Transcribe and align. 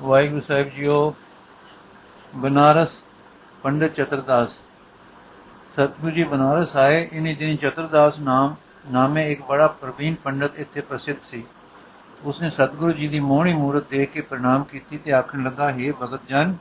ਵਾਹਿਗੁਰੂ 0.00 0.40
ਸਾਹਿਬ 0.40 0.68
ਜੀਓ, 0.68 1.14
ਬਨਾਰਸ 2.36 3.04
ਪੰਡਿਤ 3.62 3.94
ਚਤਰਦਾਸ। 3.94 4.48
ਸਤਿਗੁਰੂ 5.72 6.10
ਜੀ 6.10 6.24
ਬਨਾਰਸ 6.24 6.76
ਆਏ, 6.76 7.08
ਇਨੀ 7.12 7.34
ਦਿਨ 7.34 7.56
ਚਤਰਦਾਸ 7.56 8.18
ਨਾਮ, 8.18 8.54
ਨਾਮੇ 8.90 9.32
ਇੱਕ 9.32 9.42
ਬੜਾ 9.42 9.66
ਪ੍ਰਵੀਨ 9.66 10.14
ਪੰਡਿਤ 10.14 10.56
ਇੱਥੇ 10.56 10.80
ਪ੍ਰਸਿੱਧ 10.80 11.20
ਸੀ। 11.20 11.44
ਉਸਨੇ 12.24 12.50
ਸਤਿਗੁਰੂ 12.50 12.92
ਜੀ 12.92 13.08
ਦੀ 13.08 13.20
ਮੋਹਣੀ 13.20 13.54
ਮੂਰਤ 13.54 13.90
ਦੇਖ 13.90 14.10
ਕੇ 14.10 14.20
ਪ੍ਰਣਾਮ 14.20 14.64
ਕੀਤੀ 14.64 14.98
ਤੇ 14.98 15.12
ਆਖਣ 15.12 15.42
ਲੱਗਾ 15.42 15.70
हे 15.70 15.92
ਭਗਤ 16.02 16.20
ਜਨ, 16.28 16.56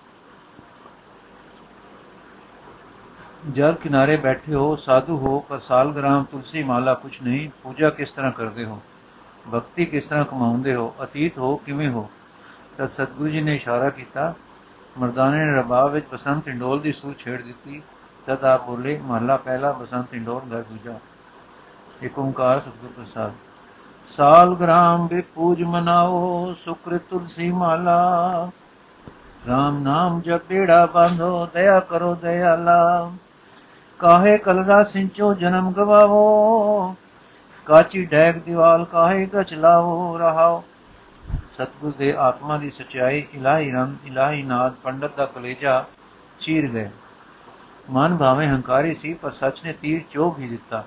ਜਲ 3.52 3.74
ਕਿਨਾਰੇ 3.74 4.18
ਬੈਠੇ 4.18 4.54
ਹੋ, 4.54 4.76
ਸਾਧੂ 4.76 5.18
ਹੋ, 5.18 5.40
ਪਰ 5.40 5.60
ਸਾਲਗ੍ਰਾਮ 5.60 6.24
ਤੁਲਸੀ 6.24 6.64
ਮਾਲਾ 6.64 6.94
ਕੁਛ 6.94 7.22
ਨਹੀਂ, 7.22 7.50
ਪੂਜਾ 7.64 7.90
ਕਿਸ 7.90 8.12
ਤਰ੍ਹਾਂ 8.12 8.32
ਕਰਦੇ 8.32 8.66
ਹੋ? 8.66 8.82
ਭਗਤੀ 9.54 9.86
ਕਿਸ 9.86 10.06
ਤਰ੍ਹਾਂ 10.06 10.26
ਕਮਾਉਂਦੇ 10.26 10.76
ਹੋ? 10.76 10.96
ਅਤੀਤ 11.04 11.38
ਹੋ, 11.38 11.56
ਕਿਵੇਂ 11.56 11.90
ਹੋ? 11.90 12.10
ਤਦ 12.78 12.90
ਸਤਿਗੁਰੂ 12.90 13.30
ਜੀ 13.30 13.42
ਨੇ 13.42 13.56
ਇਸ਼ਾਰਾ 13.56 13.90
ਕੀਤਾ, 13.90 14.34
ਮਰਦਾਨੇ 14.98 15.46
ਨੇ 15.46 15.58
ਰਬਾਬ 15.58 15.92
ਵਿੱਚ 15.92 16.06
ਬਸੰਤ 16.14 16.48
ਇੰਡੋਲ 16.48 16.80
ਦੀ 16.80 16.92
ਸੂਰ 16.92 17.14
ਛੇੜ 17.20 17.42
ਦਿੱਤੀ, 17.42 17.82
ਤਦ 18.28 18.44
ਆਪ 18.44 18.66
ਬੋਲੇ, 18.66 19.02
ਮਹਲਾ 19.04 19.38
ਪਹਿਲਾ, 19.38 19.72
ਬਸੰਤ 19.72 20.14
ਇੰਡੋਲ 20.14 20.42
ਘਰ 20.42 20.62
ਦੂਜਾ। 20.62 20.94
ਏਕ 22.04 22.20
ਓੰਕਾਰ 22.20 22.60
ਸਤਿਗੁਰ 22.60 22.90
ਪ੍ਰਸਾਦ। 22.98 23.32
ਸਾਲ 24.08 24.56
ਗ੍ਰਾਮ 24.56 25.08
ਬੇ 25.08 25.24
ਪੂਜ 25.36 25.64
ਮਨਾਓ 25.64 26.54
ਸੁਕ੍ਰਿਤ 26.66 27.02
ਤੁਲਸੀ 27.10 27.52
ਮਾਲਾ। 27.52 28.50
RAM 29.48 29.80
ਨਾਮ 29.82 30.22
ਜਪ 30.22 30.42
ਬੇੜਾ 30.50 30.86
ਬਾਂਧੋ, 30.86 31.48
ਦਇਆ 31.54 31.80
ਕਰੋ 31.80 32.16
ਦਇਆਲਾ 32.16 33.12
ਕਾਹੇ 34.00 34.38
ਕਲਰਾ 34.38 34.84
ਸਿੰਚੋ, 34.84 35.34
ਜਨਮ 35.34 35.72
ਗਵਾਵੋ। 35.72 36.96
ਕਾਚੀ 37.66 38.06
ਡੈਗ 38.06 38.36
ਦੀਵਾਲ 38.36 38.86
ਕਾਹੇ 38.86 39.26
ਕਚ 39.26 39.54
ਲਾਵੋ, 39.54 40.18
ਰਹਾਓ। 40.18 40.64
ਸਤਗੁਰ 41.52 41.94
ਦੇ 41.98 42.14
ਆਤਮਾ 42.20 42.58
ਦੀ 42.58 42.70
ਸਚਾਈ 42.72 43.26
ਇਲਾਹੀ 43.34 43.72
ਰੰਗ, 43.72 44.08
ਇਲਾਹੀ 44.08 44.44
ਨਾਦ, 44.44 44.74
ਪੰਡਤ 44.84 45.16
ਦਾ 45.18 45.26
ਕਲੇਜਾ 45.26 45.84
ਚੀਰ 46.40 46.68
ਗਏ। 46.68 46.90
ਮਨ 47.90 48.16
ਭਾਵੇਂ 48.18 48.48
ਹੰਕਾਰੀ 48.48 48.94
ਸੀ, 48.96 49.14
ਪਰ 49.14 49.32
ਸੱਚ 49.32 49.64
ਨੇ 49.66 49.74
ਤੀਰ 49.74 50.02
ਚੋਭ 50.12 50.40
ਹੀ 50.40 50.48
ਦਿੱਤਾ। 50.48 50.84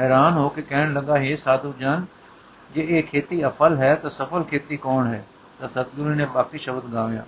ਹੈਰਾਨ 0.00 0.32
ਹੋ 0.34 0.48
ਕੇ 0.48 0.62
ਕਹਿਣ 0.62 0.92
ਲੱਗਾ, 0.92 1.16
ਹੈ 1.18 1.36
ਸਾਧੂ 1.36 1.72
ਜਨ, 1.78 2.04
ਜੇ 2.70 2.86
ਇਹ 2.88 3.02
ਖੇਤੀ 3.02 3.44
ਅਫਲ 3.46 3.76
ਹੈ, 3.78 3.94
ਤਾਂ 3.94 4.10
ਸਫਲ 4.10 4.44
ਖੇਤੀ 4.44 4.76
ਕੌਣ 4.76 5.06
ਹੈ? 5.06 5.24
ਤਾਂ 5.60 5.68
ਸਤਗੁਰੂ 5.68 6.10
ਨੇ 6.10 6.26
ਬਾਕੀ 6.26 6.58
ਸ਼ਬਦ 6.58 6.92
ਗਾਵਿਆ, 6.92 7.24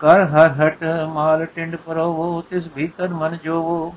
ਕਰ 0.00 0.24
ਹਰ 0.24 0.50
ਹਟ 0.52 0.84
ਮਾਲ 1.08 1.44
ਟਿੰਡ 1.46 1.76
ਪਰੋ 1.76 2.42
ਤਿਸ 2.50 2.68
ਭੀਤਰ 2.68 3.08
ਮਨ 3.10 3.36
ਜੋਵੋ। 3.44 3.94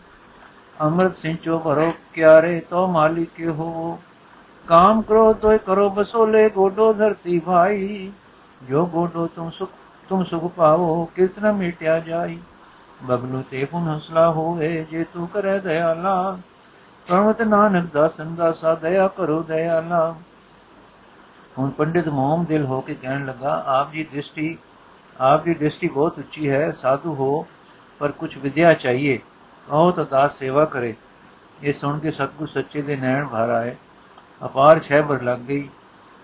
ਅੰਮ੍ਰਿਤ 0.82 1.16
ਸਿੰਚੋ 1.16 1.58
ਭਰੋ, 1.60 1.94
ਕਿਆਰੇ 2.14 2.60
ਤੋ 2.60 2.86
ਮਾਲਿਕ 2.88 3.42
ਹੋ 3.50 4.00
ਕਾਮ 4.68 5.02
ਕਰੋ 5.02 5.34
ਤੋਇ 5.34 5.58
ਕਰੋ 5.58 5.90
ਬਸੋਲੇ, 5.90 6.50
ਗੋਡੋ 6.50 6.94
ਧਰਤੀ 6.94 7.40
ਭਾਈ। 7.40 8.12
ਜੋ 8.70 8.86
ਗੋਡੋ 8.86 9.28
ਤੁਮ 9.28 9.50
ਸੁਖ 9.50 9.70
ਤੁਮ 10.10 10.24
ਸੁਖ 10.24 10.52
ਪਾਵੋ 10.52 11.06
ਕਿਤਨਾ 11.06 11.52
ਮਿਟਿਆ 11.52 12.00
ਜਾਈ। 12.00 12.40
ਬਗਲੂ 13.04 13.44
ਤੇ 13.52 13.66
ਪੁਨ 13.66 13.84
ਹਸਲਾ 13.84 14.32
ਹੋਵੇ, 14.32 14.86
ਜੇ 14.92 15.04
ਤੂੰ 15.04 15.28
ਕਰੈ 15.28 15.60
ਦਇਆਲਾ। 15.60 16.38
ਪ੍ਰਣਵਤ 17.08 17.42
ਨਾਨਕ 17.42 17.94
ਦਾਸਨ 17.94 18.36
ਦਾ 18.36 18.52
ਸਾ 18.52 18.76
ਦਇਆ 18.76 19.08
ਕਰੋ 19.08 19.44
ਦਇਆਲਾ। 19.44 20.16
ਹੁਣ 21.58 21.70
ਪੰਡਿਤ 21.70 22.08
ਮੋਹਮ 22.08 22.46
ਦਿਲ 22.46 22.66
ਹੋ 22.66 22.82
ਕੇ 22.82 22.96
ਕਹਿਣ 22.96 23.26
ਲੱਗਾ, 23.26 23.64
ਆਪ 23.68 23.92
ਜੀ 23.92 24.04
ਦ੍ਰਿਸ਼ਟੀ 24.04 24.58
ਆਪ 25.20 25.44
ਦੀ 25.44 25.54
ਦ੍ਰਿਸ਼ਟੀ 25.54 25.88
ਬਹੁਤ 25.88 26.20
ਉੱਚੀ 26.20 26.50
ਹੈ, 26.50 26.72
ਸਾਧੂ 26.72 27.16
ਹੋ, 27.16 27.48
ਪਰ 28.00 28.12
ਕੁਝ 28.12 28.38
ਵਿਦਿਆ 28.38 28.74
ਚਾਹੀਏ। 28.74 29.20
ਕਹੋ 29.68 29.92
ਤਾਂ 29.92 30.06
ਦਾਸ 30.06 30.38
ਸੇਵਾ 30.38 30.66
ਕਰੇ। 30.66 30.96
ਇਹ 31.64 31.74
ਸੁਣ 31.74 32.00
ਕੇ 32.00 32.12
ਸਤਗੁਰ 32.12 32.48
ਸੱਚੇ 32.48 32.82
ਦੇ 32.82 32.96
ਨੈਣ 32.96 33.28
ਭਰ 33.28 33.50
ਆਏ। 33.50 33.76
ਅਪਾਰ 34.46 34.80
ਛੈਬਰ 34.80 35.22
ਲੱਗ 35.22 35.40
ਗਈ। 35.40 35.70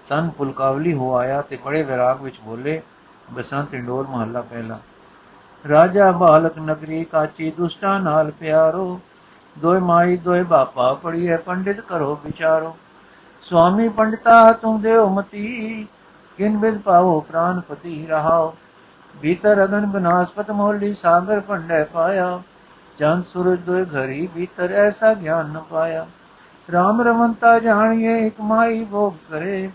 ਤਨ 0.09 0.29
ਪੁਲਕਾਵਲੀ 0.29 0.93
ਹੋ 0.93 1.13
ਆਇਆ 1.15 1.41
ਤੇ 1.41 1.57
ਬੜੇ 1.65 1.83
ਵਿਰਾਗ 1.83 2.21
ਵਿੱਚ 2.21 2.39
ਬੋਲੇ, 2.39 2.81
ਬਸੰਤ 3.33 3.73
ਇੰਡੋਰ 3.73 4.07
ਮਹੱਲਾ 4.07 4.41
ਪਹਿਲਾ। 4.41 4.79
ਰਾਜਾ 5.69 6.11
ਬਾਲਕ 6.11 6.57
ਨਗਰੀ 6.59 7.03
ਕਾਚੀ 7.03 7.51
ਦੁਸ਼ਟਾ 7.51 7.97
ਨਾਲ 7.97 8.31
ਪਿਆਰੋ। 8.31 8.99
ਦੋਇ 9.59 9.79
ਮਾਈ 9.79 10.17
ਦੋਇ 10.17 10.43
ਬਾਪਾ 10.43 10.93
ਪੜੀਏ 10.93 11.37
ਪੰਡਿਤ 11.37 11.79
ਕਰੋ 11.81 12.19
ਵਿਚਾਰੋ। 12.25 12.75
ਸੁਆਮੀ 13.41 13.89
ਪੰਡਤਾ 13.89 14.51
ਤੂੰ 14.51 14.81
ਦੇਉ 14.81 15.09
ਮਤੀ, 15.09 15.87
ਕਿਨ 16.37 16.57
ਬਿਦ 16.57 16.77
ਪਾਵੋ 16.77 17.19
ਪ੍ਰਾਨਪਤੀ 17.21 18.07
ਰਹਾਓ। 18.07 18.55
ਭੀਤਰ 19.21 19.63
ਅਗਨ 19.63 19.85
ਬਨਾਸਪਤ 19.85 20.51
ਮੋਲੀ 20.51 20.93
ਸਾਗਰ 20.93 21.39
ਪੰਡੈ 21.39 21.83
ਪਾਇਆ। 21.83 22.41
ਚੰਦ 22.97 23.23
ਸੂਰਜ 23.33 23.59
ਦੋਇ 23.59 23.85
ਘਰੀ 23.85 24.27
ਭੀਤਰ 24.27 24.71
ਐਸਾ 24.71 25.13
ਗਿਆਨ 25.13 25.45
ਨ 25.45 25.59
ਪਾਇਆ। 25.69 26.07
RAM 26.69 27.03
ਰਮਨਤਾ 27.03 27.59
ਜਾਣੀਏ, 27.59 28.27
ਇਕ 28.27 28.41
ਮਾਈ 28.41 28.85
ਭੋਗ 28.85 29.13
ਕਰੇ। 29.31 29.71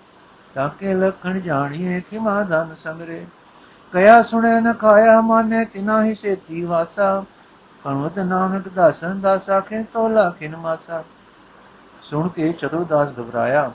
ਤਾਂ 0.54 0.68
ਕੇ 0.68 0.94
ਲਖਣ 0.94 1.40
ਜਾਣੀਏ 1.40 2.00
ਕਿ 2.00 2.18
ਮਾਧਨ 2.18 2.74
ਸੰਗਰੇ। 2.84 3.26
ਕਇਆ 3.92 4.22
ਸੁਣੇ, 4.22 4.60
ਨ 4.60 4.72
ਖਾਇਆ 4.72 5.20
ਮਾਨੇ, 5.20 5.64
ਤਿਨਾ 5.64 6.04
ਹੀ 6.04 6.14
ਸੇਤੀ 6.14 6.64
ਵਾਸਾ। 6.64 7.24
ਕਣਵਤ 7.84 8.18
ਨਾਨਕ 8.18 8.68
ਦਾਸਨ 8.68 9.20
ਦਾਸਾ, 9.20 9.60
ਖੇ 9.60 9.82
ਤੋਲਾ 9.82 10.30
ਕਿਨ 10.30 10.56
ਮਾਸਾ। 10.56 11.04
ਸੁਣ 12.02 12.28
ਕੇ 12.28 12.52
ਚਤੁਰਦਾਸ 12.52 13.08
ਘਬਰਾਇਆ। 13.08 13.72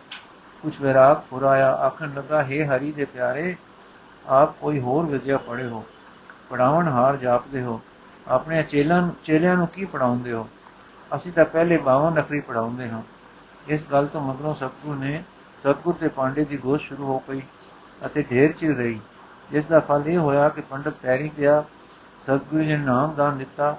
ਕੁਛ 0.62 0.82
ਵਿਰਾਗ 0.82 1.18
ਫੁਰਾਇਆ 1.30 1.72
ਆਖਣ 1.72 2.10
ਲੱਗਾ 2.18 2.42
हे 2.42 2.66
ਹਰੀ 2.66 2.92
ਦੇ 2.92 3.06
ਪਿਆਰੇ, 3.06 3.56
ਆਪ 4.28 4.56
ਕੋਈ 4.62 4.80
ਹੋਰ 4.80 5.06
ਵਿਦਿਆ 5.06 5.38
ਪੜੇ 5.38 5.68
ਹੋ। 5.68 5.86
ਪੜਾਉਣ 6.50 6.88
ਹਾਰ 6.88 7.16
ਜਾਪਦੇ 7.16 7.62
ਹੋ। 7.62 7.82
ਆਪਣੇ 8.28 8.64
ਚੇਲਨ 8.64 9.12
ਚੇਲਿਆਂ 9.26 9.58
ਨੂੰ 9.58 9.68
ਕੀ 9.68 9.86
ਪੜਾਉਂਦੇ 9.86 10.34
ਹੋ? 10.34 10.50
ਅਸੀਂ 11.16 11.34
ਤਾਂ 11.34 11.46
ਪਹਿਲੇ 11.46 11.78
52 11.78 12.12
ਨਕਰੀ 12.12 12.40
ਪੜਾਉਂਦੇ 12.40 12.90
ਹਾਂ। 12.90 13.02
ਇਸ 13.68 13.86
ਗੱਲ 13.92 14.08
ਤੋਂ 14.08 14.22
ਮਗਰੋਂ 14.22 14.56
ਸਤਗੁਰ 14.56 14.96
ਨੇ 14.96 15.24
ਸਤਗੁਰ 15.60 15.94
ਤੇ 15.94 16.08
ਪਾਂਡੇ 16.08 16.46
ਦੀ 16.46 16.58
ਗੋਸ਼ 16.58 16.88
ਸ਼ੁਰੂ 16.88 17.06
ਹੋ 17.06 17.24
ਗਈ 17.30 17.42
ਅਤੇ 18.06 18.24
ਢੇਰ 18.24 18.52
ਚਿਰ 18.52 18.76
ਰਹੀ। 18.76 19.00
ਜਿਸ 19.52 19.66
ਦਾ 19.66 19.80
ਫਲ 19.80 20.04
ਇਹ 20.08 20.18
ਹੋਇਆ 20.18 20.50
ਕਿ 20.50 20.62
ਪੰਡਤ 20.62 20.94
ਪੈਰੀ 21.02 21.30
ਪਿਆ 21.30 21.64
ਸਤਗੁਰੂ 22.22 22.64
ਨੇ 22.64 22.78
ਨਾਮ 22.78 23.14
ਦਾਨ 23.16 23.38
ਦਿੱਤਾ, 23.38 23.78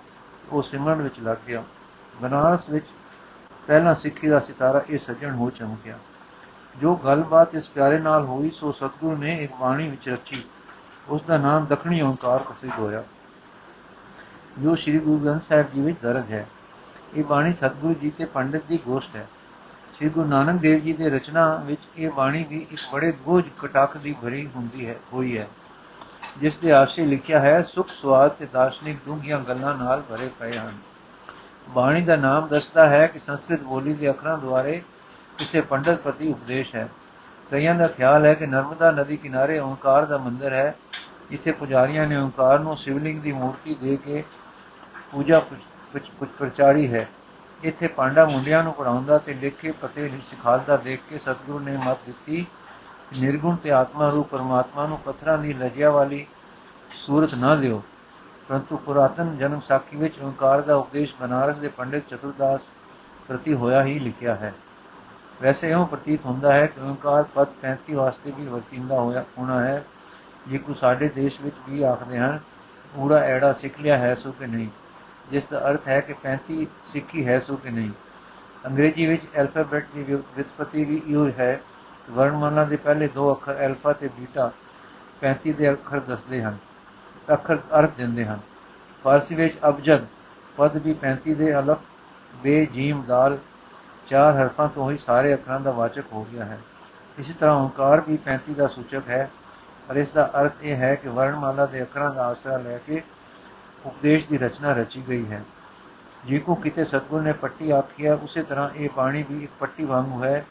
ਉਹ 0.50 0.62
ਸਿਮਰਨ 0.62 1.02
ਵਿੱਚ 1.02 1.20
ਲੱਗ 1.20 1.36
ਗਿਆ। 1.48 1.64
ਬਨਾਰਸ 2.22 2.68
ਵਿੱਚ 2.70 2.86
ਪਹਿਲਾ 3.66 3.94
ਸਿੱਖੀ 3.94 4.28
ਦਾ 4.28 4.41
ਸਿਤਾਰਾ 4.41 4.82
ਇਹ 4.91 4.98
ਸੱਜਣ 4.98 5.34
ਹੋ 5.34 5.50
ਚਮਕਿਆ। 5.50 5.98
ਜੋ 6.82 6.94
ਗੱਲਬਾਤ 6.94 7.54
ਇਸ 7.54 7.68
ਪਿਆਰੇ 7.68 7.98
ਨਾਲ 7.98 8.24
ਹੋਈ, 8.24 8.50
ਸੋ 8.50 8.72
ਸਤਗੁਰੂ 8.72 9.16
ਨੇ 9.16 9.44
ਇੱਕ 9.44 9.52
ਬਾਣੀ 9.60 9.88
ਵਿੱਚ 9.88 10.08
ਰਚੀ 10.08 10.44
ਉਸ 11.08 11.22
ਦਾ 11.22 11.38
ਨਾਮ 11.38 11.64
ਦਖਣੀ 11.64 12.00
ਓੰਕਾਰ 12.00 12.38
ਪ੍ਰਸਿੱਧ 12.38 12.72
ਹੋਇਆ। 12.78 13.04
ਜੋ 14.58 14.74
ਸ੍ਰੀ 14.74 14.98
ਗੁਰੂ 14.98 15.18
ਗ੍ਰੰਥ 15.18 15.42
ਸਾਹਿਬ 15.48 15.66
ਜੀ 15.74 15.80
ਵਿੱਚ 15.80 15.98
ਦਰਜ 16.02 16.32
ਹੈ। 16.32 16.47
ਇਹ 17.16 17.25
ਬਾਣੀ 17.25 17.53
ਸਤਗੁਰੂ 17.53 17.94
ਜੀ 17.94 18.10
ਤੇ 18.10 18.25
ਪੰਡਿਤ 18.25 18.62
ਦੀ 18.69 18.78
ਗੋਸ਼ਟ 18.87 19.16
ਹੈ। 19.16 19.28
ਸ੍ਰੀ 19.97 20.09
ਗੁਰੂ 20.09 20.28
ਨਾਨਕ 20.28 20.60
ਦੇਵ 20.60 20.81
ਜੀ 20.81 20.93
ਦੇ 20.93 21.10
ਰਚਨਾ 21.10 21.54
ਵਿੱਚ 21.54 21.81
ਇਹ 21.97 22.10
ਬਾਣੀ 22.10 22.44
ਵੀ 22.44 22.66
ਇੱਕ 22.71 22.81
ਬੜੇ 22.93 23.12
ਗੋਝ 23.12 23.44
ਕਟਾਕ 23.59 23.97
ਦੀ 23.97 24.15
ਭਰੀ 24.22 24.48
ਹੁੰਦੀ 24.56 24.88
ਹੈ, 24.88 24.97
ਹੋਈ 25.12 25.38
ਹੈ। 25.38 25.48
ਜਿਸ 26.38 26.56
ਦੇ 26.56 26.72
ਆਸ਼ੇ 26.72 27.06
ਲਿਖਿਆ 27.06 27.41
ਹੈ, 27.41 27.62
ਸੁਖ, 27.62 27.88
ਸਵਾਦ 28.03 28.31
ਤੇ 28.31 28.47
ਦਾਰਸ਼ਨਿਕ 28.53 28.97
ਡੂੰਘੀਆਂ 29.06 29.41
ਗੱਲਾਂ 29.41 29.76
ਨਾਲ 29.76 30.03
ਭਰੇ 30.10 30.31
ਪਏ 30.41 30.59
ਹਨ। 30.59 30.72
ਬਾਣੀ 31.69 32.03
ਦਾ 32.03 32.16
ਨਾਮ 32.16 32.48
ਦੱਸਦਾ 32.48 32.88
ਹੈ 32.88 33.06
ਕਿ 33.06 33.19
ਸੰਸਕ੍ਰਿਤ 33.19 33.60
ਬੋਲੀ 33.60 33.94
ਦੇ 33.94 34.10
ਅੱਖਰਾਂ 34.10 34.38
ਦੁਆਰੇ 34.38 34.82
ਕਿਸੇ 35.38 35.60
ਪੰਡਤ 35.60 35.98
ਪ੍ਰਤੀ 35.98 36.28
ਉਪਦੇਸ਼ 36.28 36.75
ਹੈ। 36.75 36.88
ਕਈਆਂ 37.50 37.75
ਦਾ 37.75 37.87
ਖਿਆਲ 37.87 38.27
ਹੈ 38.27 38.34
ਕਿ 38.34 38.47
ਨਰਮਦਾ 38.47 38.91
ਨਦੀ 38.91 39.16
ਕਿਨਾਰੇ 39.16 39.59
ਓੰਕਾਰ 39.59 40.04
ਦਾ 40.04 40.19
ਮੰਦਿਰ 40.19 40.53
ਹੈ, 40.53 40.75
ਜਿੱਥੇ 41.31 41.53
ਪੁਜਾਰੀਆਂ 41.53 42.06
ਨੇ 42.06 42.16
ਓੰਕਾਰ 42.16 42.59
ਨੂੰ 42.59 42.77
ਸ਼ਿਵਲਿੰਗ 42.77 43.22
ਦੀ 43.22 43.32
ਮੂਰਤੀ 43.32 43.75
ਦੇ 43.75 43.97
ਕੇ 43.97 44.25
ਪੂਜਾ 45.12 45.41
ਵਿੱਚ 45.95 46.06
ਪ੍ਰਚਾਰੀ 46.39 46.95
ਹੈ। 46.95 47.09
ਇੱਥੇ 47.62 47.87
ਪਾਂਡਾ 47.87 48.25
ਮੁੰਡਿਆਂ 48.25 48.65
ਨੂੰ 48.65 48.73
ਪੜਾਉਂਦਾ 48.73 49.19
ਤੇ 49.19 49.34
ਲਿਖੇ 49.34 49.71
ਪਤੇ 49.71 50.03
ਨਹੀਂ 50.03 50.21
ਸਿਖਾਲਦਾ 50.31 50.77
ਦੇਖ 50.77 51.01
ਕੇ 51.11 51.19
ਸਤਿਗੁਰੂ 51.19 51.59
ਨੇ 51.59 51.77
ਮਤ 51.77 51.99
ਦਿੱਤੀ 52.06 52.47
ਕਿ 53.12 53.21
ਨਿਰਗੁਣ 53.21 53.56
ਤੇ 53.56 53.73
ਆਤਮਾ 53.73 54.09
ਰੂਪ 54.09 54.28
ਪਰਮਾਤਮਾ 54.28 54.87
ਨੂੰ 54.87 54.99
ਪੱਥਰਾਂ 54.99 55.39
ਦੀ 55.39 55.53
ਲਜਿਆ 55.53 55.91
ਵਾਲੀ 55.91 56.27
ਸੂਰਤ 56.91 57.34
ਨਾ 57.34 57.55
ਦਿਓ। 57.55 57.83
ਪਰੰਤੂ 58.49 58.77
ਪੁਰਾਤਨ 58.77 59.39
ਜਨਮ 59.39 59.61
ਸਾਖੀ 59.61 59.97
ਵਿੱਚ 59.97 60.21
ਓੰਕਾਰ 60.21 60.61
ਦਾ 60.61 60.77
ਉਪਦੇਸ਼ 60.77 61.15
ਬਨਾਰਸ 61.21 61.56
ਦੇ 61.56 61.69
ਪੰਡਿਤ 61.69 62.09
ਚਤੁਰਦਾਸ 62.09 62.61
ਪ੍ਰਤੀ 63.28 63.55
ਹੋਇਆ 63.55 63.83
ਹੀ 63.83 63.99
ਲਿਖਿਆ 63.99 64.34
ਹੈ। 64.34 64.55
ਵੈਸੇ 65.43 65.71
ਇਹੋ 65.71 65.84
ਪ੍ਰਤੀਤ 65.84 66.27
ਹੁੰਦਾ 66.27 66.53
ਹੈ 66.53 66.67
ਕਿ 66.67 66.81
ਓੰਕਾਰ 66.81 67.22
ਪਦ 67.22 67.47
35 67.62 67.95
ਵਾਸਤੇ 67.95 68.33
ਵੀ 68.37 68.47
ਵਰਤਿੰਦਾ 68.47 69.01
ਹੋਇਆ 69.01 69.25
ਹੋਣਾ 69.39 69.62
ਹੈ। 69.62 69.84
ਜੇ 70.49 70.59
ਕੋ 70.59 70.75
ਸਾਡੇ 70.75 71.09
ਦੇਸ਼ 71.09 71.41
ਵਿੱਚ 71.41 71.57
ਵੀ 71.69 71.83
ਆਖਦੇ 71.83 72.19
ਹਨ 72.19 72.39
ਪੂਰਾ 72.95 73.16
ਐੜਾ 73.16 73.53
ਸਿੱਖ 73.53 73.81
ਲਿਆ 73.81 73.98
ਹੈ, 73.98 74.15
ਸੋ 74.15 74.33
ਕਿ 74.33 74.47
ਨਹੀਂ? 74.47 74.69
ਜਿਸ 75.30 75.44
ਦਾ 75.44 75.59
ਅਰਥ 75.71 75.88
ਹੈ 75.88 76.00
ਕਿ 76.00 76.15
35 76.22 76.66
ਸਿੱਖੀ 76.88 77.27
ਹੈ 77.27 77.38
ਸੋ 77.41 77.56
ਕਿ 77.56 77.71
ਨਹੀਂ। 77.71 77.91
ਅੰਗਰੇਜ਼ੀ 78.66 79.06
ਵਿੱਚ 79.06 79.22
ਐਲਫਾਬੈਟ 79.34 79.86
ਦੀ 79.94 80.03
ਵਿਉਤਪਤੀ 80.03 80.84
ਵੀ 80.84 81.00
ਇਹੋ 81.09 81.28
ਹੈ। 81.38 81.60
ਵਰਣਮਾਲਾ 82.10 82.65
ਦੇ 82.65 82.77
ਪਹਿਲੇ 82.77 83.09
ਦੋ 83.09 83.32
ਅੱਖਰ 83.32 83.56
ਐਲਫਾ 83.56 83.92
ਤੇ 83.92 84.09
ਬੀਟਾ 84.18 84.50
35 85.21 85.53
ਦੇ 85.53 85.71
ਅੱਖਰ 85.72 86.00
ਦੱਸਦੇ 86.00 86.42
ਹਨ, 86.42 86.56
ਅੱਖਰ 87.32 87.59
ਅਰਥ 87.78 87.91
ਦਿੰਦੇ 87.97 88.24
ਹਨ। 88.24 88.41
ਫਾਰਸੀ 89.04 89.34
ਵਿੱਚ 89.34 89.54
ਅਬਜਦ, 89.68 90.06
ਪਦ 90.56 90.77
ਵੀ 90.77 90.94
35 90.94 91.34
ਦੇ 91.34 91.59
ਅਲਫ, 91.59 91.78
ਬੇ, 92.34 92.66
ਜੀਮ, 92.66 93.03
ਦਾਲ, 93.03 93.38
ਚਾਰ 94.06 94.34
ਹਰਫਾਂ 94.34 94.68
ਤੋਂ 94.68 94.91
ਹੀ 94.91 94.97
ਸਾਰੇ 94.97 95.34
ਅੱਖਰਾਂ 95.34 95.60
ਦਾ 95.60 95.71
ਵਾਚਕ 95.71 96.12
ਹੋ 96.12 96.24
ਗਿਆ 96.24 96.44
ਹੈ। 96.44 96.59
ਇਸੇ 97.18 97.33
ਤਰ੍ਹਾਂ 97.33 97.54
ਓੰਕਾਰ 97.56 98.00
ਵੀ 98.00 98.16
35 98.16 98.54
ਦਾ 98.54 98.66
ਸੂਚਕ 98.66 99.09
ਹੈ, 99.09 99.30
ਪਰ 99.88 99.97
ਇਸ 99.97 100.10
ਦਾ 100.10 100.30
ਅਰਥ 100.41 100.62
ਇਹ 100.62 100.76
ਹੈ 100.76 100.94
ਕਿ 100.94 101.09
ਵਰਣਮਾਲਾ 101.09 101.66
ਦੇ 101.66 101.83
ਅੱਖਰਾਂ 101.83 102.15
ਦਾ 102.15 102.26
ਆਸਰਾ 102.26 102.56
ਲੈ 102.56 102.78
ਕੇ 102.78 103.03
ਉਪਦੇਸ਼ 103.86 104.27
ਦੀ 104.27 104.38
ਰਚਨਾ 104.38 104.72
ਰਚੀ 104.72 105.03
ਗਈ 105.09 105.27
ਹੈ। 105.30 105.42
ਜੇ 106.27 106.38
ਕੋ 106.38 106.54
ਕਿਤੇ 106.54 106.84
ਸਤਗੁਰ 106.84 107.22
ਨੇ 107.22 107.32
ਪੱਟੀ 107.32 107.71
ਆਖੀ 107.71 108.06
ਹੈ 108.06 108.15
ਉਸੇ 108.15 108.42
ਤਰ੍ਹਾਂ 108.42 108.71
ਇਹ 108.71 108.88
ਬਾਣੀ 108.97 109.22
ਵੀ 109.22 109.44
ਇੱਕ 109.44 109.53
ਪੱਟੀ 109.60 109.84
ਵਾਂਗੂ 109.84 110.24
ਹੈ, 110.24 110.47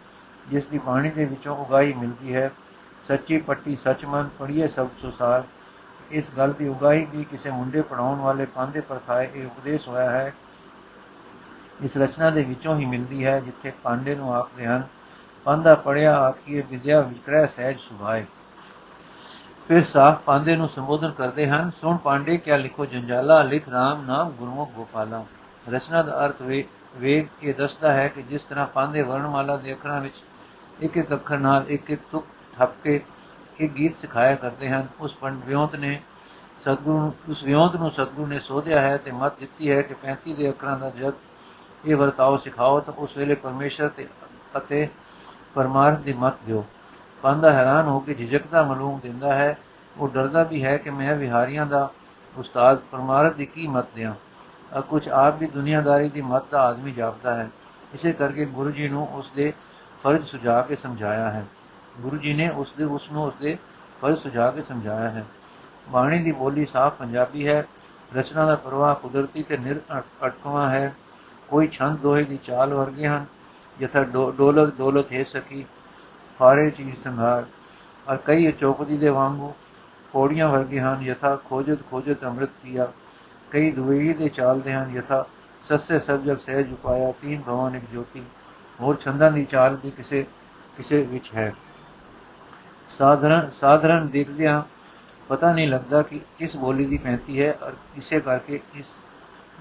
ਜਿਸ 0.50 0.68
ਦੀ 0.68 0.78
ਬਾਣੀ 0.78 1.10
ਦੇ 1.10 1.26
ਵਿੱਚੋਂ 1.26 1.56
ਉਗਾਈ 1.56 1.94
ਮਿਲਦੀ 1.94 2.36
ਹੈ। 2.36 2.52
ਸੱਚੀ 3.08 3.38
ਪੱਟੀ 3.38 3.76
ਸੱਚਮਨ 3.76 4.30
ਪੜੀਏ 4.40 4.68
ਸਭ 4.68 4.88
ਸੁਸਾਰ 5.02 5.44
ਇਸ 6.12 6.32
ਗੱਲ 6.38 6.54
ਦੀ 6.54 6.68
ਉਗਾਈ 6.68 7.06
ਵੀ 7.06 7.24
ਕਿਸੇ 7.24 7.52
ਮੁੰਡੇ 7.52 7.82
ਪੜਾਉਣ 7.82 8.20
ਵਾਲੇ 8.20 8.46
ਪਾਂਦੇ 8.46 8.82
ਪਰਥਾਏ 8.82 9.30
ਇਹ 9.36 9.46
ਉਪਦੇਸ਼ 9.46 9.88
ਹੋਇਆ 9.88 10.10
ਹੈ। 10.10 10.34
ਇਸ 11.84 11.98
ਰਚਨਾ 11.98 12.30
ਦੇ 12.30 12.44
ਵਿੱਚੋਂ 12.44 12.78
ਹੀ 12.78 12.86
ਮਿਲਦੀ 12.86 13.26
ਹੈ, 13.26 13.40
ਜਿੱਥੇ 13.40 13.72
ਪਾਂਡੇ 13.84 14.16
ਨੂੰ 14.16 14.36
ਆਖਦੇ 14.36 14.66
ਹਨ 14.66 14.84
ਪਾਂਦਾ 15.44 15.76
ਪੜਿਆ 15.76 16.18
ਆਖੀਏ 16.20 16.64
ਵਿਦਿਆ 16.70 17.02
ਵਿਕਰੈ 17.02 17.46
ਸਹਿਜ 17.46 17.78
ਸੁਭਾਏ। 17.80 18.26
ਫਿਰ 19.70 19.84
ਸਾਖ 19.84 20.22
ਪਾਂਡੇ 20.22 20.56
ਨੂੰ 20.56 20.68
ਸੰਬੋਧਨ 20.70 21.12
ਕਰਦੇ 21.12 21.46
ਹਨ, 21.48 21.72
ਸੁਣ 21.82 21.98
ਪਾਂਡੇ, 21.98 22.38
ਕਿਆ 22.38 22.56
ਲਿਖੋ 22.58 22.86
ਜੰਜਾਲਾ, 22.86 23.42
ਲਿਖ 23.44 23.68
ਰਾਮ 23.70 24.02
ਨਾਮ 24.06 24.30
ਗੁਰਮੁਖ 24.30 24.72
ਗੋਪਾਲਾ। 24.76 25.24
ਰਚਨਾ 25.66 26.02
ਦਾ 26.04 26.26
ਅਰਥ 26.26 26.42
ਵੇਗ 26.98 27.44
ਇਹ 27.44 27.54
ਦੱਸਦਾ 27.54 27.92
ਹੈ 27.92 28.08
ਕਿ 28.08 28.22
ਜਿਸ 28.22 28.42
ਤਰ੍ਹਾਂ 28.42 28.66
ਪਾਂਦੇ 28.68 29.02
ਵਰਣਮਾਲਾ 29.02 29.58
ਦੇ 29.58 29.74
ਅੱਖਰਾਂ 29.74 30.00
ਵਿੱਚ 30.02 30.16
ਇੱਕ 30.80 30.98
ਇੱਕ 30.98 31.14
ਅੱਖਰ 31.14 31.38
ਨਾਲ 31.38 31.66
ਇੱਕ 31.68 31.92
ਇੱਕ 31.92 32.02
ਤੁਕ 32.12 32.26
ਠੱਪ 32.58 32.74
ਕੇ 32.84 33.00
ਇੱਕ 33.60 33.74
ਗੀਤ 33.74 33.98
ਸਿਖਾਇਆ 33.98 34.36
ਕਰਦੇ 34.36 34.70
ਹਨ, 34.70 34.88
ਉਸ 35.00 35.14
ਪੰਡ 35.16 35.44
ਵਿਉਂਤ 35.46 35.76
ਨੇ 35.76 36.00
ਸਤਗੁਰੂ 36.62 37.12
ਉਸ 37.30 37.44
ਵਿਉਂਤ 37.44 37.76
ਨੂੰ 37.76 37.92
ਸਤਗੁਰੂ 37.92 38.28
ਨੇ 38.28 38.40
ਸੋਧਿਆ 38.40 38.82
ਹੈ 38.82 38.98
ਤੇ 38.98 39.12
ਮਤ 39.12 39.40
ਦਿੱਤੀ 39.40 39.72
ਹੈ 39.72 39.82
ਕਿ 39.82 39.96
35 40.04 40.36
ਦੇ 40.36 40.50
ਅੱਖਰਾਂ 40.50 40.78
ਦਾ 40.80 40.90
ਜਦ 40.90 41.14
ਇਹ 41.86 41.96
ਵਰਤਾਓ 41.96 42.38
ਸਿਖਾਓ 42.38 42.80
ਤਾਂ 42.80 42.94
ਉਸ 42.98 43.18
ਵੇਲੇ 43.18 43.36
ਪਰਮੇਸ਼ਰ 43.36 43.90
ਤੇ 43.90 44.08
ਅਤੇ 44.58 44.88
ਪਰਮਾਰਥ 45.56 46.00
ਦੀ 46.00 46.14
ਮਤ 46.14 46.44
ਦਿਓ। 46.48 46.66
ਪਾਂਦਾ 47.22 47.52
ਹੈਰਾਨ 47.52 47.86
ਹੋ 47.86 48.00
ਕੇ 48.00 48.14
ਝਿਜਕਦਾ 48.14 48.64
ਮਲੂਮ 48.64 49.00
ਦਿੰਦਾ 49.00 49.36
ਹੈ, 49.36 49.58
ਉਹ 49.98 50.10
ਡਰਦਾ 50.10 50.44
ਵੀ 50.44 50.64
ਹੈ 50.64 50.78
ਕਿ 50.78 50.90
ਮੈਂ 50.90 51.16
ਵਿਹਾਰੀਆਂ 51.16 51.66
ਦਾ 51.66 51.90
ਉਸਤਾਦ 52.38 52.80
ਪਰਮਾਰਥ 52.92 53.36
ਦੀ 53.36 53.46
ਕੀ 53.46 53.68
ਮਤ 53.68 53.86
ਦਿਆਂ। 53.96 54.14
ਆ 54.74 54.82
ਕੁਝ 54.82 55.10
ਆਪ 55.10 55.40
ਵੀ 55.40 55.48
ਦੁਨੀਆਦਾਰੀ 55.48 56.10
ਦੀ 56.10 56.22
ਮਤ 56.22 56.44
ਦਾ 56.52 56.62
ਆਦਮੀ 56.62 56.92
ਜਾਪਦਾ 56.92 57.36
ਹੈ। 57.36 57.50
ਇਸੇ 57.94 58.14
ਕਰਕੇ 58.14 58.46
ਗੁਰੂ 58.46 58.72
ਜੀ 58.72 58.88
ਨੂੰ 58.88 59.08
ਉਸ 59.14 59.32
ਦੇ 59.36 59.54
ਫਰਜ਼ 60.04 60.26
ਸੁਝਾ 60.26 60.62
ਕੇ 60.62 60.76
ਸਮਝਾਇਆ 60.76 61.30
ਹੈ। 61.30 61.46
ਗੁਰੂ 62.00 62.18
ਜੀ 62.18 62.34
ਨੇ 62.34 62.50
ਉਸ 62.50 62.74
ਦੇ 62.78 62.84
ਉਸ 62.84 63.12
ਨੂੰ 63.12 63.24
ਉਸ 63.24 63.34
ਦੇ 63.42 63.58
ਫਰਜ਼ 64.02 64.20
ਸੁਝਾ 64.20 64.52
ਕੇ 64.52 64.62
ਸਮਝਾਇਆ 64.62 65.10
ਹੈ। 65.10 65.26
ਬਾਣੀ 65.90 66.24
ਦੀ 66.24 66.32
ਬੋਲੀ 66.32 66.66
ਸਾਫ਼ 66.66 66.96
ਪੰਜਾਬੀ 66.96 67.48
ਹੈ। 67.48 67.66
ਰਚਨਾ 68.16 68.46
ਦਾ 68.46 68.56
ਪ੍ਰਵਾਹ 68.56 68.96
ਕੁਦਰਤੀ 68.96 69.44
ਤੇ 69.44 69.58
ਨਿਰ 69.58 69.82
ਅਟਕਵਾ 70.24 70.70
ਹੈ। 70.70 70.96
ਕੋਈ 71.48 71.68
ਛੰਦ 71.68 72.00
ਦੋਹੇ 72.00 72.24
ਦੀ 72.24 72.38
ਚਾਲ 72.38 72.74
ਵਰਗੇ 72.74 73.08
ਹਨ। 73.08 73.26
ਯਥਾ 73.82 74.04
ਡੋਲਕ 74.04 74.76
ਦੌਲਤ 74.76 75.14
ਹੈ 75.14 75.24
ਸਕੀ 75.24 75.66
ਫਾਰੇ 76.40 76.70
ਚੀਜ਼ 76.70 76.96
ਸੰਘਾਰ, 77.04 77.46
ਔਰ 78.08 78.18
ਕਈ 78.18 78.52
ਚੌਪਦੀ 78.52 78.98
ਦੇ 78.98 79.10
ਵਾਂਗੂ 79.10 79.54
ਪੌੜੀਆਂ 80.14 80.48
ਵਰਗੇ 80.50 80.80
ਹਨ, 80.80 81.02
ਯਥਾ 81.02 81.36
ਖੋਜਤ 81.46 81.80
ਖੋਜਤ 81.92 82.24
ਅੰਮ੍ਰਿਤ 82.24 82.50
ਕੀਆ। 82.64 82.92
ਕਈ 83.52 83.72
ਦੁਵੇਹੀ 83.72 84.14
ਦੇ 84.14 84.30
ਚਾਲਦੇ 84.30 84.74
ਹਨ, 84.74 84.96
ਯਥਾ 84.96 85.26
ਸੱਸੇ 85.64 86.00
ਸਭ 86.00 86.24
ਜਗ 86.24 86.38
ਸਹਿਜ 86.38 86.72
ਉਪਾਇਆ, 86.74 87.12
ਤੀਨ 87.22 87.42
ਭਵਨ 87.42 87.76
ਇੱਕ 87.76 87.86
ਜੋਤੀ। 87.94 88.24
ਹੋਰ 88.82 88.98
ਛੰਦਾਂ 89.02 89.32
ਦੀ 89.32 89.46
ਚਾਲ 89.46 89.78
ਵੀ 89.84 89.92
ਕਿਸੇ 89.92 90.26
ਕਿਸੇ 90.78 91.02
ਵਿੱਚ 91.04 91.30
ਹੈ। 91.36 91.54
ਸਾਧਰਨ 92.90 93.50
ਸਾਧਰਨ 93.52 94.08
ਦੇਖਦਿਆਂ 94.08 94.62
ਪਤਾ 95.30 95.54
ਨਹੀਂ 95.54 95.68
ਲੱਗਦਾ 95.68 96.02
ਕਿ 96.02 96.20
ਕਿਸ 96.38 96.56
ਬੋਲੀ 96.56 96.86
ਦੀ 96.86 96.98
ਪੈਂਤੀ 96.98 97.42
ਹੈ, 97.42 97.58
ਔਰ 97.64 97.74
ਇਸੇ 97.98 98.20
ਕਰਕੇ 98.20 98.60
ਇਸ 98.76 98.86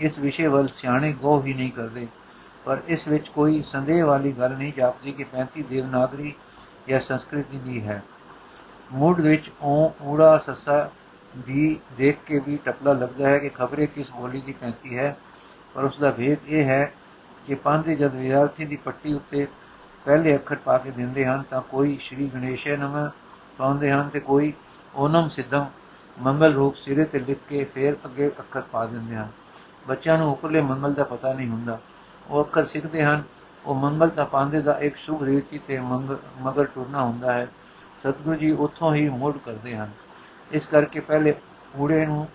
ਇਸ 0.01 0.19
ਵਿਸ਼ੇ 0.19 0.47
ਵੱਲ 0.47 0.69
ਸਿਆਣੇ 0.69 1.13
ਗੋ 1.13 1.43
ਹੀ 1.43 1.55
ਨਹੀਂ 1.55 1.71
ਕਰਦੇ। 1.73 2.07
ਪਰ 2.65 2.81
ਇਸ 2.89 3.09
ਵਿੱਚ 3.09 3.29
ਕੋਈ 3.29 3.63
ਸੰਦੇਹ 3.63 4.05
ਵਾਲੀ 4.05 4.33
ਗੱਲ 4.33 4.57
ਨਹੀਂ 4.57 4.73
ਜਾਪਦੀ 4.73 5.13
ਕਿ 5.13 5.25
35 5.25 5.63
ਦੇਵਨਾਗਰੀ 5.63 6.35
ਜਾਂ 6.89 7.01
ਸੰਸਕ੍ਰਿਤੀ 7.01 7.59
ਦੀ 7.59 7.83
ਹੈ। 7.83 8.03
ਮੂਡ 8.93 9.21
ਵਿੱਚ 9.21 9.51
ਉਹ 9.61 9.97
ਊੜਾ 10.03 10.39
ਸੱਸਾ 10.39 10.91
ਦੀ 11.47 11.81
ਦੇਖ 11.97 12.19
ਕੇ 12.27 12.39
ਵੀ 12.39 12.59
ਟਪਲਾ 12.65 12.93
ਲੱਗਦਾ 12.93 13.29
ਹੈ 13.29 13.39
ਕਿ 13.39 13.49
ਖਬਰੇ 13.49 13.87
ਕਿਸ 13.87 14.11
ਬੋਲੀ 14.11 14.41
ਦੀ 14.41 14.53
ਪੈਂਤੀ 14.53 14.99
ਹੈ। 14.99 15.17
ਪਰ 15.75 15.85
ਉਸ 15.85 15.99
ਦਾ 15.99 16.11
ਭੇਦ 16.11 16.39
ਇਹ 16.49 16.65
ਹੈ 16.65 16.93
ਕਿ 17.47 17.55
ਪੰਦੇ 17.55 17.97
ਜਦ 17.97 18.15
ਵਿਦਿਆਰਥੀ 18.15 18.65
ਦੀ 18.65 18.77
ਪੱਟੀ 18.77 19.15
ਉੱਤੇ 19.15 19.47
ਪਹਿਲੇ 20.05 20.35
ਅੱਖਰ 20.35 20.57
ਪਾ 20.57 20.79
ਕੇ 20.79 20.91
ਦਿੰਦੇ 20.91 21.27
ਹਨ 21.27 21.43
ਤਾਂ 21.51 21.61
ਕੋਈ 21.61 21.99
ਸ਼੍ਰੀ 22.01 22.31
ਗਣੇਸ਼ੇ 22.35 22.77
ਨਮ 22.77 23.11
ਪਾਉਂਦੇ 23.59 23.91
ਹਨ 23.91 24.09
ਤੇ 24.09 24.21
ਕੋਈ 24.21 24.53
ਓਨਮ 24.95 25.29
ਸਿੱਧਮ 25.29 25.67
ਮੰਗਲ 26.19 26.55
ਰੂਪ 26.55 26.77
ਸਿਰੇ 26.77 27.05
ਤੇ 27.05 27.19
ਲਿਖ 27.19 27.39
ਕੇ 27.49 27.65
ਫੇਰ 27.65 27.97
ਅੱਗੇ 28.05 28.29
ਅੱਖਰ 28.29 28.61
ਪਾ 28.61 28.87
ਦਿੰਦੇ 28.87 29.17
ਹਨ। 29.17 29.29
ਬੱਚਿਆਂ 29.89 30.19
ਨੂੰ 30.19 30.33
ਉਪਰਲੇ 30.33 30.61
ਮੰਗਲ 30.61 30.95
ਦਾ 30.95 31.05
ਪਤਾ 31.05 31.33
ਨਹੀਂ 31.33 31.49
ਹੁੰਦਾ। 31.49 31.79
ਉਹ 32.29 32.45
ਅੱਖਰ 32.45 32.65
ਸਿੱਖਦੇ 32.65 33.05
ਹਨ 33.05 33.23
ਉਹ 33.67 33.75
ਮੰਗਲ 33.75 34.09
ਤਾਂ 34.09 34.27
ਪਾਉਂਦੇ 34.27 34.61
ਦਾ 34.63 34.79
ਇੱਕ 34.81 34.97
ਸ਼ੁਭ 34.97 35.23
ਰੀਤੀ 35.23 35.59
ਤੇ 35.59 35.79
ਮਗਰ 36.41 36.65
ਟੁਰਨਾ 36.65 37.03
ਹੁੰਦਾ 37.03 37.33
ਹੈ। 37.33 37.47
ਸਤਿਗੁਰੂ 37.99 38.37
ਜੀ 38.37 38.51
ਉੱਥੋਂ 38.53 38.95
ਹੀ 38.95 39.09
ਮੋੜ 39.09 39.37
ਕਰਦੇ 39.45 39.77
ਹਨ। 39.77 39.91
ਇਸ 40.53 40.67
ਕਰਕੇ 40.67 41.01
ਪਹਿਲੇ 41.01 41.35
ਊੜੇ 41.79 42.07
ਨੂੰ 42.07 42.29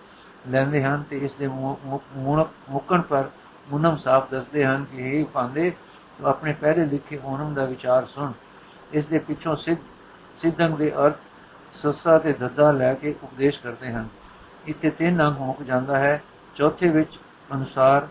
ਲੈਂਦੇ 0.48 0.82
ਹਨ 0.84 1.02
ਤੇ 1.10 1.18
ਇਸ 1.18 1.34
ਦੇ 1.34 1.46
ਮੁਕਣ 1.46 3.00
ਪਰ 3.00 3.28
ਮੁਨਮ 3.70 3.96
ਸਾਫ਼ 3.96 4.30
ਦੱਸਦੇ 4.30 4.64
ਹਨ 4.66 4.84
ਕਿ 4.84 4.96
ਇਹ 4.96 5.24
ਪਾਉਂਦੇ 5.24 5.70
ਤੂੰ 6.18 6.26
ਆਪਣੇ 6.28 6.52
ਪਹਿਲੇ 6.52 6.84
ਲਿਖੇ 6.86 7.20
ਓਨਮ 7.24 7.54
ਦਾ 7.54 7.64
ਵਿਚਾਰ 7.64 8.06
ਸੁਣ। 8.06 8.32
ਇਸ 8.92 9.06
ਦੇ 9.06 9.18
ਪਿੱਛੋਂ 9.18 9.56
ਸਿੱਧ 9.56 9.78
ਸਿੱਧੰਗ 10.40 10.74
ਦੇ 10.74 10.92
ਅਰਥ 10.96 11.16
ਸੱਸਾ 11.74 12.18
ਤੇ 12.18 12.32
ਦੱਦਾ 12.32 12.70
ਲੈ 12.72 12.94
ਕੇ 12.94 13.14
ਉਪਦੇਸ਼ 13.22 13.60
ਕਰਦੇ 13.60 13.92
ਹਨ। 13.92 14.08
ਇੱਥੇ 14.66 14.90
ਤਿੰਨ 14.90 15.22
ਅੰਗ 15.28 15.36
ਮੁੱਕ 15.36 15.62
ਜਾਂਦਾ 15.62 15.98
ਹੈ। 15.98 16.22
ਚੌਥੇ 16.54 16.88
ਵਿੱਚ 16.88 17.18
ਅਨੁਸਾਰ 17.52 18.08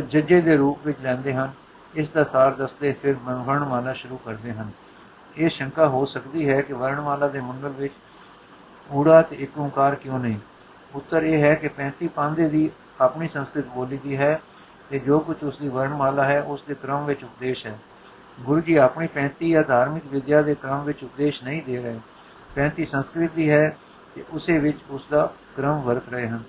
ਜੱਜੇ 0.00 0.40
ਦੇ 0.40 0.56
ਰੂਪ 0.56 0.86
ਵਿੱਚ 0.86 0.98
ਲੈਂਦੇ 1.02 1.34
ਹਨ। 1.34 1.50
ਇਸ 1.96 2.08
ਦਾ 2.08 2.24
ਸਾਰ 2.24 2.54
ਦੱਸਦੇ 2.54 2.92
ਫਿਰ 2.92 3.14
ਵਰਣਮਾਲਾ 3.22 3.92
ਸ਼ੁਰੂ 3.92 4.16
ਕਰਦੇ 4.16 4.52
ਹਨ। 4.52 4.70
ਇਹ 5.36 5.48
ਸ਼ੰਕਾ 5.48 5.88
ਹੋ 5.88 6.04
ਸਕਦੀ 6.04 6.48
ਹੈ 6.48 6.60
ਕਿ 6.60 6.72
ਵਰਣਮਾਲਾ 6.72 7.28
ਦੇ 7.28 7.40
ਮੰਗਲ 7.40 7.68
ਵਿੱਚ 7.68 7.94
ਊੜਾ 8.92 9.22
ਤੇ 9.22 9.36
ਇੱਕ 9.36 9.58
ਓੰਕਾਰ 9.58 9.94
ਕਿਉਂ 9.94 10.18
ਨਹੀਂ? 10.18 10.36
ਉੱਤਰ 10.94 11.22
ਇਹ 11.22 11.42
ਹੈ 11.42 11.54
ਕਿ 11.54 11.68
35 11.68 12.08
ਪਾਂਦੇ 12.08 12.48
ਦੀ 12.48 12.70
ਆਪਣੀ 13.00 13.28
ਸੰਸਕ੍ਰਿਤ 13.28 13.66
ਬੋਲੀ 13.66 13.96
ਦੀ 13.96 14.16
ਹੈ 14.16 14.40
ਤੇ 14.90 14.98
ਜੋ 14.98 15.18
ਕੁਝ 15.18 15.36
ਉਸ 15.44 15.58
ਦੀ 15.58 15.68
ਵਰਣਮਾਲਾ 15.68 16.24
ਹੈ 16.24 16.42
ਉਸ 16.42 16.62
ਦੇ 16.68 16.74
ਕ੍ਰਮ 16.74 17.04
ਵਿੱਚ 17.04 17.24
ਉਪਦੇਸ਼ 17.24 17.66
ਹੈ। 17.66 17.78
ਗੁਰੂ 18.40 18.60
ਜੀ 18.60 18.76
ਆਪਣੀ 18.76 19.06
35 19.06 19.50
ਜਾਂ 19.50 19.62
ਧਾਰਮਿਕ 19.62 20.02
ਵਿਦਿਆ 20.06 20.42
ਦੇ 20.42 20.54
ਕ੍ਰਮ 20.54 20.84
ਵਿੱਚ 20.84 21.04
ਉਪਦੇਸ਼ 21.04 21.44
ਨਹੀਂ 21.44 21.62
ਦੇ 21.62 21.82
ਰਹੇ। 21.82 22.00
35 22.54 22.84
ਸੰਸਕ੍ਰਿਤ 22.84 23.30
ਦੀ 23.32 23.50
ਹੈ 23.50 23.76
ਤੇ 24.14 24.24
ਉਸੇ 24.30 24.58
ਵਿੱਚ 24.58 24.78
ਉਸ 24.90 25.02
ਦਾ 25.10 25.32
ਕ੍ਰਮ 25.56 25.80
ਵਰਤ 25.80 26.08
ਰਹੇ 26.08 26.28
ਹਨ। 26.28 26.42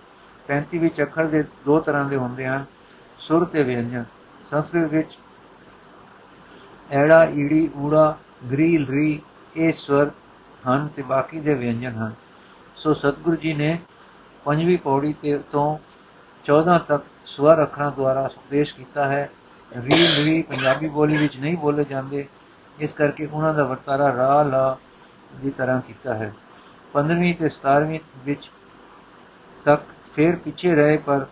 35 0.47 0.77
ਵਿੱਚ 0.77 1.01
ਅੱਖਰ 1.01 1.25
ਦੇ 1.25 1.43
ਦੋ 1.65 1.79
ਤਰ੍ਹਾਂ 1.79 2.05
ਦੇ 2.05 2.15
ਹੁੰਦੇ 2.15 2.47
ਹਨ, 2.47 2.65
ਸੁਰ 3.19 3.45
ਤੇ 3.45 3.63
ਵਿਅੰਜਨ। 3.63 4.05
ਸੰਸਕ੍ਰਿਤ 4.49 4.91
ਵਿੱਚ 4.91 5.17
ਐੜਾ, 6.91 7.23
ਈੜੀ, 7.25 7.69
ਊੜਾ, 7.77 8.17
ਗ੍ਰੀਲ, 8.51 8.85
ਰੀ, 8.87 9.19
ਇਹ 9.55 9.73
ਸਵਰ 9.73 10.11
ਹਨ 10.69 10.87
ਤੇ 10.87 11.01
ਬਾਕੀ 11.01 11.39
ਦੇ 11.39 11.53
ਵਿਅੰਜਨ 11.53 11.95
ਹਨ। 11.95 12.13
ਸੋ 12.75 12.93
ਸਤਿਗੁਰੂ 12.93 13.35
ਜੀ 13.35 13.53
ਨੇ 13.53 13.77
ਪੰਜਵੀਂ 14.45 14.77
ਪੌੜੀ 14.77 15.13
ਤੇ 15.13 15.39
ਤੋਂ 15.51 15.77
14 16.45 16.77
ਤੱਕ 16.79 17.03
ਸਵਰ 17.25 17.63
ਅੱਖਰਾਂ 17.63 17.91
ਦੁਆਰਾ 17.91 18.25
ਉਪਦੇਸ਼ 18.25 18.75
ਕੀਤਾ 18.75 19.07
ਹੈ। 19.07 19.29
ਰੀ 19.71 20.25
ਰੀ 20.25 20.41
ਪੰਜਾਬੀ 20.41 20.87
ਬੋਲੀ 20.87 21.17
ਵਿੱਚ 21.17 21.37
ਨਹੀਂ 21.37 21.57
ਬੋਲੇ 21.57 21.83
ਜਾਂਦੇ, 21.83 22.27
ਇਸ 22.79 22.93
ਕਰਕੇ 22.93 23.25
ਉਹਨਾਂ 23.25 23.53
ਦਾ 23.53 23.63
ਵਰਤਾਰਾ 23.63 24.15
ਰਾ, 24.15 24.43
ਲਾ 24.43 24.77
ਦੀ 25.35 25.49
ਤਰ੍ਹਾਂ 25.49 25.81
ਕੀਤਾ 25.81 26.13
ਹੈ। 26.15 26.33
15ਵੀਂ 26.93 27.33
ਤੇ 27.35 27.49
17ਵੀਂ 27.49 27.99
ਵਿੱਚ 28.25 28.49
ਤੱਕ 29.65 29.81
ਫੇਰ 30.15 30.35
ਪਿੱਛੇ 30.35 30.75
ਰਹੇ, 30.75 30.97
ਪਰ 30.97 31.25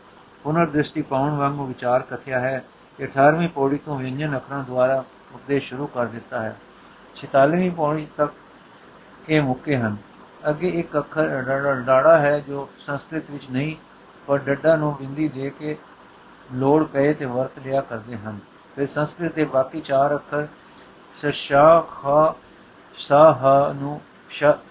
ਪੁਨਰ 0.44 0.66
ਦ੍ਰਿਸ਼ਟੀ 0.66 1.02
ਪਾਉਣ 1.02 1.32
ਵਾਂਗੂ 1.32 1.66
ਵਿਚਾਰ 1.66 2.02
ਕਥਿਆ 2.02 2.40
ਹੈ 2.40 2.64
ਕਿ 3.00 3.04
18ਵੀਂ 3.04 3.50
ਪੌੜੀ 3.50 3.78
ਤੋਂ 3.78 3.98
ਵਿਅੰਜਨ 4.00 4.36
ਅੱਖਰਾਂ 4.38 4.64
ਦੁਆਰਾ 4.64 5.04
ਉਪਦੇਸ਼ 5.36 5.68
ਸ਼ੁਰੂ 5.68 5.88
ਕਰ 5.88 6.06
ਦਿੱਤਾ 6.06 6.42
ਹੈ। 6.42 6.56
46ਵੀਂ 7.16 7.72
ਪੌੜੀ 7.72 8.08
ਤੱਕ 8.18 8.34
ਇਹ 9.30 9.42
ਮੁੱਕੇ 9.42 9.78
ਹਨ। 9.78 9.98
ਅੱਗੇ 10.50 10.70
ਇੱਕ 10.70 10.98
ਅੱਖਰ 10.98 11.42
ਡਾੜਾ 11.86 12.18
ਹੈ 12.18 12.40
ਜੋ 12.40 12.70
ਸੰਸਕ੍ਰਿਤ 12.80 13.32
ਵਿੱਚ 13.32 13.44
ਨਹੀਂ, 13.52 13.76
ਪਰ 14.28 14.38
ਡੱਡਾ 14.38 14.76
ਨੂੰ 14.76 14.96
ਬਿੰਦੀ 14.96 15.28
ਦੇ 15.28 15.50
ਕੇ 15.50 15.78
ਲੋੜ 16.54 16.84
ਪਏ 16.84 17.14
ਤੇ 17.14 17.26
ਵਰਤ 17.26 17.60
ਲਿਆ 17.60 17.82
ਕਰਦੇ 17.82 18.18
ਹਨ। 18.18 18.40
ਫਿਰ 18.76 18.88
ਸੰਸਕ੍ਰਿਤ 18.88 19.36
ਦੇ 19.36 19.44
ਬਾਕੀ 19.44 19.82
ਚਾਰ 19.82 20.16
ਅੱਖਰ 20.16 20.48
ਸ਼ਾ 21.32 21.82
ਖ, 21.82 22.06
ਸਾ, 22.98 23.34
ਹ 23.34 23.74
ਨੂੰ 23.74 24.02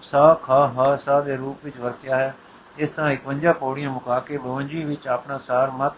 ਸਾ 0.01 0.39
ਖ, 0.43 0.51
ਹ, 0.51 0.97
ਸਾ 0.97 1.21
ਦੇ 1.21 1.35
ਰੂਪ 1.35 1.57
ਵਿੱਚ 1.63 1.77
ਵਰਤਿਆ 1.77 2.17
ਹੈ। 2.17 2.35
ਇਸ 2.77 2.89
ਤਰ੍ਹਾਂ 2.89 3.11
51 3.11 3.53
ਪੌੜੀਆਂ 3.53 3.91
ਮੁਕਾ 3.91 4.19
ਕੇ 4.19 4.37
52 4.37 4.85
ਵਿੱਚ 4.85 5.07
ਆਪਣਾ 5.07 5.37
ਸਾਰ 5.37 5.71
ਮਤ, 5.71 5.93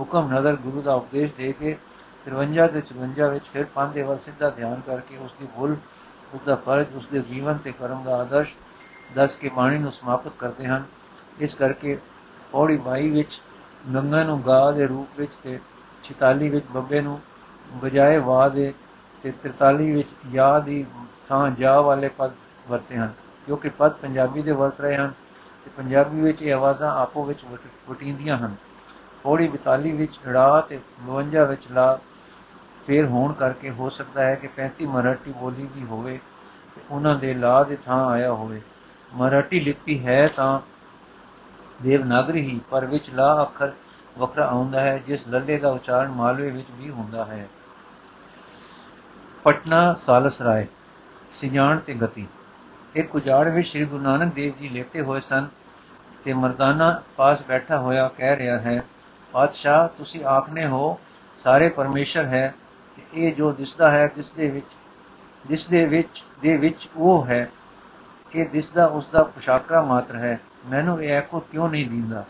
ਹੁਕਮ 0.00 0.32
ਨਜ਼ਰ 0.32 0.56
ਗੁਰੂ 0.56 0.82
ਦਾ 0.82 0.94
ਉਪਦੇਸ਼ 0.94 1.34
ਦੇ 1.34 1.52
ਕੇ 1.52 1.76
53 2.26 2.68
ਤੇ 2.68 2.82
54 2.88 3.30
ਵਿੱਚ 3.30 3.44
ਫਿਰ 3.52 3.64
ਪੰਜ 3.64 3.94
ਦੇ 3.94 4.02
ਵੱਲ 4.02 4.18
ਸਿੱਧਾ 4.18 4.50
ਧਿਆਨ 4.50 4.80
ਕਰਕੇ 4.86 5.16
ਉਸ 5.16 5.30
ਦੀ 5.40 5.46
ਭੁੱਲ 5.56 5.76
ਉਸ 6.34 6.40
ਦਾ 6.46 6.54
ਫਰਜ਼ 6.54 6.94
ਉਸ 6.96 7.06
ਦੇ 7.12 7.20
ਜੀਵਨ 7.20 7.58
ਤੇ 7.58 7.72
ਕਰਮ 7.72 8.02
ਦਾ 8.04 8.16
ਆਦਰਸ਼ 8.16 8.54
ਦੱਸ 9.14 9.36
ਕੇ 9.36 9.48
ਬਾਣੀ 9.48 9.78
ਨੂੰ 9.78 9.92
ਸਮਾਪਤ 9.92 10.32
ਕਰਦੇ 10.38 10.66
ਹਨ। 10.66 10.84
ਇਸ 11.40 11.54
ਕਰਕੇ 11.54 11.98
ਪੌੜੀ 12.52 12.78
22 12.88 13.10
ਵਿੱਚ 13.10 13.40
ਗੰਗਾ 13.94 14.22
ਨੂੰ 14.24 14.42
ਗਾ 14.46 14.70
ਦੇ 14.70 14.86
ਰੂਪ 14.86 15.18
ਵਿੱਚ 15.18 15.32
ਤੇ 15.42 15.58
46 16.04 16.48
ਵਿੱਚ 16.50 16.66
ਬੱਬੇ 16.72 17.00
ਨੂੰ 17.00 17.20
ਬਜਾਏ 17.72 18.18
ਵਾ 18.18 18.48
ਦੇ 18.48 18.72
ਤੇ 19.24 19.32
43 19.44 19.92
ਵਿੱਚ 19.94 20.08
ਯਾ 20.32 20.58
ਦੀ 20.58 20.86
ਥਾਂ 21.28 21.50
ਜਾ 21.50 21.80
ਵਾਲੇ 21.80 22.08
ਪਦ 22.08 22.32
ਵਰਤੇ 22.68 22.96
ਹਨ 22.96 23.12
ਕਿਉਂਕਿ 23.46 23.68
ਪਦ 23.68 23.92
ਪੰਜਾਬੀ 23.92 24.42
ਦੇ 24.42 24.52
ਵਰਤ 24.52 24.80
ਰਹੇ 24.80 24.96
ਹਨ 24.96 25.12
ਤੇ 25.64 25.70
ਪੰਜਾਬੀ 25.76 26.20
ਵਿੱਚ 26.20 26.42
ਇਹ 26.42 26.54
ਆਵਾਜ਼ਾਂ 26.54 26.90
ਆਪੋ 26.96 27.24
ਵਿੱਚ 27.24 27.44
ਵਟੀਂਦੀਆਂ 27.90 28.36
ਹਨ। 28.38 28.56
ਪੌੜੀ 29.22 29.48
42 29.48 29.92
ਵਿੱਚ 29.92 30.18
ੜਾ 30.28 30.60
ਤੇ 30.60 30.80
52 31.06 31.46
ਵਿੱਚ 31.46 31.70
ਲਾ 31.70 31.98
ਫੇਰ 32.86 33.06
ਹੋਣ 33.06 33.32
ਕਰਕੇ 33.32 33.70
ਹੋ 33.70 33.90
ਸਕਦਾ 33.90 34.24
ਹੈ 34.24 34.34
ਕਿ 34.34 34.48
35 34.56 34.86
ਮਰਾਠੀ 34.86 35.32
ਬੋਲੀ 35.32 35.68
ਦੀ 35.74 35.84
ਹੋਵੇ 35.84 36.20
ਤੇ 36.74 36.80
ਉਹਨਾਂ 36.90 37.14
ਦੇ 37.14 37.34
ਲਾ 37.34 37.64
ਦੇ 37.64 37.76
ਥਾਂ 37.76 38.06
ਆਇਆ 38.06 38.32
ਹੋਵੇ। 38.32 38.60
ਮਰਾਠੀ 39.14 39.60
ਲਿਖਤੀ 39.60 40.06
ਹੈ 40.06 40.26
ਤਾਂ 40.26 40.60
ਦੇਵਨਾਗਰੀ 41.82 42.40
ਹੀ, 42.40 42.60
ਪਰ 42.70 42.86
ਵਿੱਚ 42.86 43.10
ਲਾ 43.10 43.42
ਅੱਖਰ 43.42 43.72
ਵੱਖਰਾ 44.18 44.46
ਆਉਂਦਾ 44.46 44.80
ਹੈ, 44.80 44.98
ਜਿਸ 44.98 45.28
ਲੱਲੇ 45.28 45.58
ਦਾ 45.58 45.68
ਉਚਾਰਨ 45.68 46.08
ਮਾਲਵੇ 46.08 46.50
ਵਿੱਚ 46.50 46.66
ਵੀ 46.72 46.90
ਹੁੰਦਾ 46.90 47.24
ਹੈ। 47.24 47.48
ਪਟਨਾ 49.44 49.94
ਸਾਲਸ 49.94 50.42
ਰਾਏ, 50.42 50.66
ਸਿਜਾਣ 51.32 51.78
ਤੇ 51.78 51.94
ਗਤੀ। 51.94 52.26
ਇੱਕ 52.94 53.14
ਉਜਾੜ 53.14 53.48
ਵਿੱਚ 53.48 53.68
ਸ੍ਰੀ 53.68 53.84
ਗੁਰੂ 53.84 54.02
ਨਾਨਕ 54.02 54.34
ਦੇਵ 54.34 54.52
ਜੀ 54.60 54.68
ਲੇਟੇ 54.68 55.00
ਹੋਏ 55.00 55.20
ਸਨ 55.20 55.46
ਤੇ 56.24 56.32
ਮਰਦਾਨਾ 56.32 57.02
ਪਾਸ 57.16 57.38
ਬੈਠਾ 57.48 57.78
ਹੋਇਆ 57.78 58.08
ਕਹਿ 58.08 58.36
ਰਿਹਾ 58.36 58.58
ਹੈ, 58.58 58.82
ਪਾਤਸ਼ਾਹ, 59.32 59.88
ਤੁਸੀਂ 59.88 60.24
ਆਖਨੇ 60.24 60.66
ਹੋ, 60.66 60.98
ਸਾਰੇ 61.38 61.68
ਪਰਮੇਸ਼ਰ 61.68 62.24
ਹੈ 62.24 62.54
ਕਿ 62.60 62.61
ਇਹ 63.14 63.34
ਜੋ 63.34 63.52
ਦਿਸਦਾ 63.52 63.90
ਹੈ 63.90 64.12
ਜਿਸ 64.16 64.30
ਦੇ 64.30 64.50
ਵਿੱਚ 64.50 64.66
ਜਿਸ 65.46 65.68
ਦੇ 65.68 65.86
ਵਿੱਚ 65.86 66.24
ਦੇ 66.42 66.56
ਵਿੱਚ 66.56 66.88
ਉਹ 66.96 67.26
ਹੈ 67.26 67.50
ਇਹ 68.34 68.48
ਦਿਸਦਾ 68.48 68.86
ਉਸ 68.86 69.06
ਦਾ 69.12 69.22
ਪੁਸ਼ਾਕਾ 69.22 69.82
ਮਾਤਰ 69.82 70.16
ਹੈ। 70.16 70.40
ਮੈਨੂੰ 70.66 71.02
ਇਹ 71.02 71.22
ਕੋ 71.22 71.40
ਕਿਉਂ 71.40 71.68
ਨਹੀਂ 71.68 71.90
ਦਿੰਦਾ? 71.90 72.24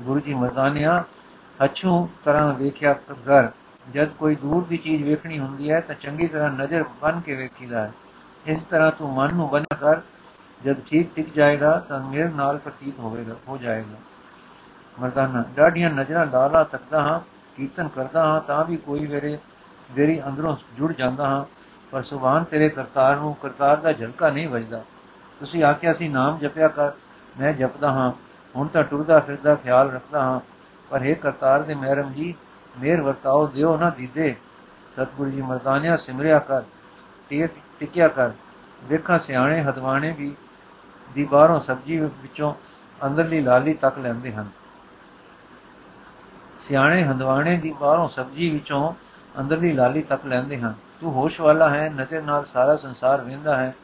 ਗੁਰੂ 0.00 0.20
ਜੀ 0.20 0.34
ਮਰਦਾਨਿਆ, 0.34 1.04
ਅਛੂ 1.64 2.08
ਤਰ੍ਹਾਂ 2.24 2.54
ਵੇਖਿਆ 2.54 2.92
ਕਰ 2.92 3.48
ਜਦ 3.92 4.08
ਕੋਈ 4.08 4.34
ਦੂਰ 4.34 4.64
ਦੀ 4.64 4.76
ਚੀਜ਼ 4.76 5.02
ਵੇਖਣੀ 5.02 5.38
ਹੁੰਦੀ 5.38 5.70
ਹੈ 5.70 5.80
ਤਾਂ 5.80 5.94
ਚੰਗੀ 5.94 6.26
ਤਰ੍ਹਾਂ 6.26 6.50
ਨਜ਼ਰ 6.50 6.84
ਬਨ 7.02 7.20
ਕੇ 7.20 7.34
ਵੇਖੀਦਾ 7.34 7.82
ਹੈ। 7.82 7.92
ਇਸ 8.46 8.62
ਤਰ੍ਹਾਂ 8.62 8.92
ਤੂੰ 8.92 9.12
ਮਨ 9.12 9.34
ਨੂੰ 9.34 9.48
ਬਣਾ 9.48 9.76
ਕਰ। 9.76 10.00
ਜਦ 10.64 10.76
ਠੀਕ 10.90 11.14
ਟਿਕ 11.14 11.34
ਜਾਏਗਾ 11.34 11.78
ਤਾਂ 11.88 12.00
ਮੇਰੇ 12.00 12.28
ਨਾਲ 12.28 12.58
ਪ੍ਰਤੀਤ 12.58 12.98
ਹੋਵੇਗਾ, 12.98 13.34
ਹੋ 13.48 13.58
ਜਾਏਗਾ। 13.58 13.96
ਮਰਦਾਨਾ, 15.00 15.44
ਡਾਢੀਆਂ 15.56 15.90
ਨਜ਼ਰਾਂ 15.90 16.26
ਲਾਲਾ 16.26 16.64
ਤੱਕਦਾ 16.64 17.02
ਹਾਂ, 17.02 17.20
ਕੀਰਤਨ 17.56 17.88
ਕਰਦਾ 17.88 18.26
ਹਾਂ 18.26 18.40
ਤਾਂ 18.40 18.64
ਵੀ 18.64 18.76
ਕੋਈ 18.76 19.06
ਵੇਰੇ 19.06 19.38
ਮੇਰੀ 19.98 20.22
ਅੰਦਰੋਂ 20.26 20.56
ਜੁੜ 20.76 20.92
ਜਾਂਦਾ 20.92 21.26
ਹਾਂ, 21.26 21.44
ਪਰ 21.90 22.02
ਸੁਭਾਨ 22.02 22.44
ਤੇਰੇ 22.44 22.68
ਕਰਤਾਰ 22.68 23.16
ਨੂੰ, 23.16 23.34
ਕਰਤਾਰ 23.34 23.76
ਦਾ 23.76 23.92
ਝਲਕਾ 23.92 24.30
ਨਹੀਂ 24.30 24.48
ਵੱਜਦਾ। 24.48 24.84
ਤੁਸੀਂ 25.40 25.64
ਆਖਿਆ 25.64 25.92
ਸੀ, 25.92 26.08
ਨਾਮ 26.08 26.38
ਜਪਿਆ 26.38 26.68
ਕਰ, 26.68 26.90
ਮੈਂ 27.40 27.52
ਜਪਦਾ 27.52 27.92
ਹਾਂ। 27.92 28.12
ਹੁਣ 28.56 28.66
ਤਾਂ 28.66 28.84
ਟੁਰਦਾ 28.84 29.18
ਫਿਰਦਾ 29.20 29.54
ਖਿਆਲ 29.54 29.90
ਰੱਖਦਾ 29.90 30.22
ਹਾਂ। 30.22 30.40
ਪਰ 30.90 31.02
ਇਹ 31.02 31.16
ਕਰਤਾਰ 31.16 31.62
ਦੇ 31.62 31.74
ਮਹਿਰਮ 31.74 32.12
ਜੀ, 32.12 32.34
ਮੇਰ 32.80 33.00
ਵਰਤਾਓ, 33.00 33.46
ਦਿਓ 33.46 33.76
ਨਾ 33.76 33.90
ਦੀਦੇ। 33.90 34.36
ਸਤਿਗੁਰੂ 34.92 35.30
ਜੀ 35.30 35.42
ਮਰਦਾਨਿਆ 35.42 35.96
ਸਿਮਰਿਆ 35.96 36.38
ਕਰ, 36.38 36.62
ਟਿਕ 37.28 37.50
ਟਿਕਿਆ 37.80 38.08
ਕਰ। 38.08 38.30
ਵੇਖਾਂ 38.84 39.18
ਸਿਆਣੇ 39.18 39.62
ਹਦਵਾਣੇ 39.62 40.14
ਵੀ, 40.18 40.36
ਦੀ 41.14 41.24
ਬਾਹਰੋਂ 41.24 41.60
ਸਬਜੀ 41.60 41.98
ਵਿੱਚੋਂ 41.98 42.54
ਅੰਦਰਲੀ 43.06 43.40
ਲਾਲੀ 43.40 43.74
ਤੱਕ 43.74 43.98
ਲੈਂਦੇ 43.98 44.32
ਹਨ। 44.32 44.48
ਸਿਆਣੇ 46.62 47.04
ਹਦਵਾਣੇ 47.04 47.56
ਦੀ 47.56 47.72
ਬਾਹਰੋਂ 47.72 48.08
ਸਬਜੀ 48.08 48.50
ਵਿੱਚੋਂ 48.50 48.94
ਅੰਦਰਲੀ 49.40 49.72
ਲਾਲੀ 49.72 50.02
ਤੱਕ 50.02 50.26
ਲੈਂਦੇ 50.26 50.60
ਹਨ 50.60 50.74
ਤੂੰ 51.00 51.12
ਹੋਸ਼ 51.12 51.40
ਵਾਲਾ 51.40 51.70
ਹੈ, 51.70 51.88
ਨਜ਼ਰ 51.88 52.22
ਨਾਲ 52.22 52.44
ਸਾਰਾ 52.44 52.76
ਸੰਸਾਰ 52.76 53.20
ਵੇਂਦਾ 53.20 53.56
ਹੈ। 53.56 53.74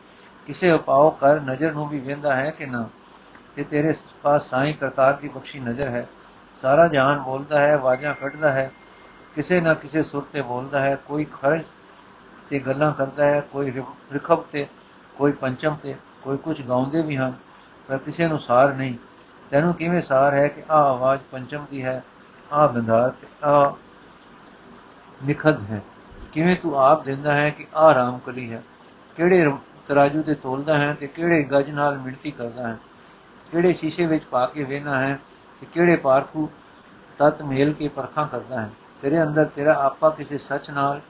ਕਿਸੇ 0.46 0.72
ਉਪਾਅ 0.72 1.20
ਕਰ 1.20 1.40
ਨਜ਼ਰ 1.40 1.72
ਨੂੰ 1.72 1.88
ਵੀ 1.88 2.00
ਵੇਂਦਾ 2.00 2.36
ਹੈ 2.36 2.50
ਕਿ 2.50 2.66
ਨਾ? 2.66 2.88
ਤੇ 3.56 3.64
ਤੇਰੇ 3.64 3.94
ਪਾਸ 4.22 4.50
ਸਾਈਂ 4.50 4.74
ਕਰਤਾਰ 4.74 5.14
ਦੀ 5.14 5.28
ਬਖਸ਼ੀ 5.28 5.60
ਨਜ਼ਰ 5.60 5.88
ਹੈ। 5.88 6.08
ਸਾਰਾ 6.62 6.88
ਜਹਾਨ 6.88 7.18
ਬੋਲਦਾ 7.18 7.60
ਹੈ, 7.60 7.74
ਆਵਾਜ਼ਾਂ 7.74 8.14
ਕੱਢਦਾ 8.14 8.52
ਹੈ। 8.52 8.72
ਕਿਸੇ 9.34 9.60
ਨਾ 9.60 9.74
ਕਿਸੇ 9.74 10.02
ਸੁਰ 10.02 10.22
ਤੇ 10.32 10.42
ਬੋਲਦਾ 10.42 10.80
ਹੈ। 10.80 10.94
ਕੋਈ 10.94 11.24
ਖਰਜ 11.24 11.62
ਤੇ 12.50 12.58
ਗੱਲਾਂ 12.58 12.92
ਕਰਦਾ 12.92 13.26
ਹੈ, 13.26 13.40
ਕੋਈ 13.40 13.82
ਰਿਖਬ 14.12 14.44
ਤੇ, 14.52 14.66
ਕੋਈ 15.18 15.32
ਪੰਚਮ 15.32 15.76
ਤੇ, 15.82 15.94
ਕੋਈ 16.22 16.36
ਕੁਝ 16.36 16.62
ਗਾਉਂਦੇ 16.62 17.02
ਵੀ 17.02 17.16
ਹਨ 17.16 17.32
ਪਰ 17.88 17.98
ਕਿਸੇ 17.98 18.28
ਨੂੰ 18.28 18.38
ਸਾਰ 18.38 18.74
ਨਹੀਂ। 18.74 18.94
ਤੈਨੂੰ 19.50 19.74
ਕਿਵੇਂ 19.74 20.00
ਸਾਰ 20.00 20.34
ਹੈ 20.34 20.48
ਕਿ 20.48 20.62
ਆ 20.70 20.76
ਆਵਾਜ਼ 20.76 21.20
ਪੰਚਮ 21.32 21.66
ਦੀ 21.70 21.84
ਹੈ 21.84 22.04
ਆ 22.52 22.66
ਬੰਧਾਰ 22.66 23.10
ਤੇ 23.10 23.26
ਆ 23.44 23.74
ਨਿਖਦ 25.26 25.62
ਹੈ। 25.70 25.82
ਕਿਵੇਂ 26.32 26.56
ਤੂੰ 26.56 26.78
ਆਪ 26.78 27.04
ਦਿੰਦਾ 27.04 27.34
ਹੈ 27.34 27.50
ਕਿ 27.50 27.66
ਆ 27.74 27.94
ਰਾਮਕਲੀ 27.94 28.52
ਹੈ? 28.52 28.62
ਕਿਹੜੇ 29.16 29.52
ਤਰਾਜੂ 29.88 30.22
ਤੇ 30.22 30.34
ਤੋਲਦਾ 30.34 30.78
ਹੈ 30.78 30.96
ਤੇ 31.00 31.06
ਕਿਹੜੇ 31.06 31.42
ਗੱਜ 31.42 31.70
ਨਾਲ 31.70 31.98
ਮਿਣਤੀ 31.98 32.30
ਕਰਦਾ 32.30 32.68
ਹੈ? 32.68 32.78
ਕਿਹੜੇ 33.50 33.72
ਸ਼ੀਸ਼ੇ 33.72 34.06
ਵਿੱਚ 34.06 34.24
ਪਾ 34.24 34.46
ਕੇ 34.46 34.64
ਵੇਨਾ 34.64 34.98
ਹੈ 34.98 35.18
ਤੇ 35.60 35.66
ਕਿਹੜੇ 35.74 35.96
ਪਾਰਖੂ 35.96 36.50
ਤਤ 37.18 37.42
ਮੇਲ 37.42 37.72
ਕੇ 37.72 37.88
ਪਰਖਾਂ 37.88 38.28
ਕਰਦਾ 38.28 38.60
ਹੈ? 38.60 38.70
ਤੇਰੇ 39.02 39.22
ਅੰਦਰ 39.22 39.44
ਤੇਰਾ 39.44 39.74
ਆਪਾ 39.74 40.10
ਕਿਸੇ 40.10 40.38
ਸੱਚ 40.38 40.70
ਨਾਲ, 40.70 41.00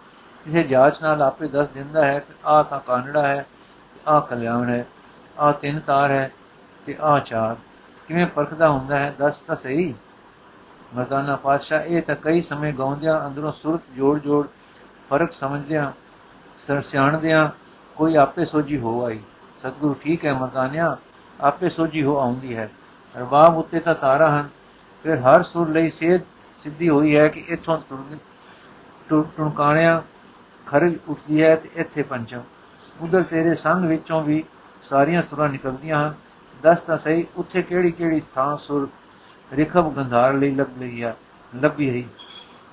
ਕਿਸੇ 0.45 0.63
ਜਾਂਚ 0.63 1.03
ਨਾਲ 1.03 1.23
ਆਪੇ 1.23 1.49
ਦੱਸ 1.49 1.69
ਦਿੰਦਾ 1.69 2.07
ਹੈ 2.07 2.19
ਕਿ 2.19 2.33
ਆ 2.45 2.63
ਤਾਂ 2.63 2.81
ਕਾਨੜਾ 2.81 3.29
ਹੈ 3.29 3.47
ਆ 4.09 4.21
ਕਲਿਆਣ 4.21 4.69
ਹੈ 4.69 4.87
ਆ 5.39 5.53
ਤਿੰਨ 5.53 5.81
ਤਾਰ 5.81 6.11
ਹੈ 6.11 6.31
ਤੇ 6.87 6.97
ਆ 7.01 7.19
ਚਾਰ। 7.19 7.57
ਕਿਵੇਂ 8.09 8.27
ਪਰਖਦਾ 8.27 8.69
ਹੁੰਦਾ 8.69 8.99
ਹੈ? 8.99 9.15
ਦੱਸ 9.19 9.41
ਤਾਂ 9.41 9.57
ਸਹੀ। 9.57 9.95
ਮਰਦਾਨਾ 10.95 11.37
ਪਾਤਸ਼ਾਹ, 11.37 11.83
ਇਹ 11.83 12.03
ਤਾਂ 12.03 12.17
ਕਈ 12.17 12.41
ਸਮੇਂ 12.43 12.73
ਗਾਉਂਦਿਆਂ, 12.73 13.27
ਅੰਦਰੋਂ 13.27 13.53
ਸੁਰਤ 13.53 13.81
ਜੋੜ 13.97 14.19
ਜੋੜ 14.19 14.47
ਫ਼ਰਕ 15.09 15.33
ਸਮਝਦਿਆਂ 15.33 15.91
ਸਰਸਿਆਣਦਿਆਂ 16.57 17.49
ਕੋਈ 17.97 18.17
ਆਪੇ 18.17 18.45
ਸੋਝੀ 18.45 18.79
ਹੋ 18.79 19.05
ਆਈ। 19.05 19.19
ਸਤਿਗੁਰੂ 19.61 19.95
ਠੀਕ 19.95 20.27
ਹੈ 20.27 20.35
ਮਰਦਾਨਿਆ, 20.35 20.97
ਆਪੇ 21.41 21.69
ਸੋਝੀ 21.71 22.03
ਹੋ 22.03 22.19
ਆਉਂਦੀ 22.19 22.57
ਹੈ। 22.57 22.71
ਰਬਾਬ 23.15 23.57
ਉੱਤੇ 23.57 23.81
ਤਾਂ 23.81 23.95
ਤਾਰਾ 23.95 24.31
ਹਨ। 24.31 24.49
ਫਿਰ 25.03 25.19
ਹਰ 25.19 25.43
ਸੁਰ 25.43 25.69
ਲਈ 25.69 25.91
ਸੇਧ 25.91 26.21
ਸਿੱਧੀ 26.63 26.89
ਹੋਈ 26.89 27.17
ਹੈ 27.17 27.29
ਕਿ 27.29 27.41
ਇਥੋਂ 27.49 27.79
ਟੁਣਕਾਣਿਆ 29.09 30.03
ਖਰਜ 30.67 30.95
ਉੱਠਦੀ 31.09 31.43
ਹੈ 31.43 31.57
ਤੇ 31.57 31.71
ਇੱਥੇ 31.77 32.03
ਪੰਚਮ। 32.03 32.41
ਉਧਰ 33.01 33.23
ਤੇਰੇ 33.23 33.55
ਸੰਗ 33.55 33.85
ਵਿੱਚੋਂ 33.85 34.23
ਵੀ 34.23 34.45
ਸਾਰੀਆਂ 34.83 35.23
ਸੁਰਾਂ 35.23 35.49
ਨਿਕਲਦੀਆਂ 35.49 36.01
ਹਨ। 36.01 36.15
ਦੱਸ 36.63 36.81
ਤਾਂ 36.81 36.97
ਸਹੀ, 36.97 37.27
ਉੱਥੇ 37.37 37.63
ਕਿਹੜੀ 37.63 37.91
ਕਿਹੜੀ 37.91 38.23
ਥਾਂ 38.35 38.57
ਸੁਰ 38.57 38.89
ਰਿਖਬ 39.53 39.93
ਗੰਧਾਰ 39.95 40.35
ਲਈ 40.35 40.55
ਲੱਭ 40.55 40.79
ਲਈ 40.79 41.03
ਆ, 41.03 41.15
ਲੱਭੀ 41.53 41.89
ਹੈ 41.91 42.09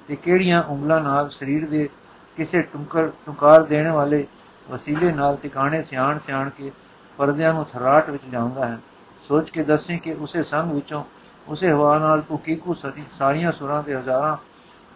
ਤੇ 0.08 0.16
ਕਿਹੜੀਆਂ 0.16 0.64
ਉਂਗਲਾਂ 0.64 1.02
ਨਾਲ 1.02 1.30
ਸਰੀਰ 1.30 1.68
ਦੇ 1.70 1.90
ਕਿਸੇ 2.38 2.62
ਟੁੰਕਰ, 2.62 3.10
ਟੁਕਾਰ 3.26 3.64
ਦੇਣ 3.64 3.92
ਵਾਲੇ 3.92 4.26
ਵਸੀਲੇ 4.70 5.12
ਨਾਲ 5.12 5.38
ਟਿਕਾਣੇ 5.44 5.82
ਸਿਆਣ 5.84 6.20
ਸਿਆਣ 6.20 6.50
ਕੇ 6.50 6.72
ਪਰਦਿਆਂ 7.20 7.54
ਨੂੰ 7.54 7.66
ਥਰਾਟ 7.66 8.10
ਵਿੱਚ 8.10 8.24
ਲਿਆਉਂਦਾ 8.30 8.66
ਹੈ। 8.66 8.80
ਸੋਚ 9.28 9.50
ਕੇ 9.50 9.64
ਦੱਸੀ 9.64 9.98
ਕਿ 9.98 10.14
ਉਸੇ 10.14 10.44
ਸੰਗ 10.44 10.72
ਵਿੱਚੋਂ, 10.72 11.04
ਉਸੇ 11.48 11.72
ਹਵਾ 11.72 11.98
ਨਾਲ 12.00 12.22
ਤੂੰ 12.22 12.38
ਕੀਕੂ 12.40 12.74
ਸਤੀ 12.74 13.04
ਸਾਰੀਆਂ 13.18 13.52
ਸੁਰਾਂ 13.52 13.82
ਦੇ 13.84 13.96
ਹਜ਼ਾਰਾਂ 13.96 14.36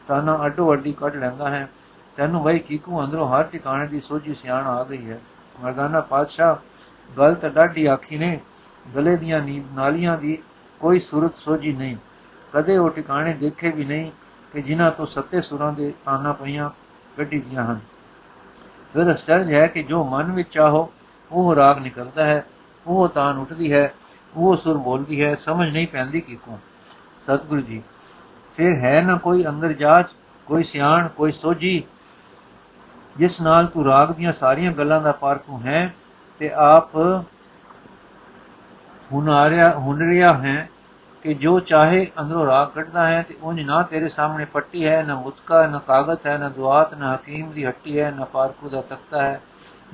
ਤਾਨਾ 0.07 0.39
ਅੱਡੋ 0.45 0.73
ਅੱਡੀ 0.73 0.93
ਕੱਢ 0.93 1.15
ਲੈਂਦਾ 1.15 1.49
ਹੈ। 1.49 1.67
ਤੈਨੂੰ 2.17 2.43
ਬਈ 2.43 2.59
ਕੀਕੂ 2.59 3.03
ਅੰਦਰੋਂ 3.03 3.27
ਹਰ 3.29 3.43
ਟਿਕਾਣੇ 3.43 3.87
ਦੀ 3.87 3.99
ਸੋਝੀ 3.99 4.33
ਸਿਆਣ 4.33 4.65
ਆ 4.67 4.83
ਗਈ 4.83 5.09
ਹੈ। 5.09 5.19
ਮਰਦਾਨਾ 5.61 6.01
ਪਾਤਸ਼ਾਹ, 6.01 6.55
ਗੱਲ 7.17 7.35
ਤਾਂ 7.35 7.49
ਡਾਢੀ 7.49 7.85
ਆਖੀ 7.85 8.17
ਨੇ, 8.17 8.39
ਗਲੇ 8.85 9.15
ਦੀਆਂ 9.17 9.41
ਨਾਲੀਆਂ 9.75 10.17
ਦੀ 10.17 10.37
ਕੋਈ 10.79 10.99
ਸੂਰਤ 10.99 11.35
ਸੋਝੀ 11.35 11.73
ਨਹੀਂ। 11.73 11.95
ਕਦੇ 12.53 12.77
ਉਹ 12.77 12.89
ਟਿਕਾਣੇ 12.89 13.33
ਦੇਖੇ 13.33 13.71
ਵੀ 13.71 13.85
ਨਹੀਂ 13.85 14.11
ਕਿ 14.53 14.61
ਜਿਨ੍ਹਾਂ 14.61 14.91
ਤੋਂ 14.91 15.05
ਸੱਤੇ 15.05 15.41
ਸੁਰਾਂ 15.41 15.71
ਦੇ 15.73 15.93
ਤਾਨਾ 16.05 16.33
ਪਈਆਂ 16.33 16.69
ਕੱਢੀ 17.17 17.39
ਦੀਆਂ 17.39 17.65
ਹਨ। 17.65 17.79
ਫਿਰ 18.93 19.13
ਅਸਰਜ 19.13 19.53
ਹੈ 19.53 19.67
ਕਿ 19.67 19.83
ਜੋ 19.83 20.03
ਮਨ 20.03 20.31
ਵਿੱਚ 20.31 20.49
ਚਾਹੋ 20.51 20.91
ਉਹ 21.31 21.55
ਰਾਗ 21.55 21.79
ਨਿਕਲਦਾ 21.79 22.25
ਹੈ, 22.25 22.45
ਉਹ 22.87 23.07
ਤਾਨ 23.07 23.37
ਉੱਠਦੀ 23.37 23.73
ਹੈ, 23.73 23.93
ਉਹ 24.35 24.57
ਸੁਰ 24.57 24.77
ਬੋਲਦੀ 24.77 25.23
ਹੈ, 25.23 25.35
ਸਮਝ 25.35 25.69
ਨਹੀਂ 25.69 25.87
ਪੈਂਦੀ 25.87 26.21
ਕਿਕੋਂ 26.21 26.57
ਸਤਿਗੁਰੂ 27.21 27.61
ਜੀ, 27.61 27.81
ਫਿਰ 28.57 28.73
ਹੈ 28.73 29.01
ਨਾ 29.01 29.15
ਕੋਈ 29.17 29.45
ਅੰਦਰ 29.47 29.73
ਜਾਚ, 29.73 30.07
ਕੋਈ 30.45 30.63
ਸਿਆਣ, 30.63 31.07
ਕੋਈ 31.07 31.31
ਸੋਝੀ, 31.31 31.83
ਜਿਸ 33.17 33.41
ਨਾਲ 33.41 33.67
ਤੂੰ 33.67 33.85
ਰਾਗ 33.85 34.11
ਦੀਆਂ 34.11 34.33
ਸਾਰੀਆਂ 34.33 34.71
ਗੱਲਾਂ 34.71 35.01
ਦਾ 35.01 35.11
ਪਾਰਖੂ 35.11 35.59
ਹੈ 35.59 35.93
ਤੇ 36.39 36.51
ਆਪ 36.51 36.95
ਹੁਨਾਰਿਆ 39.13 39.71
ਹੁਨਰਿਆ 39.71 40.33
ਹੈ 40.33 40.69
ਕਿ 41.23 41.33
ਜੋ 41.33 41.59
ਚਾਹੇ 41.59 42.07
ਅੰਦਰੋਂ 42.21 42.45
ਰਾਗ 42.45 42.67
ਕੱਢਦਾ 42.67 43.07
ਹੈ 43.07 43.25
ਤੇ 43.29 43.37
ਉਹ 43.41 43.53
ਨਾ 43.53 43.81
ਤੇਰੇ 43.81 44.09
ਸਾਹਮਣੇ 44.09 44.45
ਪੱਟੀ 44.45 44.87
ਹੈ, 44.87 45.03
ਨਾ 45.03 45.15
ਮੁਤਕਾ, 45.15 45.67
ਨਾ 45.67 45.79
ਕਾਗਜ਼ 45.79 46.27
ਹੈ, 46.27 46.37
ਨਾ 46.37 46.49
ਦੁਆਤ, 46.49 46.93
ਨਾ 46.93 47.15
ਹਕੀਮ 47.15 47.51
ਦੀ 47.51 47.65
ਹੱਟੀ 47.65 47.99
ਹੈ, 47.99 48.11
ਨਾ 48.11 48.25
ਪਾਰਖੂ 48.25 48.69
ਦਾ 48.69 48.81
ਤਖਤਾ 48.81 49.21
ਹੈ, 49.21 49.41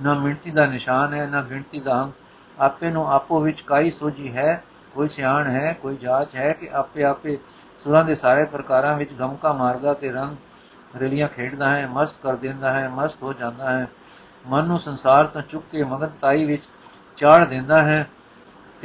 ਨਾ 0.01 0.13
ਮਿਣਤੀ 0.13 0.51
ਦਾ 0.51 0.65
ਨਿਸ਼ਾਨ 0.65 1.13
ਹੈ, 1.13 1.27
ਨਾ 1.27 1.41
ਗਿਣਤੀ 1.41 1.79
ਦਾ 1.79 2.03
ਅੰਕ 2.03 2.13
ਆਪੇ 2.59 2.89
ਨੂੰ 2.89 3.13
ਆਪੋ 3.13 3.39
ਵਿੱਚ 3.39 3.61
ਕਾਈ 3.61 3.91
ਸੋਝੀ 3.91 4.37
ਹੈ, 4.37 4.63
ਕੋਈ 4.93 5.09
ਸਿਆਣ 5.09 5.47
ਹੈ, 5.47 5.73
ਕੋਈ 5.81 5.97
ਜਾਚ 5.97 6.35
ਹੈ 6.35 6.53
ਕਿ 6.53 6.69
ਆਪੇ 6.73 7.03
ਆਪੇ 7.03 7.37
ਸੁਰਾਂ 7.83 8.03
ਦੇ 8.03 8.15
ਸਾਰੇ 8.15 8.45
ਪ੍ਰਕਾਰਾਂ 8.45 8.97
ਵਿੱਚ 8.97 9.13
ਗਮਕਾ 9.13 9.53
ਮਾਰਦਾ 9.53 9.93
ਤੇ 9.93 10.11
ਰੰਗ 10.11 10.35
ਰਲੀਆਂ 11.01 11.27
ਖੇਡਦਾ 11.27 11.75
ਹੈ, 11.75 11.87
ਮਸਤ 11.87 12.21
ਕਰ 12.23 12.35
ਦਿੰਦਾ 12.35 12.71
ਹੈ, 12.71 12.89
ਮਸਤ 12.89 13.23
ਹੋ 13.23 13.33
ਜਾਂਦਾ 13.33 13.69
ਹੈ। 13.69 13.87
ਮਨ 14.47 14.63
ਨੂੰ 14.63 14.79
ਸੰਸਾਰ 14.79 15.25
ਤੋਂ 15.25 15.41
ਚੁੱਕ 15.41 15.65
ਕੇ 15.71 15.83
ਮਗਨਤਾਈ 15.83 16.45
ਵਿੱਚ 16.45 16.63
ਚਾੜ 17.17 17.45
ਦਿੰਦਾ 17.45 17.81
ਹੈ। 17.81 18.09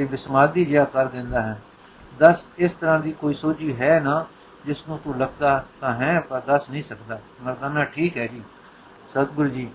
ਤੇ 0.01 0.05
ਵਿਸਮਾਦੀ 0.05 0.65
ਜਿਹਾ 0.65 0.85
ਕਰ 0.85 1.07
ਦਿੰਦਾ 1.07 1.41
ਹੈ। 1.41 1.61
ਦਸ, 2.19 2.49
ਇਸ 2.59 2.73
ਤਰ੍ਹਾਂ 2.73 3.01
ਦੀ 3.01 3.13
ਕੋਈ 3.13 3.35
ਸੋਝੀ 3.35 3.77
ਹੈ 3.81 4.01
ਨਾ 4.01 4.25
ਜਿਸ 4.67 4.77
ਨੂੰ 4.89 4.99
ਤੂੰ 4.99 5.19
ਲੱਗਦਾ 5.19 5.65
ਤਾਂ 5.81 5.93
ਹੈ, 5.95 6.21
ਪਰ 6.21 6.41
ਦੱਸ 6.41 6.71
ਨਹੀਂ 6.71 6.83
ਸਕਦਾ। 6.83 7.19
ਮਰਦਾਨਾ, 7.43 7.85
ਠੀਕ 7.85 8.17
ਹੈ 8.19 8.27
ਜੀ। 8.27 8.43
ਸਤਿਗੁਰੂ 9.09 9.49
ਜੀ 9.49 9.69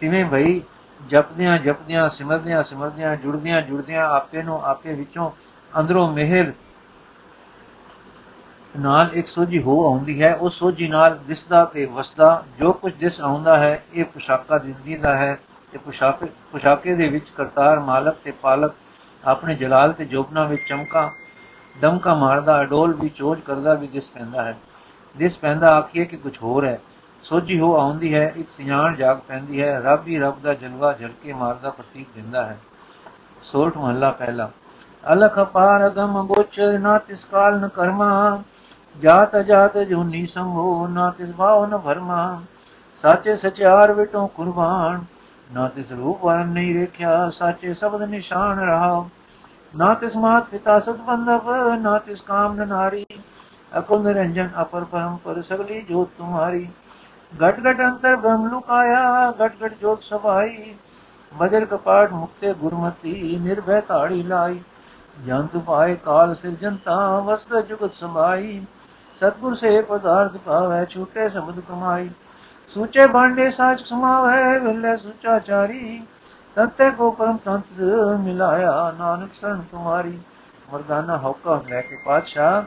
ਤਿਵੇਂ 0.00 0.24
ਭਈ 0.24 0.60
ਜਪਦਿਆਂ 1.08 1.58
ਜਪਦਿਆਂ, 1.58 2.08
ਸਿਮਰਦਿਆਂ 2.08 2.62
ਸਿਮਰਦਿਆਂ, 2.62 3.16
ਜੁੜਦਿਆਂ 3.16 3.62
ਜੁੜਦਿਆਂ 3.62 4.06
ਆਪੇ 4.06 4.42
ਨੂੰ 4.42 4.62
ਆਪੇ 4.64 4.94
ਵਿੱਚੋਂ 4.94 5.30
ਅੰਦਰੋਂ 5.72 6.12
ਮਿਹਰ 6.12 6.52
ਨਾਲ 8.78 9.10
ਇੱਕ 9.12 9.28
ਸੋਝੀ 9.28 9.62
ਹੋ 9.62 9.86
ਆਉਂਦੀ 9.86 10.22
ਹੈ। 10.22 10.34
ਉਹ 10.34 10.50
ਸੋਝੀ 10.50 10.88
ਨਾਲ 10.88 11.18
ਦਿਸਦਾ 11.28 11.64
ਤੇ 11.64 11.86
ਵਸਦਾ। 11.86 12.44
ਜੋ 12.58 12.72
ਕੁਝ 12.72 12.92
ਦਿਸ 12.92 13.20
ਆਉਂਦਾ 13.20 13.58
ਹੈ, 13.58 13.84
ਇਹ 13.94 14.04
ਪੁਸ਼ਾਕਾ 14.04 14.58
ਦਿੰਦੀ 14.58 14.96
ਦਾ 14.96 15.16
ਹੈ 15.16 15.38
ਤੇ 15.72 15.78
ਪੁਸ਼ਾਕੇ 15.78 16.26
ਪੁਸ਼ਾਕੇ 16.52 16.94
ਦੇ 16.94 17.08
ਵਿੱਚ 17.08 17.30
ਕਰਤਾਰ 17.36 17.80
ਮਾਲਕ 17.80 18.16
ਤੇ 18.24 18.30
ਪਾਲਕ 18.30 18.72
ਆਪਣੇ 19.26 19.54
ਜਲਾਲ 19.54 19.92
ਤੇ 19.92 20.04
ਜੋਬਨਾ 20.04 20.44
ਵਿੱਚ 20.44 20.62
ਚਮਕਾ, 20.68 21.12
ਦਮਕਾ 21.80 22.14
ਮਾਰਦਾ 22.14 22.60
ਅਡੋਲ 22.60 22.94
ਵੀ 22.94 23.08
ਚੋਜ 23.08 23.40
ਕਰਦਾ 23.40 23.74
ਵੀ 23.74 23.86
ਦਿਸ 23.86 24.08
ਪੈਂਦਾ 24.08 24.42
ਹੈ। 24.42 24.58
ਦਿਸ 25.16 25.38
ਪੈਂਦਾ 25.38 25.74
ਆਖੀਏ 25.76 26.04
ਕਿ 26.04 26.16
ਕੁਝ 26.16 26.38
ਹੋਰ 26.42 26.64
ਹੈ। 26.64 26.80
ਸੋਝੀ 27.22 27.60
ਹੋ 27.60 27.76
ਆਉਂਦੀ 27.76 28.14
ਹੈ, 28.14 28.32
ਇੱਕ 28.36 28.50
ਸਿਆਣ 28.50 28.96
ਜਾਗ 28.96 29.18
ਪੈਂਦੀ 29.28 29.62
ਹੈ, 29.62 29.80
ਰੱਬ 29.84 30.08
ਹੀ 30.08 30.18
ਰੱਬ 30.18 30.40
ਦਾ 30.42 30.54
ਜਲਵਾ 30.54 30.92
ਝਲਕੇ 30.92 31.32
ਮਾਰਦਾ 31.32 31.70
ਪ੍ਰਤੀਕ 31.70 32.08
ਦਿੰਦਾ 32.14 32.46
ਹੈ। 32.46 32.58
ਸੋਲਟ 33.42 33.76
ਮਹੱਲਾ 33.76 34.10
ਪਹਿਲਾ। 34.10 34.50
ਅਲਖ 35.12 35.38
ਪਾਰ 35.38 35.90
ਗਮ 35.90 36.26
ਗੋਚ 36.26 36.60
ਨਾ 36.60 36.98
ਤਿਸ 36.98 37.24
ਕਾਲ 37.24 37.60
ਨ 37.60 37.68
ਕਰਮਾ। 37.68 38.42
ਜਾਤ 39.00 39.36
ਜਾਤ 39.36 39.78
ਜੁਨੀ 39.78 40.26
ਸੰਭੋ 40.26 40.86
ਨਾ 40.86 41.10
ਤਿਸ 41.10 41.32
ਭਾਵ 41.32 41.66
ਨ 41.66 41.78
ਭਰਮਾ। 41.78 42.42
ਸਾਚੇ 43.02 43.36
ਸਚਿਆਰ 43.36 43.92
ਵਿਟੋ 43.92 44.26
ਕੁਰਬਾਨ। 44.26 45.13
ਨਾ 45.52 45.66
ਤਿਸ 45.68 45.92
ਰੂਪ 45.92 46.24
ਵਰਨ 46.24 46.48
ਨਹੀਂ 46.48 46.74
ਰੇਖਿਆ 46.74 47.30
ਸਾਚੇ 47.30 47.74
ਸਬਦ 47.74 48.02
ਨਿਸ਼ਾਨ 48.02 48.58
ਰਹਾ। 48.58 49.08
ਨਾ 49.74 49.94
ਤਿਸ 49.94 50.16
ਮਾਤ 50.16 50.44
ਪਿਤਾ 50.44 50.78
ਸਤ 50.80 51.00
ਬੰਦਵ 51.00 51.50
ਨਾ 51.74 51.98
ਤਿਸ 51.98 52.20
ਕਾਮ 52.20 52.62
ਨਾਰੀ 52.62 53.04
ਅਕੁੰਦ 53.78 54.06
ਰੰਜਨ 54.06 54.50
ਅਪਰ 54.62 54.84
ਪਰਮ 54.84 55.16
ਪਰ 55.16 55.42
ਸਗਲੀ 55.42 55.80
ਜੋਤ 55.82 56.08
ਤੁਮਾਰੀ। 56.18 56.68
ਘਟ 57.32 57.58
ਘਟ 57.60 57.80
ਅੰਤਰ 57.80 58.16
ਬ੍ਰਹਮ 58.16 58.46
ਲੁਕਾਇਆ, 58.50 59.30
ਘਟ 59.30 59.52
ਘਟ 59.64 59.74
ਜੋਤ 59.80 60.02
ਸਭਾਈ। 60.02 60.74
ਬਜਰ 61.32 61.64
ਕਪਾਟ 61.64 62.12
ਮੁਕਤੇ 62.12 62.52
ਗੁਰਮਤੀ, 62.54 63.38
ਨਿਰਭੈ 63.42 63.80
ਤਾੜੀ 63.80 64.22
ਲਾਈ। 64.22 64.60
ਜੰਤ 65.26 65.56
ਪਾਏ 65.56 65.94
ਕਾਲ 65.94 66.34
ਸਿਰਜਨਤਾ 66.34 67.18
ਵਸਤ 67.18 67.56
ਜੁਗਤ 67.58 67.94
ਸਮਾਈ। 67.94 68.60
ਸਤਗੁਰ 69.16 69.54
ਸੇ 69.54 69.80
ਪਦਾਰਥ 69.82 70.36
ਪਾਵੇ, 70.36 70.84
ਛੂਟੇ 70.86 71.28
ਸਮਦ 71.28 71.60
ਕਮਾਈ। 71.60 72.10
ਸੂਚੇ 72.74 73.06
ਭਾਂਡੇ 73.06 73.50
ਸਾਚ 73.50 73.80
ਸਮਾਵੇ, 73.80 74.58
ਵੇਲੇ 74.58 74.96
ਸੂਚਾ 74.96 75.38
ਚਾਰੀ। 75.38 76.02
ਤਤੇ 76.56 76.90
ਕੋ 76.90 77.10
ਪਰਮ 77.10 77.36
ਤੰਤ 77.36 77.80
ਮਿਲਾਇਆ, 78.20 78.94
ਨਾਨਕ 78.98 79.30
ਸਰਨ 79.34 79.62
ਤੁਮਾਰੀ। 79.70 80.18
ਮਰਦਾਨਾ 80.72 81.18
ਹੌਕਾ 81.18 81.62
ਲੈ 81.68 81.80
ਕੇ 81.80 81.96
ਪਾਤਸ਼ਾਹ, 82.04 82.62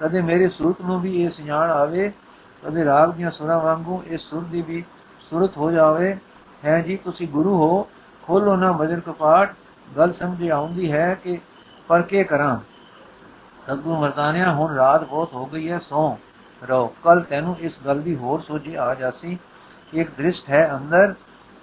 ਕਦੇ 0.00 0.22
ਮੇਰੇ 0.22 0.48
ਸੂਤ 0.48 0.80
ਨੂੰ 0.82 1.00
ਵੀ 1.00 1.22
ਇਹ 1.22 1.30
ਸਿਆਣ 1.30 1.70
ਆਵੇ, 1.70 2.12
ਕਦੇ 2.64 2.84
ਰਾਗ 2.84 3.12
ਦੀਆਂ 3.12 3.30
ਸੁਰਾਂ 3.30 3.60
ਵਾਂਗੂ 3.60 4.02
ਇਹ 4.06 4.18
ਸੁਰ 4.18 4.44
ਦੀ 4.44 4.62
ਵੀ 4.62 4.84
ਸੁਰਤ 5.30 5.56
ਹੋ 5.56 5.70
ਜਾਵੇ। 5.70 6.16
ਹੈ 6.64 6.78
ਜੀ, 6.82 6.96
ਤੁਸੀਂ 6.96 7.28
ਗੁਰੂ 7.28 7.56
ਹੋ, 7.56 7.88
ਖੋਲੋ 8.22 8.56
ਨਾ 8.56 8.72
ਵਜਰ 8.72 9.00
ਕਪਾਟ, 9.00 9.54
ਗੱਲ 9.96 10.12
ਸਮਝ 10.12 10.50
ਆਉਂਦੀ 10.50 10.92
ਹੈ 10.92 11.14
ਕਿ 11.14 11.38
ਪਰ 11.88 12.02
ਕੀ 12.02 12.24
ਕਰਾਂ? 12.24 12.58
ਸਤਗੁਰ 13.64 13.98
ਮਰਦਾਨਿਆ, 13.98 14.52
ਹੁਣ 14.52 14.74
ਰਾਤ 14.74 15.04
ਬਹੁਤ 15.04 15.32
ਹੋ 15.32 15.46
ਗਈ 15.46 15.70
ਹੈ, 15.70 15.78
ਸੋ। 15.78 16.18
ਰੋ 16.62 16.86
ਕੱਲ 17.04 17.20
ਤੈਨੂੰ 17.20 17.56
ਇਸ 17.60 17.78
ਗੱਲ 17.86 18.00
ਦੀ 18.00 18.14
ਹੋਰ 18.16 18.40
ਸੋਝੀ 18.40 18.74
ਆ 18.74 18.94
ਜਾਸੀ 18.94 19.38
ਕਿ 19.92 20.00
ਇੱਕ 20.00 20.10
ਦ੍ਰਿਸ਼ਟ 20.10 20.50
ਹੈ 20.50 20.70
ਅੰਦਰ 20.76 21.14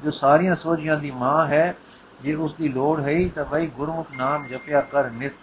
ਜੋ 0.03 0.11
ਸਾਰੀਆਂ 0.11 0.55
ਸੋਝੀਆਂ 0.55 0.97
ਦੀ 0.97 1.11
ਮਾਂ 1.11 1.47
ਹੈ। 1.47 1.75
ਜੇ 2.21 2.33
ਉਸ 2.33 2.53
ਦੀ 2.53 2.67
ਲੋੜ 2.69 2.99
ਹੈ 3.01 3.15
ਤਾਂ 3.35 3.45
ਬਈ 3.45 3.67
ਗੁਰਮੁਖ 3.67 4.07
ਨਾਮ 4.17 4.47
ਜਪਿਆ 4.47 4.81
ਕਰ 4.81 5.09
ਨਿਤ। 5.09 5.33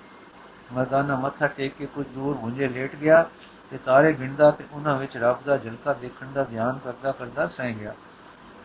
ਮਰਦਾਨਾ 0.73 1.17
ਮੱਥਾ 1.17 1.47
ਟੇਕ 1.47 1.75
ਕੇ 1.79 1.87
ਕੁਝ 1.87 2.07
ਦੂਰ 2.07 2.37
ਹੁੰਜੇ 2.37 2.69
ਲੇਟ 2.69 2.97
ਗਿਆ 2.97 3.27
ਤੇ 3.71 3.79
ਤਾਰੇ 3.79 4.13
ਗਿਣਦਾ 4.13 4.51
ਤੇ 4.51 4.65
ਉਹਨਾਂ 4.73 4.99
ਵਿੱਚ 4.99 5.17
ਰੱਬ 5.17 5.39
ਦਾ 5.47 5.57
ਝਲਕਾ 5.57 5.93
ਦੇਖਣ 5.93 6.27
ਦਾ 6.35 6.45
ਧਿਆਨ 6.45 6.79
ਕਰਦਾ 6.85 7.13
ਕਰਦਾ 7.13 7.47
ਸਹਿ 7.47 7.73
ਗਿਆ। 7.73 7.95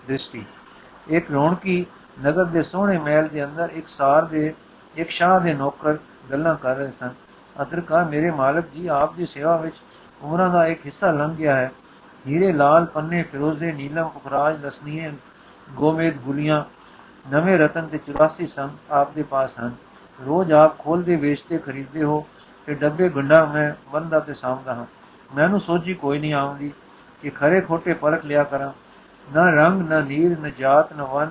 ਦ੍ਰਿਸ਼ਟੀ। 0.07 0.45
ਇੱਕ 1.07 1.31
ਰੌਣਕੀ 1.31 1.85
ਨਗਰ 2.23 2.45
ਦੇ 2.45 2.63
ਸੋਹਣੇ 2.63 2.97
ਮਹਿਲ 2.97 3.27
ਦੇ 3.27 3.43
ਅੰਦਰ 3.45 3.69
ਇੱਕ 3.73 3.87
ਸਾਰ 3.87 4.25
ਦੇ, 4.25 4.53
ਇੱਕ 4.95 5.09
ਸ਼ਾਹ 5.09 5.39
ਦੇ 5.41 5.53
ਨੌਕਰ 5.53 5.97
ਗੱਲਾਂ 6.31 6.55
ਕਰ 6.55 6.75
ਰਹੇ 6.75 6.91
ਸਨ। 6.99 7.09
ਅਦਰਕਾ 7.61 8.03
ਮੇਰੇ 8.03 8.31
ਮਾਲਕ 8.31 8.65
ਜੀ, 8.73 8.87
ਆਪ 8.87 9.15
ਦੀ 9.15 9.25
ਸੇਵਾ 9.25 9.55
ਵਿੱਚ 9.57 9.75
ਉਮਰਾਂ 10.21 10.49
ਦਾ 10.49 10.67
ਇੱਕ 10.67 10.85
ਹਿੱਸਾ 10.85 11.11
ਲੰਘ 11.11 11.35
ਗਿਆ 11.35 11.55
ਹੈ। 11.55 11.71
ਹੀਰੇ, 12.27 12.51
ਲਾਲ 12.53 12.85
ਪੰਨੇ, 12.85 13.23
ਫਿਰੋਜ਼ੇ, 13.23 13.71
ਨੀਲਮ 13.71 14.09
ਪੁਖਰਾਜ 14.09 14.57
ਦਸਨੀਏ 14.57 15.11
ਗੋਮੇਦ 15.71 16.17
ਗੁਲੀਆਂ, 16.17 16.63
ਨਵੇਂ 17.31 17.57
ਰਤਨ 17.57 17.87
ਤੇ 17.87 17.97
84 17.97 18.47
ਸੰਗ 18.47 18.69
ਆਪ 18.91 19.13
ਦੇ 19.13 19.23
ਪਾਸ 19.23 19.49
ਹਨ। 19.59 19.71
ਰੋਜ਼ 20.25 20.51
ਆਪ 20.51 20.77
ਖੋਲਦੇ 20.79 21.15
ਵੇਚਦੇ, 21.15 21.57
ਖਰੀਦਦੇ 21.57 22.03
ਹੋ 22.03 22.25
ਤੇ 22.65 22.73
ਡੱਬੇ 22.73 23.09
ਗੁੰਡਾ 23.09 23.45
ਮੈਂ 23.45 23.73
ਬੰਦਾ 23.93 24.19
ਤੇ 24.19 24.33
ਸਾਂਭਦਾ 24.33 24.75
ਹਾਂ। 24.75 24.85
ਮੈਨੂੰ 25.35 25.59
ਸੋਝੀ 25.59 25.93
ਕੋਈ 25.93 26.19
ਨਹੀਂ 26.19 26.33
ਆਉਂਦੀ 26.33 26.71
ਕਿ 27.21 27.29
ਖਰੇ 27.29 27.61
ਖੋਟੇ 27.61 27.93
ਪਰਖ 27.93 28.25
ਲਿਆ 28.25 28.43
ਕਰਾਂ। 28.43 28.71
ਨਾ 29.33 29.49
ਰੰਗ, 29.49 29.89
ਨਾ 29.89 30.01
ਨੀਰ, 30.01 30.39
ਨਾ 30.39 30.49
ਜਾਤ, 30.49 30.93
ਨਾ 30.93 31.03
ਵਨ, 31.03 31.29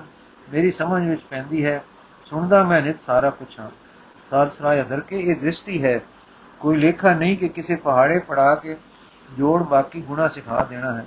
ਮੇਰੀ 0.53 0.71
ਸਮਝ 0.71 1.09
ਵਿੱਚ 1.09 1.21
ਪੈਂਦੀ 1.21 1.65
ਹੈ। 1.65 1.83
ਸੁਣਦਾ 2.25 2.63
ਮੈਂ 2.63 2.81
ਨਿਤ 2.81 2.99
ਸਾਰਾ 3.05 3.29
ਕੁਛ 3.29 3.59
ਹਾਂ। 3.59 3.69
ਸਾਲ 4.29 4.49
ਸਰਾਇ 4.49 4.81
ਅਦਰ 4.81 4.99
ਕੇ 4.99 5.19
ਇਹ 5.19 5.35
ਦ੍ਰਿਸ਼ਟੀ 5.35 5.83
ਹੈ 5.83 6.01
ਕੋਈ 6.65 6.77
ਲੇਖਾ 6.77 7.13
ਨਹੀਂ 7.13 7.37
ਕਿ 7.37 7.49
ਕਿਸੇ 7.49 7.75
ਪਹਾੜੇ 7.75 8.19
ਪੜਾ 8.19 8.55
ਕੇ 8.55 8.77
ਜੋੜ 9.37 9.63
ਬਾਕੀ 9.63 10.01
ਗੁਣਾ 10.01 10.27
ਸਿਖਾ 10.27 10.63
ਦੇਣਾ 10.63 10.93
ਹੈ। 10.93 11.05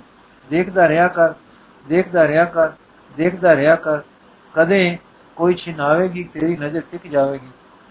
ਦੇਖਦਾ 0.49 0.87
ਰਿਹਾ 0.87 1.07
ਕਰ, 1.07 1.33
ਦੇਖਦਾ 1.87 2.27
ਰਿਹਾ 2.27 2.45
ਕਰ, 2.45 2.69
ਦੇਖਦਾ 3.17 3.55
ਰਿਹਾ 3.55 3.75
ਕਰ। 3.75 3.99
ਕਦੇ 4.53 4.97
ਕੋਈ 5.35 5.53
ਛਿਨਾਵੇਗੀ 5.53 6.23
ਤੇਰੀ 6.23 6.57
ਨਜ਼ਰ 6.57 6.81
ਟਿਕ 6.91 7.07
ਜਾਵੇਗੀ। 7.07 7.47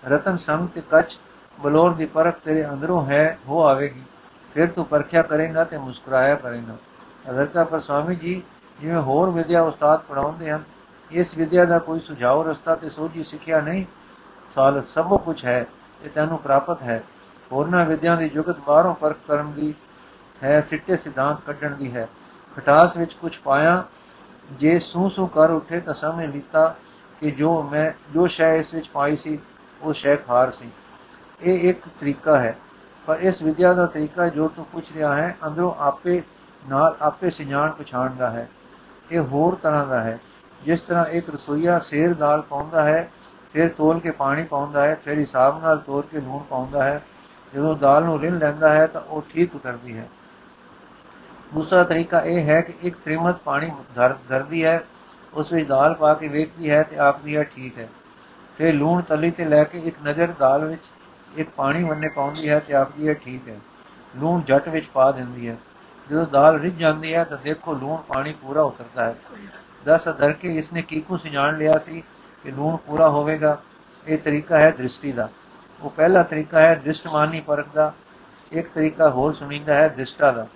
ਰਤਨ 0.06 0.36
ਸੰਗ 0.36 0.68
ਤੇ 0.68 0.82
ਕੱਚ 0.90 1.18
ਬਲੌਰ 1.60 1.90
ਦੀ 1.90 2.06
ਪਰਖ 2.06 2.34
ਤੇਰੇ 2.44 2.68
ਅੰਦਰੋਂ 2.68 3.06
ਹੈ, 3.06 3.38
ਹੋ 3.48 3.62
ਆਵੇਗੀ। 3.64 4.02
ਫਿਰ 4.54 4.66
ਤੂੰ 4.66 4.84
ਪਰਖਿਆ 4.84 5.22
ਕਰੇਗਾ 5.22 5.64
ਤੇ 5.64 5.78
ਮੁਸਕਰਾਇਆ 5.78 6.34
ਕਰੇਗਾ। 6.34 6.76
ਅਗਰਕਾ 7.30 7.64
ਪਰ 7.64 7.80
ਸਵਾਮੀ 7.80 8.14
ਜੀ, 8.14 8.42
ਜਿਵੇਂ 8.80 9.02
ਹੋਰ 9.02 9.30
ਵਿਦਿਆ 9.30 9.62
ਉਸਤਾਦ 9.62 10.00
ਪੜਾਉਂਦੇ 10.00 10.50
ਹਨ, 10.50 10.62
ਇਸ 11.10 11.38
ਵਿਦਿਆ 11.38 11.64
ਦਾ 11.64 11.78
ਕੋਈ 11.78 12.00
ਸੁਝਾਅ 12.00 12.42
ਰਸਤਾ 12.42 12.74
ਤੇ 12.74 12.90
ਸੋਝੀ 12.90 13.24
ਸਿੱਖਿਆ 13.24 13.60
ਨਹੀਂ। 13.60 13.84
ਸਾਲ 14.54 14.82
ਸਭ 14.82 15.20
ਕੁਝ 15.20 15.44
ਹੈ, 15.44 15.66
ਇਹ 16.04 16.10
ਤੈਨੂੰ 16.10 16.38
ਪ੍ਰਾਪਤ 16.38 16.82
ਹੈ। 16.82 17.02
ਹੋਰਨਾਂ 17.52 17.84
ਵਿਦਿਆ 17.84 18.14
ਦੀ 18.16 18.28
ਜੁਗਤ 18.28 18.58
ਬਾਹਰੋਂ 18.66 18.94
ਪਰਖ 18.94 19.16
ਕਰਨ 19.28 19.52
ਦੀ 19.52 19.74
ਹੈ, 20.42 20.60
ਸਿੱਟੇ 20.60 20.96
ਸਿਧਾਂਤ 20.96 21.40
ਕੱਢਣ 21.46 21.74
ਦੀ 21.74 21.94
ਹੈ। 21.94 22.08
ਖਟਾਸ 22.56 22.96
ਵਿੱਚ 22.96 23.14
ਕੁਝ 23.14 23.36
ਪਾਇਆ, 23.36 23.82
ਜੇ 24.50 24.78
ਸੂ 24.78 25.08
ਸੂ 25.08 25.26
ਕਰ 25.26 25.50
ਉੱਠੇ 25.50 25.80
ਤਾਂ 25.80 25.94
ਸਮਝ 25.94 26.26
ਲੀਤਾ 26.26 26.74
ਕਿ 27.20 27.30
ਜੋ 27.30 27.62
ਮੈਂ, 27.62 27.90
ਜੋ 28.12 28.26
ਸ਼ੈ 28.26 28.54
ਇਸ 28.56 28.74
ਵਿੱਚ 28.74 28.88
ਪਾਈ 28.88 29.16
ਸੀ, 29.16 29.38
ਉਹ 29.82 29.92
ਸ਼ੈ 29.92 30.16
ਖਾਰ 30.16 30.50
ਸੀ। 30.50 30.70
ਇਹ 31.42 31.68
ਇੱਕ 31.70 31.88
ਤਰੀਕਾ 32.00 32.38
ਹੈ, 32.38 32.56
ਪਰ 33.06 33.18
ਇਸ 33.20 33.42
ਵਿਦਿਆ 33.42 33.72
ਦਾ 33.72 33.86
ਤਰੀਕਾ 33.86 34.28
ਜੋ 34.28 34.48
ਤੂੰ 34.48 34.64
ਪੁੱਛ 34.64 34.92
ਰਿਹਾ 34.94 35.14
ਹੈ, 35.16 35.36
ਅੰਦਰੋਂ 35.46 35.72
ਆਪੇ 35.78 36.22
ਨਾਲ 36.68 36.96
ਆਪੇ 37.00 37.30
ਸਿਝਾਣ 37.30 37.70
ਪਛਾਣ 37.70 38.14
ਦਾ 38.14 38.30
ਹੈ। 38.30 38.48
ਇਹ 39.10 39.20
ਹੋਰ 39.20 39.54
ਤਰ੍ਹਾਂ 39.54 39.86
ਦਾ 39.86 40.00
ਹੈ, 40.00 40.18
ਜਿਸ 40.64 40.80
ਤਰ੍ਹਾਂ 40.80 41.04
ਇੱਕ 41.06 41.30
ਰਸੋਈਆ 41.30 41.78
ਸੇਰ 41.78 42.14
ਦਾਲ 42.14 42.42
ਪਾਉਂਦਾ 42.42 42.82
ਹੈ, 42.82 43.10
ਫਿਰ 43.52 43.68
ਤੋਲ 43.68 44.00
ਕੇ 44.00 44.10
ਪਾਣੀ 44.10 44.42
ਪਾਉਂਦਾ 44.44 44.82
ਹੈ, 44.82 44.94
ਫਿਰ 44.94 45.18
ਹਿਸਾਬ 45.18 45.62
ਨਾਲ 45.62 45.78
ਤੋਲ 45.78 46.02
ਕੇ 46.02 46.20
ਲੂਣ 46.20 46.42
ਪਾਉਂਦਾ 46.42 46.84
ਹੈ 46.84 47.02
ਜਦੋਂ 47.54 47.74
ਦਾਲ 47.76 48.04
ਨੂੰ 48.04 48.20
ਰਿੰਨ 48.20 48.38
ਲੈਂਦਾ 48.38 48.72
ਹੈ 48.72 48.86
ਤਾਂ 48.86 49.00
ਉਹ 49.00 49.22
ਠੀਕ 49.30 49.54
ਉਤਰਦੀ 49.56 49.96
ਹੈ। 49.98 50.08
ਦੂਸਰਾ 51.52 51.82
ਤਰੀਕਾ 51.84 52.20
ਇਹ 52.22 52.44
ਹੈ 52.44 52.60
ਕਿ 52.60 52.72
ਇੱਕ 52.82 52.96
ਤ੍ਰਿਮਤ 53.04 53.38
ਪਾਣੀ 53.44 53.70
ਧਰਦੀ 53.94 54.64
ਹੈ, 54.64 54.82
ਉਸ 55.32 55.52
ਵਿੱਚ 55.52 55.68
ਦਾਲ 55.68 55.94
ਪਾ 55.94 56.12
ਕੇ 56.14 56.28
ਵੇਖਦੀ 56.28 56.70
ਹੈ 56.70 56.82
ਤੇ 56.82 56.98
ਆਖਦੀ 56.98 57.36
ਹੈ 57.36 57.42
ਠੀਕ 57.46 57.78
ਹੈ। 57.78 57.88
ਫਿਰ 58.58 58.74
ਲੂਣ 58.74 59.02
ਤਲੀ 59.02 59.30
ਤੇ 59.30 59.44
ਲੈ 59.44 59.62
ਕੇ 59.64 59.78
ਇੱਕ 59.80 59.96
ਨਜ਼ਰ 60.04 60.32
ਦਾਲ 60.38 60.64
ਵਿੱਚ 60.64 60.82
ਇੱਕ 61.36 61.50
ਪਾਣੀ 61.56 61.84
ਵੰਨੇ 61.84 62.08
ਪਾਉਂਦੀ 62.08 62.48
ਹੈ 62.48 62.58
ਤੇ 62.58 62.74
ਆਖਦੀ 62.74 63.08
ਹੈ 63.08 63.14
ਠੀਕ 63.14 63.48
ਹੈ। 63.48 63.58
ਲੂਣ 64.14 64.42
ਜੱਟ 64.42 64.68
ਵਿੱਚ 64.68 64.86
ਪਾ 64.86 65.10
ਦਿੰਦੀ 65.12 65.48
ਹੈ। 65.48 65.56
ਜਦੋਂ 66.10 66.26
ਦਾਲ 66.26 66.58
ਰਿੱਝ 66.60 66.72
ਜਾਂਦੀ 66.74 67.14
ਹੈ 67.14 67.24
ਤਾਂ 67.24 67.38
ਦੇਖੋ 67.44 67.72
ਲੂਣ 67.74 68.00
ਪਾਣੀ 68.02 68.32
ਪੂਰਾ 68.32 68.62
ਉਤਰਦਾ 68.62 69.04
ਹੈ। 69.04 69.14
ਦਸ 69.86 70.08
ਅਧਰ 70.08 70.32
ਕੇ 70.32 70.54
ਇਸਨੇ 70.56 70.82
ਕੀਕੂ 70.82 71.16
ਸਿਜਾਣ 71.16 71.56
ਲਿਆ 71.58 71.78
ਸੀ 71.78 72.02
ਕਿ 72.44 72.50
ਲੂਣ 72.50 72.76
ਪੂਰਾ 72.76 73.08
ਹੋਵੇਗਾ? 73.08 73.56
ਇਹ 74.06 74.18
ਤਰੀਕਾ 74.18 74.58
ਹੈ 74.58 74.70
ਦ੍ਰਿਸ਼ਟੀ 74.70 75.12
ਦਾ। 75.12 75.28
ਉਹ 75.82 75.90
ਪਹਿਲਾ 75.90 76.22
ਤਰੀਕਾ 76.22 76.60
ਹੈ 76.60 76.74
ਦ੍ਰਿਸ਼ਟਮਾਨੀ 76.74 77.40
ਪਰਖ 77.40 77.66
ਦਾ, 77.74 77.92
ਇੱਕ 78.52 78.68
ਤਰੀਕਾ 78.74 79.08
ਹੋਰ 79.08 79.32
ਸੁਣੀਂਦਾ 79.34 79.74
ਹੈ 79.74 79.88
ਦ੍ਰਿਸ਼ਟਾ 79.88 80.32
ਦਾ। 80.32 80.46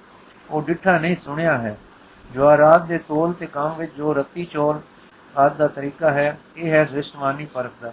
ਉਹ 0.50 0.62
ਡਿੱਠਾ 0.62 0.98
ਨਹੀਂ 0.98 1.16
ਸੁਣਿਆ 1.16 1.58
ਹੈ। 1.58 1.76
ਜੋ 2.34 2.44
ਦੇ 2.86 2.98
ਤੋਲ 2.98 3.32
ਤੇ 3.32 3.46
ਕੰਮ 3.46 3.72
ਵਿੱਚ 3.78 3.92
ਜੋ 3.92 4.14
ਰੱਤੀ 4.14 4.44
ਚੋਲ, 4.44 4.80
ਆਦ 5.38 5.56
ਦਾ 5.56 5.68
ਤਰੀਕਾ 5.68 6.10
ਹੈ, 6.10 6.38
ਇਹ 6.56 6.70
ਹੈ 6.70 6.84
ਦ੍ਰਿਸ਼ਟਮਾਨੀ 6.84 7.46
ਪਰਖ 7.46 7.70
ਦਾ। 7.82 7.92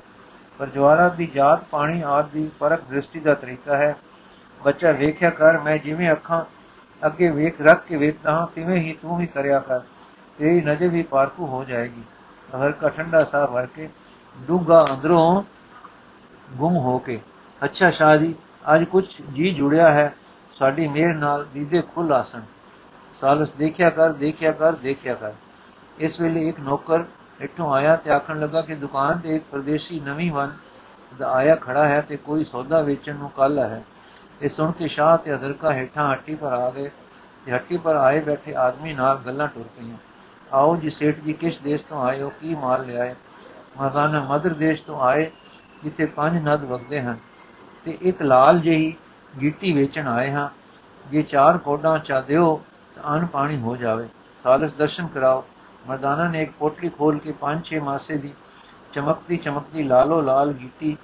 ਪਰ 0.60 0.68
ਜਵਾਰਾ 0.68 1.10
ਦੀ 1.10 1.28
ਜਾਤ, 1.28 1.64
ਪਾਣੀ, 1.64 2.02
ਆਦ 2.02 2.30
ਦੀ 2.30 2.52
ਪਰਖ 2.60 2.82
ਦ੍ਰਿਸ਼ਟੀ 2.90 3.20
ਦਾ 3.20 3.34
ਤਰੀਕਾ 3.34 3.78
ਹੈ। 3.78 3.96
ਬੱਚਾ 4.66 4.92
ਵੇਖਿਆ 4.92 5.30
ਕਰ, 5.30 5.58
ਮੈਂ 5.58 5.78
ਜਿਵੇਂ 5.78 6.12
ਅੱਖਾਂ 6.12 6.46
ਅੱਗੇ 7.06 7.30
ਵੇਖ, 7.30 7.62
ਰੱਖ 7.62 7.86
ਕੇ 7.86 7.96
ਵੇਖਦਾ 7.96 8.32
ਹਾਂ, 8.32 8.48
ਤਿਵੇਂ 8.56 8.78
ਹੀ 8.78 8.94
ਤੂੰ 9.02 9.18
ਵੀ 9.18 9.26
ਕਰਿਆ 9.26 9.60
ਕਰ। 9.60 9.80
ਤੇਰੀ 10.38 10.62
ਨਜ਼ਰ 10.62 10.88
ਵੀ 10.88 11.04
ਪਾਰਕੂ 11.04 11.46
ਹੋ 11.46 11.64
ਜਾਏਗੀ। 11.64 12.02
ਅਗਰ 12.56 12.72
ਕਾ 12.72 12.90
ਠੰਡਾ 12.90 13.24
ਸਾਹ 13.24 13.48
ਭਰ 13.48 13.66
ਕੇ 13.66 13.90
ਡੂੰਗਾ 14.38 14.86
ਅੰਦਰੋਂ 14.92 15.44
ਗੁੰਮ 16.54 16.78
ਹੋ 16.78 16.98
ਕੇ। 16.98 17.20
ਅੱਛਾ 17.64 17.92
ਸ਼ਾਹ 17.92 18.18
ਜੀ, 18.18 18.36
ਅੱਜ 18.76 18.84
ਕੁਝ 18.84 19.06
ਜੀ 19.34 19.52
ਜੁੜਿਆ 19.52 19.92
ਹੈ, 19.92 20.16
ਸਾਡੀ 20.60 20.88
ਮਿਹਰ 20.88 21.14
ਨਾਲ 21.14 21.46
ਦੀਦੇ 21.54 21.82
ਖੁੱਲ 21.82 22.14
ਆਸਣ। 22.14 22.42
ਸਾਲਸ, 23.22 23.52
ਦੇਖਿਆ 23.52 23.90
ਕਰ 23.90 24.12
ਦੇਖਿਆ 24.12 24.52
ਕਰ 24.52 24.72
ਦੇਖਿਆ 24.72 25.14
ਕਰ। 25.14 25.32
ਇਸ 26.00 26.22
ਵੇਲੇ 26.22 26.50
ਇੱਕ 26.50 26.60
ਨੌਕਰ 26.60 27.04
ਇੱਥੋਂ 27.42 27.74
ਆਇਆ 27.74 27.96
ਤੇ 27.96 28.10
ਆਖਣ 28.10 28.40
ਲੱਗਾ 28.40 28.62
ਕਿ 28.62 28.76
ਦੁਕਾਨ 28.76 29.18
ਤੇ 29.18 29.36
ਇੱਕ 29.36 29.44
ਪਰਦੇਸੀ 29.52 30.00
ਨਵੀਂ 30.00 30.32
ਵਨ 30.32 30.52
ਦਾ 31.18 31.32
ਆਇਆ 31.32 31.56
ਖੜਾ 31.56 31.88
ਹੈ 31.88 32.02
ਤੇ 32.02 32.18
ਕੋਈ 32.18 32.44
ਸੌਦਾ 32.44 32.82
ਵੇਚਣ 32.82 33.16
ਨੂੰ 33.16 33.30
ਕੱਲ 33.30 33.60
ਹੈ। 33.60 33.84
ਇਹ 34.42 34.50
ਸੁਣ 34.50 34.72
ਕੇ 34.72 34.88
ਸ਼ਾਹ 34.88 35.18
ਤੇ 35.18 35.34
ਅਦਰਕਾ 35.34 35.74
ਹੇਠਾਂ 35.74 36.12
ਹੱਟੀ 36.12 36.36
ਪਰ 36.36 36.54
ਆ 36.54 36.70
ਗਏ 36.70 36.90
ਤੇ 37.46 37.52
ਹੱਟੀ 37.52 37.78
ਪਰ 37.78 37.96
ਆਏ 37.96 38.20
ਬੈਠੇ 38.20 38.56
ਆਦਮੀ 38.56 38.94
ਨਾਲ 38.94 39.18
ਗੱਲਾਂ 39.18 39.48
ਟੁਰ 39.48 39.64
ਪਈਆਂ। 39.64 39.98
ਆਓ 40.54 40.76
ਜੀ, 40.76 40.90
ਸੇਠ 40.90 41.20
ਜੀ, 41.20 41.34
ਕਿਸ 41.34 41.58
ਦੇਸ਼ 41.58 41.84
ਤੋਂ 41.84 42.04
ਆਏ 42.04 42.22
ਹੋ? 42.22 42.30
ਕੀ 42.42 42.56
ਮਾਲ 42.56 42.86
ਲਿਆਏ? 42.86 43.16
ਮਰਦਾਨਾ 43.78 44.26
ਮਦਰ 44.30 44.50
ਦੇਸ਼ 44.50 44.84
ਤੋਂ 44.84 45.02
ਆਏ 45.02 45.32
ਜਿੱਥੇ 45.84 46.06
ਪੰਜ 46.06 46.38
ਨਦ 46.44 46.64
ਵਗਦੇ 46.64 47.02
ਹਨ, 47.02 47.18
ਤੇ 47.86 47.98
ਇੱਕ 48.02 48.22
ਲਾਲ 48.22 48.60
ਜਿਹੀ 48.60 48.96
ਗਿੱਟੀ 49.42 49.72
ਵੇਚਣ 49.74 50.08
ਆਏ 50.08 50.32
ਹਾਂ। 50.32 50.50
ਜੇ 51.12 51.22
ਚਾਰ 51.24 51.58
ਕੋਡਾਂ 51.58 51.98
ਚਾ 52.00 52.22
ਦਿਓ, 52.22 52.62
ਤਾਂ 52.96 53.16
ਅਨ 53.16 53.26
ਪਾਣੀ 53.26 53.58
ਹੋ 53.58 53.76
ਜਾਵੇ। 53.76 54.08
ਸਾਲਸ 54.44 54.74
ਦਰਸ਼ਨ 54.74 55.08
ਕਰਾਓ। 55.08 55.44
ਮਰਦਾਨਾ 55.88 56.28
ਨੇ 56.28 56.42
ਇੱਕ 56.44 56.52
ਪੋਟਲੀ 56.60 56.90
ਖੋਲ 56.90 57.18
ਕੇ 57.18 57.32
ਪੰਜ 57.32 57.66
ਛੇ 57.66 57.80
ਮਾਸੇ 57.80 58.18
ਦੀ 58.18 58.34
ਚਮਕਦੀ 58.94 59.38
ਚਮਕਦੀ 59.38 59.84
ਲਾਲੋ 59.84 60.22
ਲਾਲ 60.22 60.52
ਗਿੱਟੀ 60.54 60.98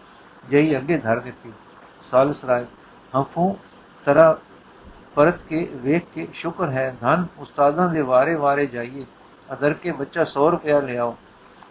ਜਈ 0.50 0.78
ਅੱਗੇ 0.78 0.98
ਧਰ 0.98 1.20
ਦਿੱਤੀ। 1.20 1.52
ਸਾਲਸ 2.04 2.44
ਰਾਏ, 2.46 2.66
ਹਫੂ 3.14 3.58
ਤਰਾ 4.06 4.38
ਪਰਤ 5.16 5.42
ਕੇ 5.42 5.70
ਵੇਖ 5.76 6.06
ਕੇ 6.14 6.28
ਸ਼ੁਕਰ 6.34 6.70
ਹੈ, 6.70 6.96
ਧਨ 7.02 7.26
ਉਸਤਾਦਾਂ 7.38 7.90
ਦੇ 7.90 8.02
ਵਾਰੇ 8.02 8.36
ਵਾਰੇ 8.36 8.66
ਜਾਈਏ। 8.66 9.06
ਅਦਰ 9.54 9.74
ਕੇ 9.74 9.92
ਬੱਚਾ 9.92 10.26
100 10.26 10.50
ਰੁਪਇਆ 10.50 10.80
ਲਿਆਓ। 10.80 11.16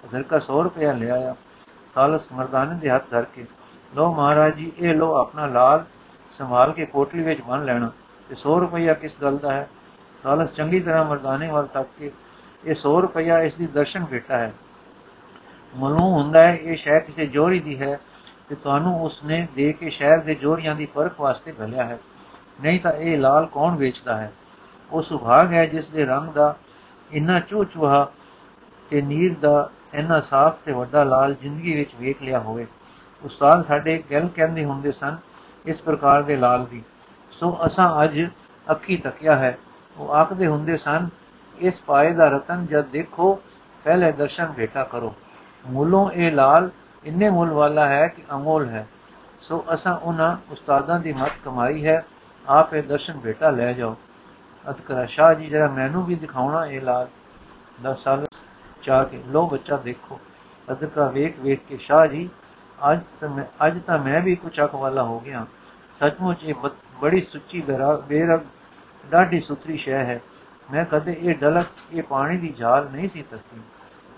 ਅਦਰ 0.05 0.23
ਕਾ 0.23 0.39
100 0.39 0.63
ਰੁਪਇਆ 0.63 0.93
ਲਿਆਇਆ। 0.93 1.35
ਸਾਲਸ 1.95 2.33
ਮਰਦਾਨੇ 2.33 2.75
ਦੇ 2.75 2.91
ਹੱਥ 2.91 3.05
ਧਰ 3.11 3.25
ਕੇ 3.25 3.47
ਲੋ 3.97 4.15
ਮਹਾਰਾਜ 4.15 4.55
ਜੀ, 4.55 4.73
ਇਹ 4.79 4.95
ਲੋ 4.95 5.17
ਆਪਣਾ 5.17 5.47
ਲਾਲ 5.47 5.85
ਸੰਭਾਲ 6.33 6.73
ਕੇ 6.73 6.87
ਕੋਟਲੀ 6.87 7.23
ਵਿੱਚ 7.23 7.41
ਬੰਨ 7.41 7.65
ਲੈਣਾ। 7.65 7.91
ਤੇ 8.29 8.35
100 8.35 8.61
ਰੁਪਇਆ 8.61 8.95
ਕਿਸ 8.95 9.13
ਗੱਲ 9.23 9.37
ਦਾ 9.37 9.53
ਹੈ? 9.53 9.69
ਸਾਲਸ 10.23 10.53
ਚੰਗੀ 10.53 10.81
ਤਰ੍ਹਾਂ 10.81 11.05
ਮਰਦਾਨੇ 11.05 11.49
ਵੱਲ 11.49 11.67
ਤੱਕ 11.67 11.89
ਕੇ, 11.99 12.13
ਇਹ 12.65 12.75
100 12.75 13.01
ਰੁਪਇਆ 13.01 13.39
ਇਸ 13.39 13.55
ਦੀ 13.55 13.67
ਦਰਸ਼ਨ 13.67 14.05
ਭੇਟਾ 14.05 14.39
ਹੈ। 14.39 14.53
ਮਲੂਮ 15.77 16.13
ਹੁੰਦਾ 16.13 16.43
ਹੈ, 16.43 16.57
ਇਹ 16.57 16.77
ਸ਼ੈ 16.77 16.99
ਕਿਸੇ 16.99 17.27
ਜੋਰੀ 17.27 17.61
ਦੀ 17.61 17.83
ਹੈ 17.83 18.01
ਤੇ 18.49 18.55
ਤੁਹਾਨੂੰ 18.55 19.03
ਉਸਨੇ 19.03 19.49
ਦੇ 19.57 19.73
ਕੇ 19.73 19.91
ਸ਼ਹਿਰ 19.91 20.19
ਦੇ 20.19 20.35
ਜੋਰੀਆਂ 20.35 20.75
ਦੀ 20.75 20.87
ਪਰਖ 20.87 21.21
ਵਾਸਤੇ 21.21 21.53
ਭਲਿਆ 21.53 21.85
ਹੈ। 21.85 21.99
ਨਹੀਂ 22.63 22.81
ਤਾਂ 22.81 22.93
ਇਹ 22.93 23.19
ਲਾਲ 23.19 23.47
ਕੌਣ 23.47 23.77
ਵੇਚਦਾ 23.77 24.17
ਹੈ? 24.17 24.33
ਉਹ 24.91 25.03
ਸੁਭਾਗ 25.03 25.53
ਹੈ 25.53 25.67
ਜਿਸ 25.67 25.89
ਦੇ 25.89 26.05
ਰੰਗ 26.05 26.29
ਦਾ 26.29 26.57
ਇੰਨਾ 27.13 27.41
ਚੂਚਵਾ 27.41 28.13
ਤੇ 28.91 29.03
ਨੀਰ 29.03 29.35
ਦਾ 29.41 29.71
ਇੰਨਾ 29.95 30.21
ਸਾਫ਼ 30.21 30.57
ਤੇ 30.65 30.73
ਵੱਡਾ 30.73 31.05
ਲਾਲ 31.05 31.35
ਜ਼ਿੰਦਗੀ 31.35 31.77
ਵਿੱਚ 31.77 31.91
ਵੇਖ 32.01 32.23
ਲਿਆ 32.23 32.39
ਹੋਵੇ। 32.39 32.67
ਉਸਤਾਦ 33.23 33.65
ਸਾਡੇ 33.65 34.03
ਗੱਲ 34.13 34.29
ਕਹਿੰਦੇ 34.29 34.65
ਹੁੰਦੇ 34.65 34.93
ਸਨ, 34.93 35.17
ਇਸ 35.67 35.83
ਪ੍ਰਕਾਰ 35.83 36.23
ਦੇ 36.23 36.37
ਲਾਲ 36.37 36.67
ਦੀ। 36.67 36.83
ਸੋ 37.31 37.59
ਅਸਾਂ 37.67 38.05
ਅੱਜ 38.05 38.29
ਅੱਖੀ 38.71 38.97
ਤੱਕਿਆ 38.97 39.37
ਹੈ। 39.37 39.59
ਉਹ 39.97 40.11
ਆਖਦੇ 40.11 40.47
ਹੁੰਦੇ 40.47 40.77
ਸਨ, 40.77 41.09
ਇਸ 41.59 41.81
ਪਾਏ 41.81 42.15
ਦਾ 42.15 42.29
ਰਤਨ 42.29 42.67
ਜਦ 42.67 42.85
ਦੇਖੋ, 42.85 43.41
ਪਹਿਲੇ 43.85 44.13
ਦਰਸ਼ਨ 44.13 44.47
ਭੇਟਾ 44.47 44.85
ਕਰੋ। 44.85 45.15
ਮੂਲੋਂ 45.67 46.11
ਇਹ 46.11 46.33
ਲਾਲ 46.33 46.71
ਇੰਨੇ 47.05 47.31
ਮੁੱਲ 47.31 47.51
ਵਾਲਾ 47.51 47.89
ਹੈ 47.89 48.07
ਕਿ 48.07 48.23
ਅਮੋਲ 48.35 48.69
ਹੈ। 48.69 48.89
ਸੋ 49.41 49.65
ਅਸਾਂ 49.75 49.97
ਉਹਨਾਂ 49.97 50.37
ਉਸਤਾਦਾਂ 50.51 51.01
ਦੀ 51.01 51.13
ਮਤ 51.13 51.33
ਕਮਾਈ 51.45 51.87
ਹੈ, 51.87 52.05
ਆਪ 52.49 52.75
ਇਹ 52.75 52.83
ਦਰਸ਼ਨ 52.83 53.19
ਭੇਟਾ 53.19 53.51
ਲੈ 53.51 53.73
ਜਾਓ। 53.73 53.97
ਅਤਕਰਾ 54.71 55.07
ਸ਼ਾਹ 55.07 55.35
ਜੀ, 55.35 55.47
ਜਰਾ 55.47 55.69
ਮੈਨੂੰ 55.69 56.05
ਵੀ 56.05 56.15
ਦਿਖਾਉਣਾ 56.15 56.67
ਇਹ 56.67 56.81
ਲਾਲ 56.81 57.09
10 57.83 58.05
ਸਾਲ। 58.05 58.27
ਚਾ 58.85 59.03
ਕੇ 59.03 59.23
ਲੋ 59.27 59.47
ਬੱਚਾ 59.47 59.77
ਦੇਖੋ। 59.77 60.21
ਅਤਕਰਾ 60.73 61.09
ਵੇਖ 61.09 61.39
ਵੇਖ 61.41 61.61
ਕੇ, 61.69 61.77
ਸ਼ਾਹ 61.77 62.07
ਜੀ, 62.07 62.29
ਅੱਜ 62.93 63.01
ਤਾਂ 63.21 63.29
ਮੈਂ, 63.29 63.45
ਅੱਜ 63.67 63.81
ਤਾਂ 63.81 63.99
ਮੈਂ 63.99 64.21
ਵੀ 64.21 64.37
ਕੁਛ 64.37 64.61
ਅਕ 64.65 64.75
ਵਾਲਾ 64.75 65.03
ਹੋ 65.03 65.21
ਗਿਆ। 65.21 65.47
ਸੱਚਮੁੱਚ 65.99 66.45
ਇਹ 66.45 66.55
ਬੜੀ 67.01 67.21
ਸੁੱਚੀ 67.21 67.63
ਬੇਰਗ, 68.09 68.41
ਡਾਢੀ 69.11 69.41
ਸੁਥਰੀ 69.41 69.77
ਸ਼ੈ 69.77 70.05
ਹੈ। 70.05 70.21
ਮੈਂ 70.73 70.85
ਕਦੇ 70.85 71.17
ਇਹ 71.21 71.35
ਡਲਕ, 71.35 71.67
ਇਹ 71.93 72.03
ਪਾਣੀ 72.03 72.37
ਦੀ 72.37 72.55
ਝਾਲ 72.59 72.89
ਨਹੀਂ 72.93 73.09
ਸੀ 73.09 73.23
ਤਸਤੀ 73.23 73.61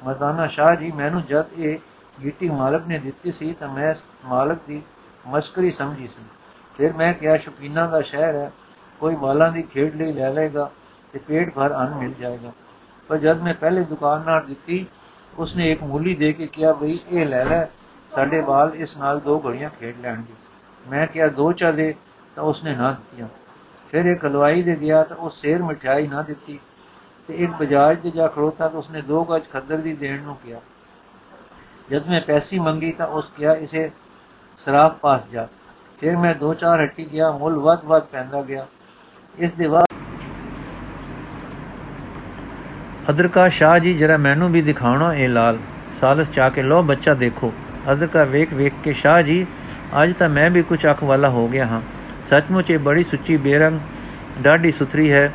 ਮਰਦਾਨਾ 0.05 0.47
ਸ਼ਾਹ 0.47 0.75
ਜੀ, 0.77 0.93
ਮੈਨੂੰ 0.93 1.23
ਜਦ 1.23 1.45
ਇਹ 1.57 1.79
ਗਿੱਟੀ 2.23 2.51
ਮਾਲਕ 2.51 2.87
ਨੇ 2.87 2.99
ਦਿੱਤੀ 2.99 3.33
ਸੀ, 3.33 3.53
ਤਾਂ 3.53 3.69
ਮੈਂ 3.69 3.95
ਮਾਲਕ 4.25 4.59
ਦੀ 4.67 4.83
ਮਸ਼ਕਰੀ 5.27 5.71
ਸਮਝੀ 5.71 6.09
ਸੀ। 6.09 6.23
ਫਿਰ 6.77 6.93
ਮੈਂ 6.93 7.15
ਕਿਹਾ, 7.15 7.37
ਸ਼ੁਕੀਨਾ 7.37 7.87
ਦਾ 7.87 8.01
ਸ਼ਹਿਰ 8.01 8.35
ਹੈ। 8.35 8.53
ਕੋਈ 9.01 9.15
ਬਾਲਾਂ 9.15 9.53
ਦੀ 9.53 9.63
ਖੇਡ 9.63 9.97
ਲਈ 9.97 10.13
ਲੈ 10.13 10.31
ਲੇਗਾ 10.31 10.71
ਤੇ 11.13 11.19
ਪੇਟ 11.19 11.55
ਭਰ 11.55 11.75
ਅੰਨ 11.75 11.95
ਮਿਲ 11.95 12.15
ਜਾਏਗਾ। 12.15 12.53
ਪਰ 13.09 13.19
ਜਦ 13.19 13.43
ਮੈਂ 13.43 13.55
ਪਹਿਲੇ 13.55 13.85
ਦੁਕਾਨਦਾਰ 13.85 14.45
ਦਿੱਤੀ, 14.45 14.87
ਉਸਨੇ 15.39 15.73
ਇੱਕ 15.73 15.83
ਮੂਲੀ 15.83 16.15
ਦੇ 16.15 16.33
ਕੇ 16.33 16.47
ਕਿਹਾ, 16.47 16.73
ਬਈ, 16.73 16.99
ਇਹ 17.11 17.27
ਲੈ 17.27 17.45
ਲੈ, 17.45 17.67
ਸਾਡੇ 18.15 18.41
ਬਾਲ 18.41 18.73
ਇਸ 18.75 18.97
ਨਾਲ 18.97 19.21
ਦੋ 19.21 19.43
ਘੜੀਆਂ 19.47 19.71
ਖੇਡ 19.81 20.01
ਲੈਣਗੇ। 20.01 20.35
ਮੈਂ 20.91 21.07
ਕਿਹਾ, 21.07 21.29
ਦੋ 21.29 21.53
ਚਾ 21.53 21.71
ਦੇ? 21.71 21.95
ਤਾਂ 22.37 22.45
ਉਸਨੇ 22.45 22.77
ਨਾ 22.77 22.93
ਦਿੱਤੀਆਂ। 22.93 23.29
ਫਿਰ 23.91 24.05
ਇੱਕ 24.05 24.25
ਹਲਵਾਈ 24.25 24.63
ਦੇ 24.63 24.77
ਗਿਆ 24.77 25.03
ਤਾਂ 25.03 25.17
ਉਹ 25.17 25.31
ਸੇਰ 25.31 25.63
ਮਠਿਆਈ 25.63 26.07
ਨਾ 26.07 26.23
ਦਿੱਤੀ 26.23 26.61
ਤੇ 27.29 27.35
ਇੱਕ 27.35 27.53
ਬਜਾਜ 27.53 27.99
ਦੇ 28.01 28.11
ਜਾ 28.11 28.27
ਖੜੋਤਾ 28.29 28.69
ਤਾਂ 28.69 28.79
ਉਸਨੇ 28.79 29.03
ਦੋ 29.03 29.25
ਗੱਜ 29.25 29.43
ਖੱਦਰ 29.53 29.77
ਦੀ 29.77 29.95
ਦੇਣ 29.95 30.23
ਨੂੰ 30.23 30.37
ਕਿਹਾ। 30.37 30.61
ਜਦ 31.91 32.09
ਮੈਂ 32.09 32.21
ਪੈਸੀ 32.21 32.59
ਮੰਗੀ 32.59 32.93
ਤਾਂ 32.93 33.07
ਉਸ 33.07 33.33
ਕਿਹਾ, 33.37 33.55
ਇਸੇ 33.55 33.91
ਸਰਾਫ 34.57 34.95
ਪਾਸ 34.95 35.21
ਜਾ। 35.33 35.49
ਫਿਰ 36.01 36.17
ਮੈਂ 36.17 36.35
ਦੋ 36.35 36.55
ਚਾਰ 36.55 36.83
ਹੱਟੀ 36.83 37.13
ਗਿਆ, 37.13 37.31
ਮੁੱਲ 37.31 37.59
ਵੱਧ 37.59 37.85
ਵੱਧ 37.85 38.03
ਪੈਂਦਾ 38.03 38.43
ਗਿਆ। 38.43 38.67
ਇਸ 39.39 39.53
ਦੇ 39.53 39.67
ਅਦਰਕਾ 43.11 43.49
ਸ਼ਾਹ 43.49 43.79
ਜੀ, 43.79 43.95
ਜਰਾ 43.95 44.17
ਮੈਨੂੰ 44.17 44.53
ਵੀ 44.53 44.63
ਦਿਖਾਉਣਾ 44.63 45.15
ਇਹ 45.15 45.29
ਲਾਲ। 45.29 45.59
ਸਾਲਸ 46.01 46.31
ਚਾ 46.31 46.49
ਕੇ 46.49 46.63
ਲੋ 46.63 46.83
ਬੱਚਾ 46.83 47.15
ਦੇਖੋ। 47.15 47.53
ਅਦਰਕਾ 47.93 48.25
ਵੇਖ 48.25 48.55
ਵੇਖ 48.55 48.73
ਕੇ 48.85 48.93
ਸ਼ਾਹ 48.93 49.23
ਜੀ, 49.23 49.47
ਅੱਜ 50.03 50.13
ਤਾਂ 50.13 50.29
ਮੈਂ 50.29 50.51
ਵੀ 50.51 50.63
ਕੁਝ 50.63 50.87
ਅੱਖ 50.91 51.05
ਵਾਲਾ 51.05 51.29
ਹੋ 51.29 51.49
ਗਿਆ 51.49 51.67
ਹਾਂ। 51.67 51.83
ਸੱਚਮੁੱਚ 52.27 52.71
ਇਹ 52.71 52.79
ਬੜੀ 52.79 53.05
ਸੁੱਚੀ 53.05 53.37
ਬੇਰੰਗ, 53.37 53.81
ਡਾਢੀ 54.43 54.73
ਸੁਥਰੀ 54.73 55.13
ਹੈ। 55.13 55.33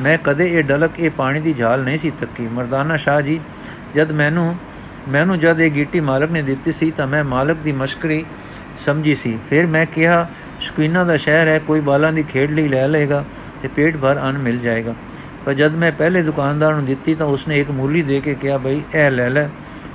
ਮੈਂ 0.00 0.18
ਕਦੇ 0.24 0.46
ਇਹ 0.46 0.62
ਡਲਕ, 0.62 1.00
ਇਹ 1.00 1.10
ਪਾਣੀ 1.10 1.40
ਦੀ 1.40 1.54
ਝਾਲ 1.54 1.84
ਨਹੀਂ 1.84 1.98
ਸੀ 1.98 2.10
ਤੱਕੀ। 2.10 2.48
ਮਰਦਾਨਾ 2.48 2.96
ਸ਼ਾਹ 2.96 3.20
ਜੀ, 3.20 3.40
ਜਦ 3.94 4.12
ਮੈਨੂੰ 4.12 4.56
ਮੈਨੂੰ 5.08 5.38
ਜਦ 5.38 5.60
ਇਹ 5.60 5.70
ਗੀਟੀ 5.70 6.00
ਮਾਲਕ 6.00 6.30
ਨੇ 6.30 6.42
ਦਿੱਤੀ 6.42 6.72
ਸੀ 6.72 6.90
ਤਾਂ 6.90 7.06
ਮੈਂ 7.06 7.24
ਮਾਲਕ 7.24 7.56
ਦੀ 7.56 7.72
ਮਸ਼ਕਰੀ 7.72 8.24
ਸਮਝੀ 8.78 9.14
ਸੀ। 9.14 9.38
ਫਿਰ 9.50 9.66
ਮੈਂ 9.66 9.86
ਕਿਹਾ, 9.86 10.28
ਸ਼ਕੀਨਾ 10.60 11.04
ਦਾ 11.04 11.16
ਸ਼ਹਿਰ 11.16 11.48
ਹੈ, 11.48 11.58
ਕੋਈ 11.58 11.80
ਬਾਲਾਂ 11.80 12.12
ਦੀ 12.12 12.22
ਖੇਡ 12.22 12.50
ਲਈ 12.50 12.68
ਲੈ 12.68 12.88
ਲਏਗਾ 12.88 13.24
ਤੇ 13.62 13.68
ਪੇਟ 13.68 13.96
ਭਰ 13.96 14.20
ਅੰਨ 14.20 14.38
ਮਿਲ 14.38 14.58
ਜਾਏਗਾ। 14.58 14.94
ਪਰ 15.48 15.54
ਜਦ 15.54 15.72
ਮੈਂ 15.72 15.92
ਪਹਿਲੇ 15.92 16.22
ਦੁਕਾਨਦਾਰ 16.22 16.74
ਨੂੰ 16.74 16.84
ਦਿੱਤੀ 16.84 17.14
ਤਾਂ 17.14 17.26
ਉਸਨੇ 17.26 17.60
ਇੱਕ 17.60 17.70
ਮੂਲੀ 17.70 18.02
ਦੇ 18.02 18.20
ਕੇ 18.20 18.34
ਕਿਹਾ, 18.34 18.58
ਬਈ, 18.58 18.82
ਇਹ 18.94 19.10
ਲੈ 19.10 19.30
ਲੈ, 19.30 19.48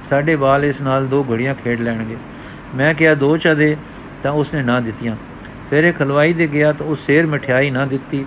ਸਾਡੇ 0.10 0.36
ਬਾਲ 0.36 0.66
ਇਸ 0.66 0.82
ਨਾਲ 0.82 1.08
ਦੋ 1.08 1.26
ਘੜੀਆਂ 1.34 1.56
ਖੇਡ 1.56 1.82
ਲੈਣਗੇ। 1.82 2.18
ਮੈਂ 2.76 2.94
ਕਿਹਾ, 2.94 3.16
ਦੋ 3.16 3.38
ਚਾ 3.38 3.54
ਦੇ। 3.54 3.78
ਤਾਂ 4.24 4.32
ਉਸਨੇ 4.32 4.64
ਨਾ 4.64 4.80
ਦਿੱਤੀਆਂ। 4.80 5.16
ਫਿਰ 5.70 5.84
ਇੱਕ 5.84 6.02
ਹਲਵਾਈ 6.02 6.34
ਦੇ 6.34 6.48
ਗਿਆ 6.48 6.74
ਤਾਂ 6.74 6.86
ਉਸ 6.86 7.06
ਸ਼ੇਰ 7.06 7.28
ਮਠਿਆਈ 7.28 7.72
ਨਾ 7.72 7.86
ਦਿੱਤੀ 7.86 8.26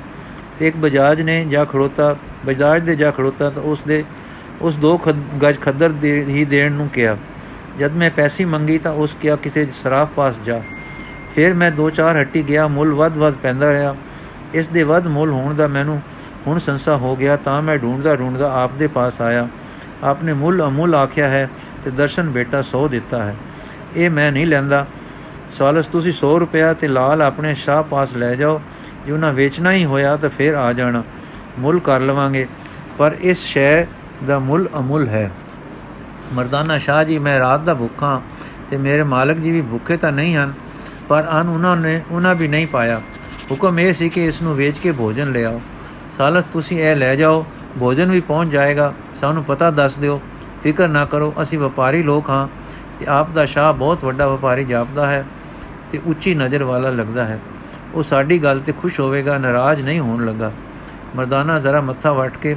ਤੇ 0.58 0.68
ਇੱਕ 0.68 0.76
ਬਜਾਜ 0.76 1.22
ਨੇ 1.22 1.44
ਜਾ 1.44 1.64
ਖੜੋਤਾ, 1.64 2.16
ਬਜਾਜ 2.46 2.82
ਦੇ 2.82 2.96
ਜਾ 2.96 3.10
ਖੜੋਤਾ 3.10 3.50
ਤਾਂ 3.50 3.62
ਉਸ 3.62 3.80
ਦੇ 3.86 4.04
ਉਸ 4.60 4.76
ਦੋ 4.76 5.00
ਗਜ 5.42 5.60
ਖੱਦਰ 5.60 5.90
ਦੇ 5.90 6.24
ਹੀ 6.28 6.44
ਦੇਣ 6.44 6.72
ਨੂੰ 6.72 6.88
ਕਿਹਾ। 6.88 7.16
ਜਦ 7.78 7.92
ਮੈਂ 7.92 8.10
ਪੈਸੇ 8.10 8.44
ਮੰਗੀ 8.44 8.78
ਤਾਂ 8.78 8.92
ਉਸ 8.92 9.16
ਕਿਹਾ, 9.20 9.36
ਕਿਸੇ 9.36 9.66
ਸਰਾਫ 9.82 10.08
ਪਾਸ 10.08 10.34
ਜਾ। 10.44 10.62
ਫਿਰ 11.34 11.54
ਮੈਂ 11.54 11.70
ਦੋ 11.70 11.90
ਚਾਰ 11.90 12.20
ਹੱਟੀ 12.20 12.42
ਗਿਆ, 12.48 12.68
ਮੁੱਲ 12.68 12.94
ਵੱਧ 12.94 13.16
ਵੱਧ 13.16 13.34
ਪੈਂਦਾ 13.34 13.72
ਰਿਹਾ। 13.72 13.96
ਇਸ 14.54 14.68
ਦੇ 14.68 14.82
ਵੱਧ 14.82 15.06
ਮੁੱਲ 15.06 15.30
ਹੋਣ 15.30 15.54
ਦਾ 15.54 15.68
ਮੈਨੂੰ 15.68 16.02
ਹੁਣ 16.46 16.59
ਸੰਸਾ 16.59 16.96
ਹੋ 16.96 17.16
ਗਿਆ 17.16 17.37
ਤਾਂ 17.37 17.62
ਮੈਂ 17.62 17.78
ਢੂੰਡਦਾ 17.78 18.16
ਢੂੰਡਦਾ 18.16 18.52
ਆਪ 18.62 18.72
ਦੇ 18.72 18.87
ਪਾਸ 18.87 19.20
ਆਇਆ। 19.20 19.48
ਆਪਨੇ 20.04 20.32
ਮੁੱਲ 20.32 20.64
ਅਮੁੱਲ 20.68 20.94
ਆਖਿਆ 20.94 21.28
ਹੈ 21.28 21.50
ਤੇ 21.85 21.90
ਦਰਸ਼ਨ 21.90 22.28
ਬੇਟਾ 22.28 22.62
100 22.62 22.88
ਦਿੱਤਾ 22.88 23.22
ਹੈ। 23.22 23.37
ਇਹ 23.96 24.11
ਮੈਂ 24.11 24.32
ਨਹੀਂ 24.32 24.46
ਲੈਂਦਾ। 24.46 24.87
ਸਾਲਸ, 25.59 25.87
ਤੁਸੀਂ 25.87 26.12
100 26.12 26.38
ਰੁਪਿਆ 26.38 26.74
ਤੇ 26.74 26.88
ਲਾਲ 26.88 27.22
ਆਪਣੇ 27.22 27.54
ਸ਼ਾਹ 27.54 27.82
ਪਾਸ 27.82 28.14
ਲੈ 28.16 28.35
ਜਾਓ। 28.35 28.61
ਜੇ 29.06 29.12
ਉਹਨਾਂ 29.12 29.32
ਵੇਚਣਾ 29.32 29.72
ਹੀ 29.72 29.85
ਹੋਇਆ 29.85 30.16
ਤਾਂ 30.16 30.30
ਫਿਰ 30.30 30.54
ਆ 30.54 30.72
ਜਾਣਾ। 30.72 31.02
ਮੁੱਲ 31.59 31.78
ਕਰ 31.78 32.00
ਲਵਾਂਗੇ। 32.00 32.46
ਪਰ 32.98 33.16
ਇਸ 33.20 33.38
ਸ਼ੈ 33.38 33.85
ਦਾ 34.26 34.38
ਮੁੱਲ 34.38 34.68
ਅਮੁੱਲ 34.78 35.09
ਹੈ। 35.09 35.30
ਮਰਦਾਨਾ 36.32 36.78
ਸ਼ਾਹ 36.78 37.04
ਜੀ, 37.04 37.18
ਮੈਂ 37.18 37.38
ਰਾਤ 37.38 37.61
ਦਾ 37.61 37.74
ਭੁੱਖਾ 37.74 38.22
ਤੇ 38.70 38.76
ਮੇਰੇ 38.76 39.02
ਮਾਲਕ 39.02 39.37
ਜੀ 39.37 39.50
ਵੀ 39.50 39.62
ਭੁੱਖੇ 39.62 39.96
ਤਾਂ 39.96 40.12
ਨਹੀਂ 40.12 40.37
ਹਨ, 40.37 40.52
ਪਰ 41.09 41.26
ਅਨ 41.40 41.48
ਉਹਨਾਂ 41.48 41.76
ਨੇ, 41.76 42.02
ਉਹਨਾਂ 42.11 42.35
ਵੀ 42.35 42.48
ਨਹੀਂ 42.48 42.66
ਪਾਇਆ। 42.66 43.00
ਹੁਕਮ 43.50 43.78
ਇਹ 43.78 43.94
ਸੀ 43.94 44.09
ਕਿ 44.09 44.26
ਇਸ 44.26 44.42
ਨੂੰ 44.42 44.54
ਵੇਚ 44.56 44.78
ਕੇ 44.78 44.92
ਭੋਜਨ 44.92 45.32
ਲੈ 45.32 45.44
ਆਓ। 45.44 45.61
ਸਾਲਸ, 46.18 46.44
ਤੁਸੀਂ 46.52 46.79
ਇਹ 46.81 46.94
ਲੈ 46.96 47.14
ਜਾਓ, 47.16 47.44
ਭੋਜਨ 47.79 48.11
ਵੀ 48.11 48.20
ਪਹੁੰਚ 48.20 48.52
ਜਾਏਗਾ, 48.52 48.92
ਸਾਨੂੰ 49.20 49.44
ਪਤਾ 49.44 49.70
ਦੱਸ 49.70 49.98
ਦਿਓ। 49.98 50.20
ਫਿਕਰ 50.62 50.88
ਨਾ 50.88 51.05
ਕਰੋ, 51.05 51.33
ਅਸੀਂ 51.42 51.59
ਵਪਾਰੀ 51.59 52.02
ਲੋਕ 52.02 52.31
ਹਾਂ 52.31 52.46
ਤੇ 53.00 53.07
ਆਪ 53.07 53.31
ਦਾ 53.31 53.44
ਸ਼ਾਹ 53.44 53.72
ਬਹੁਤ 53.72 54.05
ਵੱਡਾ 54.05 54.26
ਵਪਾਰੀ 54.29 54.64
ਜਾਪਦਾ 54.64 55.07
ਹੈ 55.07 55.24
ਤੇ 55.92 56.00
ਉੱਚੀ 56.07 56.35
ਨਜ਼ਰ 56.35 56.64
ਵਾਲਾ 56.64 56.90
ਲੱਗਦਾ 56.90 57.24
ਹੈ। 57.24 57.38
ਉਹ 57.94 58.02
ਸਾਡੀ 58.02 58.38
ਗੱਲ 58.38 58.61
ਤੇ 58.61 58.72
ਖੁਸ਼ 58.72 59.00
ਹੋਵੇਗਾ, 59.00 59.38
ਨਾਰਾਜ਼ 59.38 59.83
ਨਹੀਂ 59.83 60.00
ਹੋਣ 60.00 60.24
ਲੱਗਾ। 60.26 60.52
ਮਰਦਾਨਾ 61.16 61.59
ਜ਼ਰਾ 61.61 61.81
ਮੱਥਾ 61.81 62.12
ਵਟ 62.12 62.37
ਕੇ, 62.37 62.57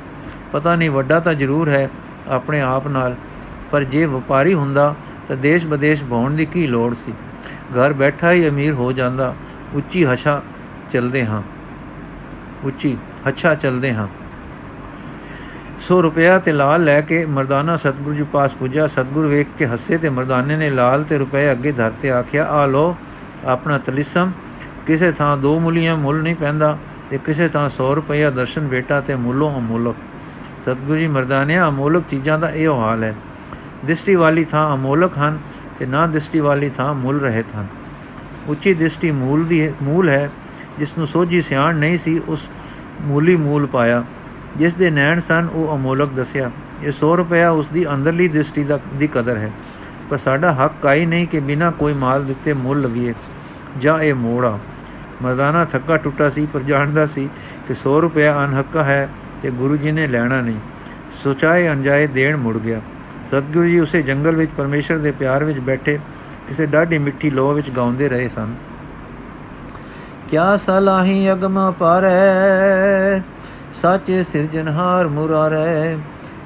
ਪਤਾ 0.52 0.76
ਨਹੀਂ 0.76 0.91
ਵੱਡਾ 0.91 1.19
ਤਾਂ 1.19 1.34
ਜ਼ਰੂਰ 1.34 1.69
ਹੈ 1.69 1.89
ਆਪਣੇ 2.28 2.62
ਆਪ 2.62 2.88
ਨਾਲ, 2.88 3.15
ਪਰ 3.72 3.84
ਜੇ 3.84 4.06
ਵਪਾਰੀ 4.06 4.54
ਹੁੰਦਾ 4.54 4.95
ਤਾਂ 5.28 5.38
ਦੇਸ਼ 5.38 5.65
ਵਿਦੇਸ਼ 5.65 6.04
ਭੌਣ 6.04 6.32
ਦੀ 6.32 6.45
ਕੀ 6.45 6.67
ਲੋੜ 6.67 6.93
ਸੀ? 7.06 7.13
ਘਰ 7.74 7.93
ਬੈਠਾ 7.93 8.32
ਹੀ 8.32 8.48
ਅਮੀਰ 8.50 8.74
ਹੋ 8.74 8.91
ਜਾਂਦਾ, 8.91 9.34
ਉੱਚੀ 9.74 10.06
ਹਸ਼ਾ 10.06 10.41
ਚਲਦੇ 10.91 11.26
ਹਾਂ। 11.26 11.41
ਉੱਚੀ 12.63 12.98
ਅੱਛਾ 13.27 13.55
ਚਲਦੇ 13.55 13.93
ਹਾਂ। 13.93 14.08
100 15.79 16.01
ਰੁਪਿਆ 16.01 16.39
ਤੇ 16.39 16.51
ਲਾਲ 16.51 16.84
ਲੈ 16.84 17.01
ਕੇ 17.01 17.25
ਮਰਦਾਨਾ 17.25 17.77
ਸਤਗੁਰੂ 17.77 18.15
ਜੀ 18.15 18.23
ਪਾਸ 18.23 18.53
ਪੁੱਜਾ 18.53 18.88
ਸਤਗੁਰ 18.88 19.25
ਵੇਖ 19.25 19.47
ਕੇ 19.58 19.65
ਹੱਸੇ 19.65 19.97
ਤੇ 19.97 20.10
ਮਰਦਾਨੇ 20.10 20.55
ਨੇ 20.55 20.69
ਲਾਲ 20.69 21.03
ਤੇ 21.03 21.17
ਰੁਪਏ 21.17 21.51
ਅੱਗੇ 21.51 21.71
ਧਰਤੇ 21.71 22.12
ਆਖਿਆ, 22.12 22.45
ਆ 22.45 22.65
ਲੋ 22.65 22.95
ਆਪਣਾ 23.45 23.77
ਤਲਿਸਮ। 23.77 24.32
ਕਿਸੇ 24.88 25.12
ਥਾਂ 25.12 25.38
ਦੋ 25.38 25.60
ਮੁਲੀਆਂ 25.60 25.97
ਮੁੱਲ 25.97 26.21
ਨਹੀਂ 26.21 26.36
ਪੈਂਦਾ 26.36 26.77
ਤੇ 27.10 27.17
ਕਿਸੇ 27.17 27.47
ਥਾਂ 27.47 27.69
100 27.69 27.95
ਰੁਪਇਆ 27.95 28.29
ਦਰਸ਼ਨ 28.29 28.67
ਬੇਟਾ 28.67 29.01
ਤੇ 29.01 29.15
ਮੁੱਲੋਂ 29.15 29.58
ਅਮੋਲਕ 29.60 29.95
ਸਤਗੁਰੂ 30.62 30.97
ਜੀ 30.97 31.08
ਮਰਦਾਨਿਆ 31.08 31.67
ਅਮੋਲਕ 31.69 32.03
ਚੀਜ਼ਾਂ 32.10 32.39
ਦਾ 32.39 32.49
ਇਹੋ 32.49 32.82
ਹਾਲ 32.82 33.03
ਹੈ। 33.03 33.15
ਦ੍ਰਿਸ਼ਟੀ 33.86 34.15
ਵਾਲੀ 34.15 34.43
ਥਾਂ 34.43 34.75
ਅਮੋਲਕ 34.75 35.17
ਹਨ 35.17 35.39
ਤੇ 35.79 35.86
ਨਾ 35.86 36.08
ਦ੍ਰਿਸ਼ਟੀ 36.08 36.39
ਵਾਲੀ 36.39 36.69
ਥਾਂ 36.69 36.93
ਮੁੱਲ 36.93 37.19
ਰਹਿਤ 37.19 37.45
ਹਨ। 37.55 37.67
ਉੱਚੀ 38.47 38.73
ਦ੍ਰਿਸ਼ਟੀ 38.73 39.12
ਮੂਲ 39.12 39.45
ਦੀ 39.45 39.71
ਮੂਲ 39.82 40.10
ਹੈ 40.10 40.29
ਜਿਸ 40.79 40.97
ਨੂੰ 40.97 41.08
ਸੋਝੀ 41.08 41.41
ਸਿਆਣ 41.41 41.75
ਨਹੀਂ 41.75 41.97
ਸੀ, 41.97 42.21
ਉਸ 42.27 42.49
ਮੂਲੀ 43.02 43.36
ਮੂਲ 43.36 43.66
ਪਾਇਆ। 43.66 44.04
ਜਿਸ 44.58 44.74
ਦੇ 44.74 44.90
ਨੈਣ 44.90 45.20
ਸਨ, 45.20 45.48
ਉਹ 45.54 45.76
ਅਮੋਲਕ 45.76 46.10
ਦੱਸਿਆ, 46.10 46.52
ਇਹ 46.84 46.92
100 46.92 47.18
ਰੁਪਇਆ 47.18 47.50
ਉਸ 47.50 47.68
ਦੀ 47.68 47.90
ਅੰਦਰਲੀ 47.94 48.28
ਦ੍ਰਿਸ਼ਟੀ 48.28 48.64
ਦਾ 48.64 48.80
ਦੀ 48.96 49.08
ਕਦਰ 49.08 49.38
ਹੈ। 49.38 49.52
ਪਰ 50.10 50.18
ਸਾਡਾ 50.18 50.54
ਹੱਕ 50.54 50.74
ਕਾਈ 50.82 51.06
ਨਹੀਂ 51.06 51.28
ਕਿ 51.28 51.40
ਬਿਨਾ 51.40 51.72
ਕੋਈ 51.72 51.94
ਮਾਲ 51.94 52.26
ਦਿੱਤੇ 52.26 52.54
ਮੁੱਲ 52.54 52.82
ਲਵੀਏ 52.82 53.14
ਜਾਂ 53.78 54.00
ਇਹ 54.00 54.14
ਮੋੜਾ 54.14 54.60
ਮਰਦਾਨਾ 55.22 55.66
ਥੱਕਾ 55.66 55.98
ਟੁੱਟਾ 55.98 56.30
ਸੀ, 56.30 56.46
ਪਰ 56.46 56.60
ਜਾਣਦਾ 56.60 57.06
ਸੀ 57.06 57.30
ਕਿ 57.68 57.74
100 57.74 58.02
ਰੁਪਇਆ 58.02 58.46
ਅਨਹੱਕਾ 58.46 58.84
ਹੈ 58.84 59.10
ਤੇ 59.44 59.52
ਗੁਰੂ 59.52 59.78
ਜੀ 59.78 59.92
ਨੇ 59.92 60.08
ਲੈਣਾ 60.08 60.42
ਨਹੀਂ। 60.42 60.60
ਸੋਚਾਏ 61.24 61.70
ਅਣਜਾਏ 61.70 62.08
ਦੇਣ 62.08 62.38
ਮੁੜ 62.38 62.58
ਗਿਆ। 62.58 62.82
ਸਤਗੁਰੂ 63.28 63.66
ਜੀ 63.66 63.80
ਉਸੇ 63.80 64.02
ਜੰਗਲ 64.02 64.36
ਵਿੱਚ 64.36 64.52
ਪਰਮੇਸ਼ਰ 64.58 64.98
ਦੇ 64.98 65.12
ਪਿਆਰ 65.12 65.44
ਵਿੱਚ 65.44 65.60
ਬੈਠੇ, 65.60 66.00
ਕਿਸੇ 66.48 66.66
ਡਾਢੀ 66.66 66.98
ਮਿੱਠੀ 66.98 67.30
ਲੋਹ 67.30 67.54
ਵਿੱਚ 67.54 67.70
ਗਾਉਂਦੇ 67.70 68.10
ਰਹੇ 68.10 68.28
ਸਨ। 68.30 68.56
ਕਿਆ 70.32 70.58
ਸਲਾਹੀ 70.58 71.32
ਅਗਮ 71.32 71.74
ਪਾਰੈ? 71.80 73.22
ਸਾਚੇ 73.74 74.24
ਸਿਰਜਨਹਾਰ 74.24 75.08
ਮੁਰਾਰੈ। 75.08 75.94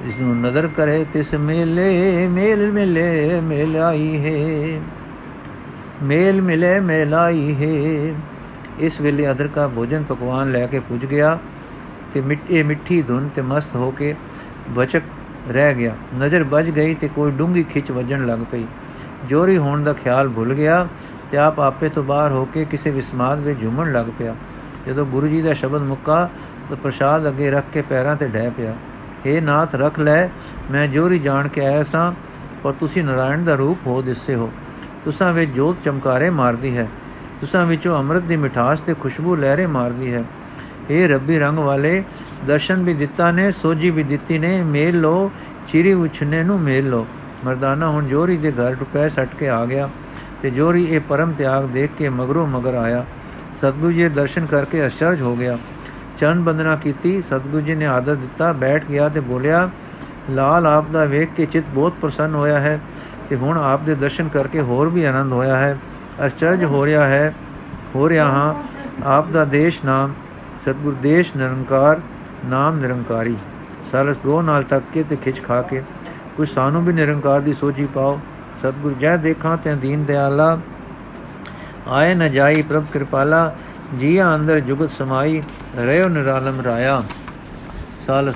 ਇਸ 0.06 0.20
ਨੂੰ 0.22 0.42
ਨਦਰ 0.42 0.68
ਕਰੇ 0.68 1.06
ਤਿਸ 1.14 1.34
ਮੇਲੇ, 1.34 2.28
ਮੇਲ 2.28 2.72
ਮਿਲੇ 2.72 3.42
ਮੇਲਾਈ 3.42 4.26
ਹੈ। 4.26 4.82
ਮੇਲ 6.04 6.42
ਮਿਲੇ 6.42 6.80
ਮੇਲਾਈ 6.80 7.56
ਹੈ। 7.56 8.16
ਇਸ 8.80 9.02
ਵੇਲੇ 9.02 9.32
ਅਦਰ 9.32 9.48
ਕਾ 9.48 9.68
ਭੋਜਨ 9.68 10.04
ਪਕਵਾਨ 10.04 10.52
ਲੈ 10.52 10.68
ਕੇ 10.68 10.80
ਪੁੱਜ 10.80 11.06
ਗਿਆ 11.06 11.40
ਤੇ 12.14 12.22
ਮਿੱਠੇ 12.22 12.64
ਮਿੱਠੀ 12.64 13.02
ਧੁਨ 13.02 13.30
ਤੇ 13.36 13.42
ਮਸਤ 13.42 13.76
ਹੋ 13.76 13.92
ਕੇ 13.92 14.16
ਬਚਕ 14.70 15.02
ਰਹਿ 15.50 15.74
ਗਿਆ। 15.74 15.96
ਨਜ਼ਰ 16.20 16.44
ਵੱਜ 16.44 16.70
ਗਈ 16.70 16.94
ਤੇ 16.94 17.08
ਕੋਈ 17.08 17.32
ਡੂੰਗੀ 17.32 17.64
ਖਿੱਚ 17.64 17.92
ਵੱਜਣ 17.92 18.26
ਲੱਗ 18.26 18.40
ਪਈ। 18.52 18.66
ਜੋਰੀ 19.26 19.58
ਹੋਣ 19.58 19.84
ਦਾ 19.84 19.94
ਖਿਆਲ 19.94 20.30
ਭੁੱਲ 20.30 20.54
ਗਿਆ। 20.54 20.88
ਤੇ 21.34 21.38
ਆਪ 21.38 21.60
ਆਪੇ 21.60 21.90
ਤੋਂ 21.90 22.04
ਬਾਹਰ 22.04 22.32
ਹੋ 22.32 22.46
ਕੇ 22.46 22.66
ਕਿਸੇ 22.66 22.90
ਵਿਸਮਾਦ 22.90 23.40
ਵਿੱਚ 23.40 23.62
ਝੁੰਮਣ 23.62 23.92
ਲੱਗ 23.92 24.06
ਪਿਆ। 24.20 24.36
ਜਦੋਂ 24.88 25.06
ਗੁਰੂ 25.06 25.28
ਜੀ 25.28 25.42
ਦਾ 25.42 25.54
ਸ਼ਬਦ 25.54 25.82
ਮੁੱਕਾ, 25.82 26.30
ਤਾਂ 26.70 26.78
ਪ੍ਰਸ਼ਾਦ 26.78 27.28
ਅੱਗੇ 27.28 27.52
ਰੱਖ 27.52 27.66
ਕੇ 27.74 27.82
ਪੈਰਾਂ 27.82 28.16
ਤੇ 28.16 28.28
ਡਹਿ 28.28 28.50
ਪਿਆ। 28.50 28.76
ਏ 29.28 29.42
ਨਾਥ, 29.42 29.76
ਰੱਖ 29.76 30.00
ਲੈ, 30.00 30.28
ਮੈਂ 30.72 30.88
ਜੋਰੀ 30.88 31.20
ਜਾਣ 31.20 31.48
ਕੇ 31.48 31.66
ਆਇਆ 31.66 31.84
ਸਾਂ, 31.84 32.14
ਪਰ 32.64 32.74
ਤੁਸੀਂ 32.80 33.04
ਨਾਰਾਇਣ 33.04 33.44
ਦਾ 33.44 33.56
ਰੂਪ 33.56 33.78
ਹੋ 33.88 34.02
ਦਿਸੇ 34.02 34.36
ਹੋ। 34.36 34.52
ਤੁਸਾਂ 35.04 35.34
ਵਿੱਚ 35.34 35.52
ਜੋਤ 35.52 35.78
ਚਮਕਾਰੇ 35.84 36.30
ਮਾਰਦੀ 36.30 36.78
ਹੈ। 36.78 36.88
ਤੁਸਾਂ 37.42 37.66
ਵਿੱਚੋਂ 37.66 38.00
ਅੰਮ੍ਰਿਤ 38.00 38.24
ਦੀ 38.24 38.38
ਮਿਠਾਸ 38.38 38.82
ਤੇ 38.82 38.94
ਖੁਸ਼ਬੂ 38.94 39.36
ਲਹਿਰੇ 39.36 39.66
ਮਾਰਦੀ 39.66 40.14
ਹੈ। 40.14 40.24
ਏ 40.92 41.08
ਰੱਬੀ 41.08 41.40
ਰੰਗ 41.40 41.58
ਵਾਲੇ, 41.58 42.04
ਦਰਸ਼ਨ 42.48 42.84
ਵੀ 42.84 42.94
ਦਿੱਤਾ 42.94 43.32
ਨੇ 43.32 43.52
ਸੋਜੀ 43.52 43.90
ਵੀ 43.90 44.04
ਦਿੱਤੀ 44.04 44.40
ਨੇ, 44.40 44.64
ਮੇਲ 44.64 45.00
ਲੋ 45.00 45.32
ਚਿਰੀ 45.68 45.94
ਉਛਨੇ 45.94 46.44
ਨੂੰ 46.44 46.62
ਮੇਲ 46.62 46.90
ਲੋ 46.90 47.08
ਮਰਦਾਨਾ 47.46 47.90
ਹੁਣ 47.90 48.08
ਜੋਰੀ 48.08 48.38
ਦੇ 48.38 48.52
ਘਰ 48.52 48.76
ਟੁਪੈ 48.76 49.08
ਸੱਟ 49.08 49.36
ਕੇ 49.36 49.50
ਆ 49.50 49.66
ਗਿਆ। 49.66 49.90
ਤੇ 50.44 50.50
ਜੋਰੀ 50.50 50.84
ਇਹ 50.86 51.00
ਪਰਮ 51.00 51.32
ਤਿਆਗ 51.32 51.66
ਦੇਖ 51.66 51.92
ਕੇ 51.98 52.10
ਮਗਰੋਂ 52.10 52.48
ਮਗਰ 52.48 52.74
ਆਇਆ। 52.74 53.06
ਸਤਗੁਰੂ 53.58 53.92
ਜੀ 53.92 54.08
ਦਰਸ਼ਨ 54.10 54.46
ਕਰਕੇ 54.46 54.88
ਅਚਰਜ 54.88 55.22
ਹੋ 55.22 55.36
ਗਿਆ। 55.36 55.58
ਚਰਨ 56.18 56.44
ਬੰਦਨਾ 56.44 56.76
ਕੀਤੀ। 56.76 57.22
ਸਤਗੁਰੂ 57.22 57.62
ਜੀ 57.62 57.76
ਨੇ 57.76 57.86
ਆਦਰ 57.86 58.16
ਦਿੱਤਾ। 58.16 58.52
ਬੈਠ 58.54 58.86
ਗਿਆ 58.86 59.10
ਤੇ 59.10 59.20
ਬੋਲਿਆ, 59.20 59.70
ਲਾਲ 60.30 60.68
ਆਪ 60.68 60.90
ਦਾ 60.90 61.06
ਵੇਖ 61.06 61.30
ਕੇ 61.36 61.46
ਚਿਤ 61.46 61.64
ਬਹੁਤ 61.74 61.94
ਪ੍ਰਸੰਨ 62.02 62.36
ਹੋਇਆ 62.36 62.60
ਹੈ 62.60 62.80
ਤੇ 63.30 63.36
ਹੁਣ 63.36 63.58
ਆਪ 63.58 63.82
ਦੇ 63.82 63.96
ਦਰਸ਼ਨ 63.96 64.28
ਕਰਕੇ 64.28 64.62
ਹੋਰ 64.62 64.90
ਵੀ 64.90 65.04
ਆਨੰਦ 65.04 65.34
ਹੋਇਆ 65.34 65.58
ਹੈ। 65.58 65.78
ਅਚਰਜ 66.26 66.64
ਹੋ 66.64 66.86
ਰਿਹਾ 66.86 67.08
ਹੈ, 67.08 67.34
ਹੋ 67.96 68.10
ਰਿਹਾ 68.10 68.26
ਹਾਂ। 68.26 68.54
ਆਪ 69.06 69.30
ਦਾ 69.30 69.46
ਦੇਸ਼ 69.46 69.80
ਨਾਮ 69.86 70.14
ਸਤਗੁਰ, 70.60 70.94
ਦੇਸ਼ 70.94 71.36
ਨਿਰੰਕਾਰ, 71.38 72.02
ਨਾਮ 72.46 72.80
ਨਿਰੰਕਾਰੀ। 72.80 73.38
ਸਰਸ 73.92 74.18
ਦੋ 74.18 74.42
ਨਾਲ 74.42 74.64
ਤੱਕ 74.64 74.86
ਕੇ 74.94 75.04
ਤੇ 75.04 75.16
ਖਿੱਚ 75.16 75.44
ਖਾ 75.44 75.62
ਕੇ। 75.62 75.84
ਕੁਝ 76.38 76.50
ਸਾਨੂੰ 76.50 76.86
ਵੀ 76.86 76.94
ਨਿਰੰਕਾਰ 76.94 77.42
ਦੀ 77.42 77.54
ਸੋਝੀ 77.54 77.86
ਪਾਓ। 77.86 78.20
ਸਤਗੁਰ, 78.64 78.94
ਜੈ 78.94 79.16
ਦੇਖਾਂ 79.18 79.58
ਤੇ 79.58 79.74
ਦੀਨ 79.76 80.04
ਦਿਆਲਾ। 80.06 80.58
ਆਏ 81.88 82.14
ਨ 82.16 82.32
ਜਾਈ 82.32 82.62
ਪ੍ਰਭ 82.62 82.84
ਕਿਰਪਾਲਾ, 82.94 83.56
ਜੀਆ 84.00 84.34
ਅੰਦਰ 84.36 84.60
ਜੁਗਤ 84.60 84.90
ਸਮਾਈ 84.90 85.42
ਰਹਿਓ 85.78 86.08
ਨਿਰਾਲਮ 86.10 86.62
ਰਾਇਆ। 86.62 87.02
ਸਾਲਸ 88.06 88.36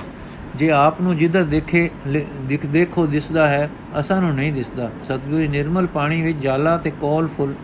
ਜੇ 0.56 0.70
ਆਪ 0.70 1.00
ਨੂੰ 1.00 1.16
ਜਿੱਧਰ 1.16 1.44
ਦੇਖੇ 1.44 1.88
ਦਿਖ, 2.08 2.66
ਦੇਖੋ 2.66 3.06
ਦਿਸਦਾ 3.06 3.46
ਹੈ, 3.48 3.70
ਅਸਾਂ 4.00 4.20
ਨੂੰ 4.20 4.34
ਨਹੀਂ 4.34 4.52
ਦਿਸਦਾ। 4.52 4.90
ਸਤਗੁਰੂ 5.04 5.48
ਨਿਰਮਲ 5.50 5.86
ਪਾਣੀ 5.86 6.20
ਵਿੱਚ 6.22 6.38
ਜਾਲਾ 6.38 6.76
ਤੇ 6.76 6.90
ਕੋਲ 6.90 7.28
ਫੁੱਲ, 7.36 7.54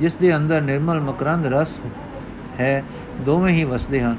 ਜਿਸ 0.00 0.14
ਦੇ 0.14 0.36
ਅੰਦਰ 0.36 0.60
ਨਿਰਮਲ 0.60 1.00
ਮਕਰੰਦ 1.00 1.46
ਰਸ 1.46 1.78
ਹੈ, 2.60 2.82
ਦੋਵੇਂ 3.20 3.54
ਹੀ 3.54 3.64
ਵਸਦੇ 3.64 4.00
ਹਨ। 4.00 4.16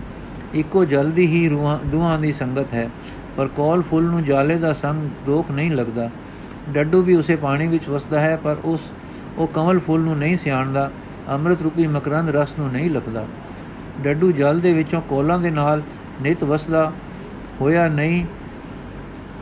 ਇੱਕੋ 0.54 0.86
ਜਲਦੀ 0.86 1.28
ਹੀ 1.28 1.48
ਰੂਹਾਂ, 1.50 1.80
ਦੋਹਾਂ 1.86 2.18
ਦੀ 2.20 2.32
ਸੰਗਤ 2.34 2.74
ਹੈ, 2.74 2.90
ਪਰ 3.38 3.48
ਕੋਲ 3.48 3.82
ਫੁੱਲ 3.82 4.04
ਨੂੰ 4.04 4.24
ਜਾਲੇ 4.24 4.58
ਦਾ 4.58 4.74
ਸੰਗ 4.74 5.10
ਦੋਖ 5.26 5.52
ਨਹੀਂ 5.52 5.72
ਲੱਗਦਾ। 5.72 6.10
ਡੱਡੂ 6.70 7.02
ਵੀ 7.02 7.16
ਉਸੇ 7.16 7.36
ਪਾਣੀ 7.36 7.68
ਵਿੱਚ 7.68 7.88
ਵਸਦਾ 7.90 8.20
ਹੈ, 8.20 8.36
ਪਰ 8.36 8.58
ਉਸ, 8.66 8.82
ਉਹ 9.38 9.48
ਕਮਲ 9.48 9.80
ਫੁੱਲ 9.80 10.02
ਨੂੰ 10.02 10.18
ਨਹੀਂ 10.18 10.36
ਸਿਆਣਦਾ, 10.38 10.90
ਅੰਮ੍ਰਿਤ 11.30 11.62
ਰੂਪੀ 11.62 11.88
ਮਕਰੰਦ 11.88 12.30
ਰਸ 12.30 12.54
ਨੂੰ 12.60 12.72
ਨਹੀਂ 12.72 12.90
ਲਖਦਾ। 12.90 13.26
ਡੱਡੂ 14.04 14.32
ਜਲ 14.32 14.60
ਦੇ 14.60 14.74
ਵਿੱਚੋਂ 14.74 15.02
ਕੋਲਾਂ 15.02 15.40
ਦੇ 15.40 15.52
ਨਾਲ 15.52 15.82
ਨਿਤ 16.22 16.44
ਵਸਦਾ, 16.44 16.92
ਹੋਇਆ 17.62 17.88
ਨਹੀਂ 17.88 18.26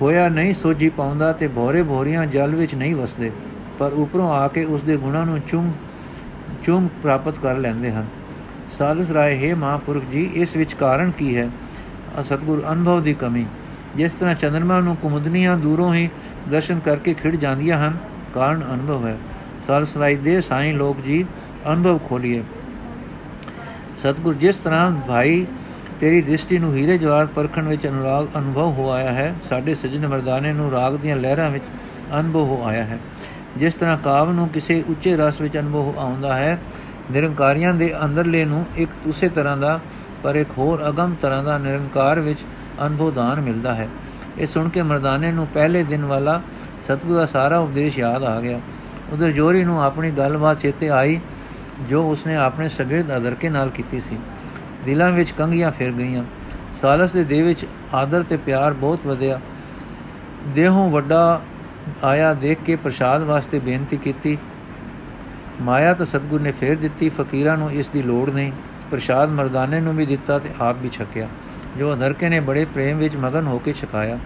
ਹੋਇਆ 0.02 0.28
ਨਹੀਂ 0.30 0.54
ਸੋਝੀ 0.54 0.90
ਪਾਉਂਦਾ 0.90 1.32
ਤੇ 1.34 1.48
ਭੋਰੇ 1.48 1.84
ਭੋਰੀਆਂ 1.84 2.26
ਜਲ 2.26 2.56
ਵਿੱਚ 2.56 2.76
ਨਹੀਂ 2.76 2.96
ਵਸਦੇ, 2.96 3.32
ਪਰ 3.80 3.94
ਉਪਰੋਂ 3.94 4.30
ਆ 4.32 4.48
ਕੇ 4.48 4.64
ਉਸ 4.66 4.82
ਦੇ 4.82 4.98
ਗੁਣਾਂ 4.98 5.26
ਨੂੰ 5.26 5.40
ਚੁੰਮ 5.42 5.72
ਚੁੰਮ 6.64 6.88
ਪ੍ਰਾਪਤ 7.02 7.38
ਕਰ 7.40 7.58
ਲੈਂਦੇ 7.58 7.92
ਹਨ। 7.92 8.08
ਸਾਲਸ 8.72 9.12
ਰਾਏ, 9.12 9.38
ਹੈ 9.40 9.56
ਮਹਾਪੁਰਖ 9.56 10.04
ਜੀ, 10.12 10.30
ਇਸ 10.34 10.56
ਵਿੱਚ 10.56 10.74
ਕਾਰਨ 10.74 11.12
ਕੀ 11.12 11.36
ਹੈ? 11.38 11.50
ਸਤਗੁਰ 12.24 12.64
ਅਨੁਭਵ 12.72 13.02
ਦੀ 13.04 13.14
ਕਮੀ। 13.14 13.46
ਜਿਸ 13.96 14.14
ਤਰ੍ਹਾਂ 14.14 14.36
ਚੰਦਰਮਾ 14.36 14.80
ਨੂੰ 14.80 14.96
ਕੁਮਦਨੀਆਂ 14.96 15.58
ਦੂਰੋਂ 15.58 15.94
ਹੀ 15.94 16.10
ਦਰਸ਼ਨ 16.52 16.80
ਕਰਕੇ 16.80 17.14
ਖਿੜ 17.14 17.36
ਜਾਂਦੀਆਂ 17.36 17.88
ਹਨ, 17.88 17.98
ਕਾਰਨ 18.34 18.64
ਅਨੁਭਵ 18.74 19.08
ਹੈ। 19.08 19.18
ਸਾਲਸ 19.68 19.98
ਰਾਏ 19.98 20.16
ਦੇ 20.16 20.42
ਸਾਈਂ 20.42 20.74
ਲੋਕ 20.74 21.02
ਜੀ 21.02 21.26
ਅਨੁਭਵ 21.74 21.98
ਖੋਲੀਏ। 21.98 22.44
ਸਤਗੁਰ, 23.98 24.34
ਜਿਸ 24.34 24.56
ਤਰ੍ਹਾਂ 24.56 24.92
ਭਾਈ 25.08 25.46
ਤੇਰੀ 26.00 26.22
ਦ੍ਰਿਸ਼ਟੀ 26.22 26.58
ਨੂੰ 26.58 26.76
ਹੀਰੇ 26.76 26.98
ਜਵਾਹਰ 26.98 27.26
ਪਰਖਣ 27.26 27.68
ਵਿੱਚ 27.68 27.88
ਅਨੁਰਾਗ 27.88 28.28
ਅਨੁਭਵ 28.38 28.72
ਹੋ 28.72 28.90
ਆਇਆ 28.90 29.12
ਹੈ, 29.12 29.36
ਸਾਡੇ 29.50 29.76
ਸਜਣ 29.76 30.08
ਮਰਦਾਨੇ 30.08 30.54
ਨੂੰ 30.54 30.72
ਰਾਗ 30.72 30.96
ਦੀਆਂ 30.96 31.18
ਲਹਿਰਾਂ 31.18 31.50
ਵਿੱਚ 31.50 31.64
ਅਨੁਭਵ 32.20 32.42
ਹੋ 32.42 32.64
ਆਇਆ 32.66 32.84
ਹੈ। 32.84 33.00
ਜਿਸ 33.58 33.74
ਤਰ੍ਹਾਂ 33.74 33.98
ਕਾਵ 33.98 34.32
ਨੂੰ 34.32 34.50
ਕਿਸੇ 34.50 34.84
ਉੱਚੇ 34.88 35.18
ਰਸ 35.18 35.42
ਵਿੱਚ 35.42 35.58
ਅਨੁਭਵ 35.58 36.00
ਆਉਂਦਾ 36.00 36.38
ਹੈ, 36.38 36.60
ਨਿਰੰਕਾਰੀਆਂ 37.12 37.74
ਦੇ 37.74 38.06
ਅੰਦਰਲੇ 38.06 38.46
ਨੂੰ 38.46 38.66
ਇੱਕ 38.76 38.92
ਉਸੇ 39.08 39.30
ਤਰ੍ਹਾਂ 39.30 39.58
ਦਾ 39.58 39.80
ਪਰ 40.24 40.36
ਇੱਕ 40.36 40.50
ਹੋਰ 40.58 40.90
ਅਗਮ 40.90 41.16
ਤਰ੍ਹਾਂ 41.22 41.44
ਦਾ 41.44 41.58
ਨਿਰੰਕਾਰ 41.58 42.20
ਵਿੱਚ 42.20 42.40
ਅਨੁਭਵਦਾਨ 42.86 43.42
ਮਿਲਦਾ 43.42 43.76
ਹੈ। 43.76 43.90
ਇਹ 44.38 44.48
ਸੁਣ 44.48 44.70
ਕੇ 44.70 44.82
ਮਰਦਾਨੇ 44.82 45.32
ਨੂੰ 45.32 45.48
ਪਹਿਲੇ 45.48 45.84
ਦਿਨ 45.84 46.06
ਵਾਲਾ 46.06 46.42
ਸਤਗੁਰ 46.84 47.18
ਦਾ 47.18 47.26
ਸਾਰਾ 47.26 47.58
ਉਪਦੇਸ਼ 47.58 48.00
ਯਾਦ 48.00 48.24
ਆ 48.24 48.42
ਗਿਆ। 48.42 48.60
ਉਧਰ 49.12 49.32
ਜੋਰੀ 49.32 49.64
ਨੂੰ 49.64 49.84
ਆਪਣੀ 49.84 50.12
ਗੱਲਬਾਤ 50.12 50.60
ਚੇਤੇ 50.60 50.90
ਆਈ, 50.90 51.20
ਜੋ 51.90 52.10
ਉਸਨੇ 52.10 52.36
ਆਪਣੇ 52.36 52.70
ਸਗਿਰਦ 52.70 53.18
ਅਦਰਕੇ 53.18 53.50
ਨਾਲ 53.50 53.70
ਕੀਤੀ 53.70 54.02
ਸੀ। 54.02 54.18
ਦਿਲਾਂ 54.86 55.12
ਵਿੱਚ 55.12 55.32
ਕੰਗੀਆਂ 55.32 55.72
ਫਿਰ 55.72 55.92
ਗਈਆਂ। 55.92 56.24
ਸਾਲਸ 56.82 57.12
ਦੇ 57.12 57.24
ਦੇਹ 57.24 57.44
ਵਿੱਚ 57.44 57.66
ਆਦਰ 57.94 58.24
ਤੇ 58.24 58.38
ਪਿਆਰ 58.38 58.74
ਬਹੁਤ 58.74 59.06
ਵਧਿਆ। 59.08 59.42
ਦੇਹੋਂ 60.48 60.92
ਵੱਡਾ 60.92 61.42
ਆਇਆ 62.04 62.34
ਦੇਖ 62.34 62.58
ਕੇ 62.66 62.76
ਪ੍ਰਸ਼ਾਦ 62.76 63.22
ਵਾਸਤੇ 63.22 63.60
ਬੇਨਤੀ 63.60 63.98
ਕੀਤੀ। 63.98 64.38
ਮਾਇਆ 65.62 65.94
ਤਾਂ 65.94 66.06
ਸਤਗੁਰ 66.06 66.42
ਨੇ 66.42 66.52
ਫੇਰ 66.52 66.78
ਦਿੱਤੀ, 66.78 67.10
ਫਕੀਰਾਂ 67.10 67.58
ਨੂੰ 67.58 67.72
ਇਸ 67.72 67.88
ਦੀ 67.88 68.02
ਲੋੜ 68.02 68.30
ਨਹੀਂ। 68.30 68.52
ਪ੍ਰਸ਼ਾਦ 68.92 69.30
ਮਰਦਾਨੇ 69.30 69.80
ਨੂੰ 69.80 69.96
ਵੀ 69.96 70.06
ਦਿੱਤਾ 70.06 70.40
ਤੇ 70.40 70.50
ਆਪ 70.60 70.76
ਵੀ 70.82 70.90
ਛਕਿਆ। 70.90 71.28
ਜੋ 71.78 71.94
ਅਦਰਕੇ 71.94 72.30
ਨੇ 72.30 72.40
ਬੜੇ 72.40 72.66
ਪ੍ਰੇਮ 72.66 72.98
ਵਿੱਚ 72.98 73.16
ਮਗਨ 73.16 73.48
ਹੋ 73.48 73.58
ਕੇ 73.60 73.74
ਛਕਾਇਆ। 73.74 74.18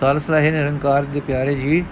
ਸਾਲਸ 0.00 0.28
ਰਹੇ 0.30 0.50
ਨਿਰੰਕਾਰ 0.50 1.04
ਦੇ 1.04 1.20
ਪਿਆਰੇ 1.20 1.54
ਜੀ, 1.54 1.84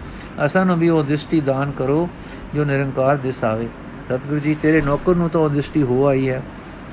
ਅਸਾਂ 0.45 0.65
ਨੂੰ 0.67 0.79
ਵੀ 0.79 0.89
ਉਹ 0.89 1.03
ਦ੍ਰਿਸ਼ਟੀ 1.05 1.41
ਦਾਨ 1.41 1.71
ਕਰੋ 1.71 2.09
ਜੋ 2.55 2.65
ਨਿਰੰਕਾਰ 2.65 3.17
ਦਿਸ 3.17 3.43
ਆਵੇ। 3.45 3.69
ਸਤਿਗੁਰੂ 4.05 4.41
ਜੀ, 4.41 4.55
ਤੇਰੇ 4.63 4.81
ਨੌਕਰ 4.81 5.15
ਨੂੰ 5.15 5.29
ਤਾਂ 5.31 5.41
ਉਹ 5.41 5.51
ਦ੍ਰਿਸ਼ਟੀ 5.51 5.83
ਹੋ 5.83 6.07
ਆਈ 6.07 6.29
ਹੈ। 6.29 6.43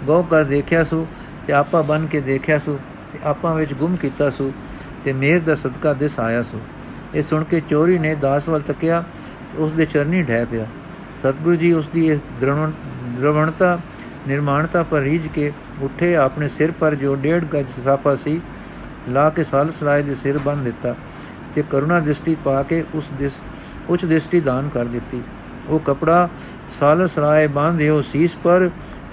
ਗੋ 0.06 0.22
ਕਰ 0.24 0.43
ਦੇਖਿਆ 0.43 0.84
ਸੂ 0.84 1.06
ਤੇ 1.48 1.54
ਆਪਾ 1.54 1.82
ਬਨ 1.82 2.06
ਕੇ 2.08 2.22
ਦੇਖਿਆ 2.22 2.58
ਸੂ 2.60 2.80
ਤੇ 3.13 3.19
ਆਪਾਂ 3.24 3.54
ਵਿੱਚ 3.56 3.74
ਗੁੰਮ 3.74 3.95
ਕੀਤਾ 3.95 4.30
ਸੂ 4.30 4.52
ਤੇ 5.04 5.13
ਮੇਰ 5.13 5.39
ਦਾ 5.39 5.56
ਸਦਕਾ 5.56 5.93
ਦਿਸ 5.93 6.19
ਆਇਆ 6.19 6.43
ਸੂ। 6.43 6.60
ਇਹ 7.15 7.24
ਸੁਣ 7.24 7.43
ਕੇ 7.43 7.62
ਚੋਰੀ 7.69 7.98
ਨੇ 8.00 8.13
ਦਾਸ 8.15 8.50
ਵੱਲ 8.50 8.62
ਤੱਕਿਆ 8.62 9.04
ਉਸ 9.58 9.72
ਦੇ 9.72 9.86
ਚਰਨੀ 9.86 10.22
ਢਹਿ 10.24 10.45
ਪਿਆ। 10.45 10.65
ਸਤਿਗੁਰੂ 11.19 11.56
ਜੀ, 11.56 11.72
ਉਸ 11.74 11.88
ਦੀ 11.88 12.19
ਦ੍ਰਵਣਤਾ, 12.41 13.80
ਨਿਰਮਾਣਤਾ 14.28 14.84
ਪਰ 14.84 15.00
ਰੀਝ 15.00 15.28
ਕੇ 15.28 15.52
ਉੱਠੇ, 15.82 16.15
ਆਪਣੇ 16.15 16.48
ਸਿਰ 16.48 16.72
ਪਰ 16.72 16.96
ਜੋ 16.96 17.15
ਡੇਢ 17.15 17.46
ਗਜ 17.46 17.70
ਸਾਫਾ 17.86 18.15
ਸੀ, 18.15 18.39
ਲਾ 19.10 19.30
ਕੇ 19.30 19.44
ਸਾਲਸਰਾਏ 19.44 20.04
ਦੇ 20.04 20.15
ਸਿਰ 20.15 20.38
ਬੰਨ 20.38 20.63
ਦਿੱਤਾ 20.63 20.96
ਤੇ 21.56 21.63
ਕਰੁਣਾ 21.70 22.00
ਦ੍ਰਿਸ਼ਟੀ 22.00 22.36
ਪਾ 22.36 22.62
ਕੇ 22.63 22.84
ਉਸ 22.96 23.06
ਦਿਸ 23.20 23.34
ਉੱਚ 23.89 24.06
ਦ੍ਰਿਸ਼ਟੀ 24.06 24.39
ਦਾਨ 24.42 24.70
ਕਰ 24.70 24.86
ਦਿੱਤੀ। 24.86 25.22
ਉਹ 25.70 25.80
ਕਪੜਾ 25.80 26.28
ਸਾਲਸ 26.80 27.18
ਰਾਏ 27.18 27.48
ਸੀਸ 28.02 28.36
ਪਰ 28.36 28.70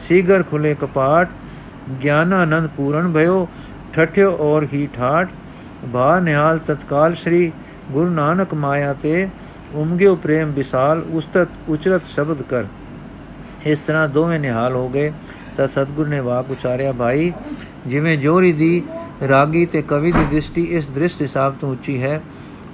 ਸੀਗਰ 0.09 0.43
ਖੁਲੇ 0.43 0.75
ਕਪਾਟ 0.75 1.29
ਗਿਆਨ 2.03 2.33
ਆਨੰਦ 2.33 2.69
ਪੂਰਨ 2.77 3.13
ਭਇਓ, 3.13 3.47
ਠਠਿਓ 3.93 4.37
ਔਰ 4.41 4.67
ਹੀ 4.73 4.89
ਠਾਠ, 4.95 5.29
ਭਾ 5.93 6.19
ਨਿਹਾਲ 6.21 6.59
ਤਤਕਾਲ 6.59 7.15
ਸ਼੍ਰੀ 7.15 7.53
ਗੁਰੂ 7.91 8.11
ਨਾਨਕ 8.11 8.55
ਮਾਇਆ 8.55 8.93
ਤੇ 8.93 9.29
ਉਮਗਿਓ 9.75 10.15
ਪ੍ਰੇਮ 10.15 10.53
ਵਿਸਾਲ, 10.53 11.03
ਉਸਤਤ 11.11 11.49
ਉਚਰਤ 11.69 12.03
ਸ਼ਬਦ 12.15 12.43
ਕਰ। 12.43 12.65
ਇਸ 13.67 13.79
ਤਰ੍ਹਾਂ 13.79 14.09
ਦੋਵੇਂ 14.09 14.39
ਨਿਹਾਲ 14.41 14.73
ਹੋ 14.73 14.89
ਗਏ। 14.89 15.13
ਤਾਂ 15.57 15.69
ਸਤਗੁਰ 15.69 16.09
ਨੇ 16.09 16.21
ਵਾਕ 16.21 16.51
ਉਚਾਰਿਆ, 16.51 16.93
ਭਾਈ, 16.93 17.33
ਜਿਵੇਂ 17.87 18.19
ਜੋਰੀ 18.19 18.53
ਦੀ 18.53 18.83
ਰਾਗੀ 19.29 19.67
ਤੇ 19.67 19.83
ਕਵੀ 19.83 20.13
ਦੀ 20.13 20.25
ਦ੍ਰਿਸ਼ਟੀ 20.31 20.63
ਇਸ 20.63 20.89
ਦ੍ਰਿਸ਼ 20.89 21.23
ਹਿਸਾਬ 21.23 21.55
ਤੋਂ 21.61 21.73
ਉੱਚੀ 21.73 22.03
ਹੈ, 22.03 22.23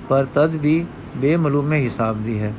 ਪਰ 0.09 0.25
ਤਦ 0.25 0.55
ਵੀ 0.55 0.85
ਬੇਮਲੂਮੇ 1.16 1.79
ਹਿਸਾਬ 1.79 2.23
ਦੀ 2.23 2.40
ਹੈ। 2.40 2.53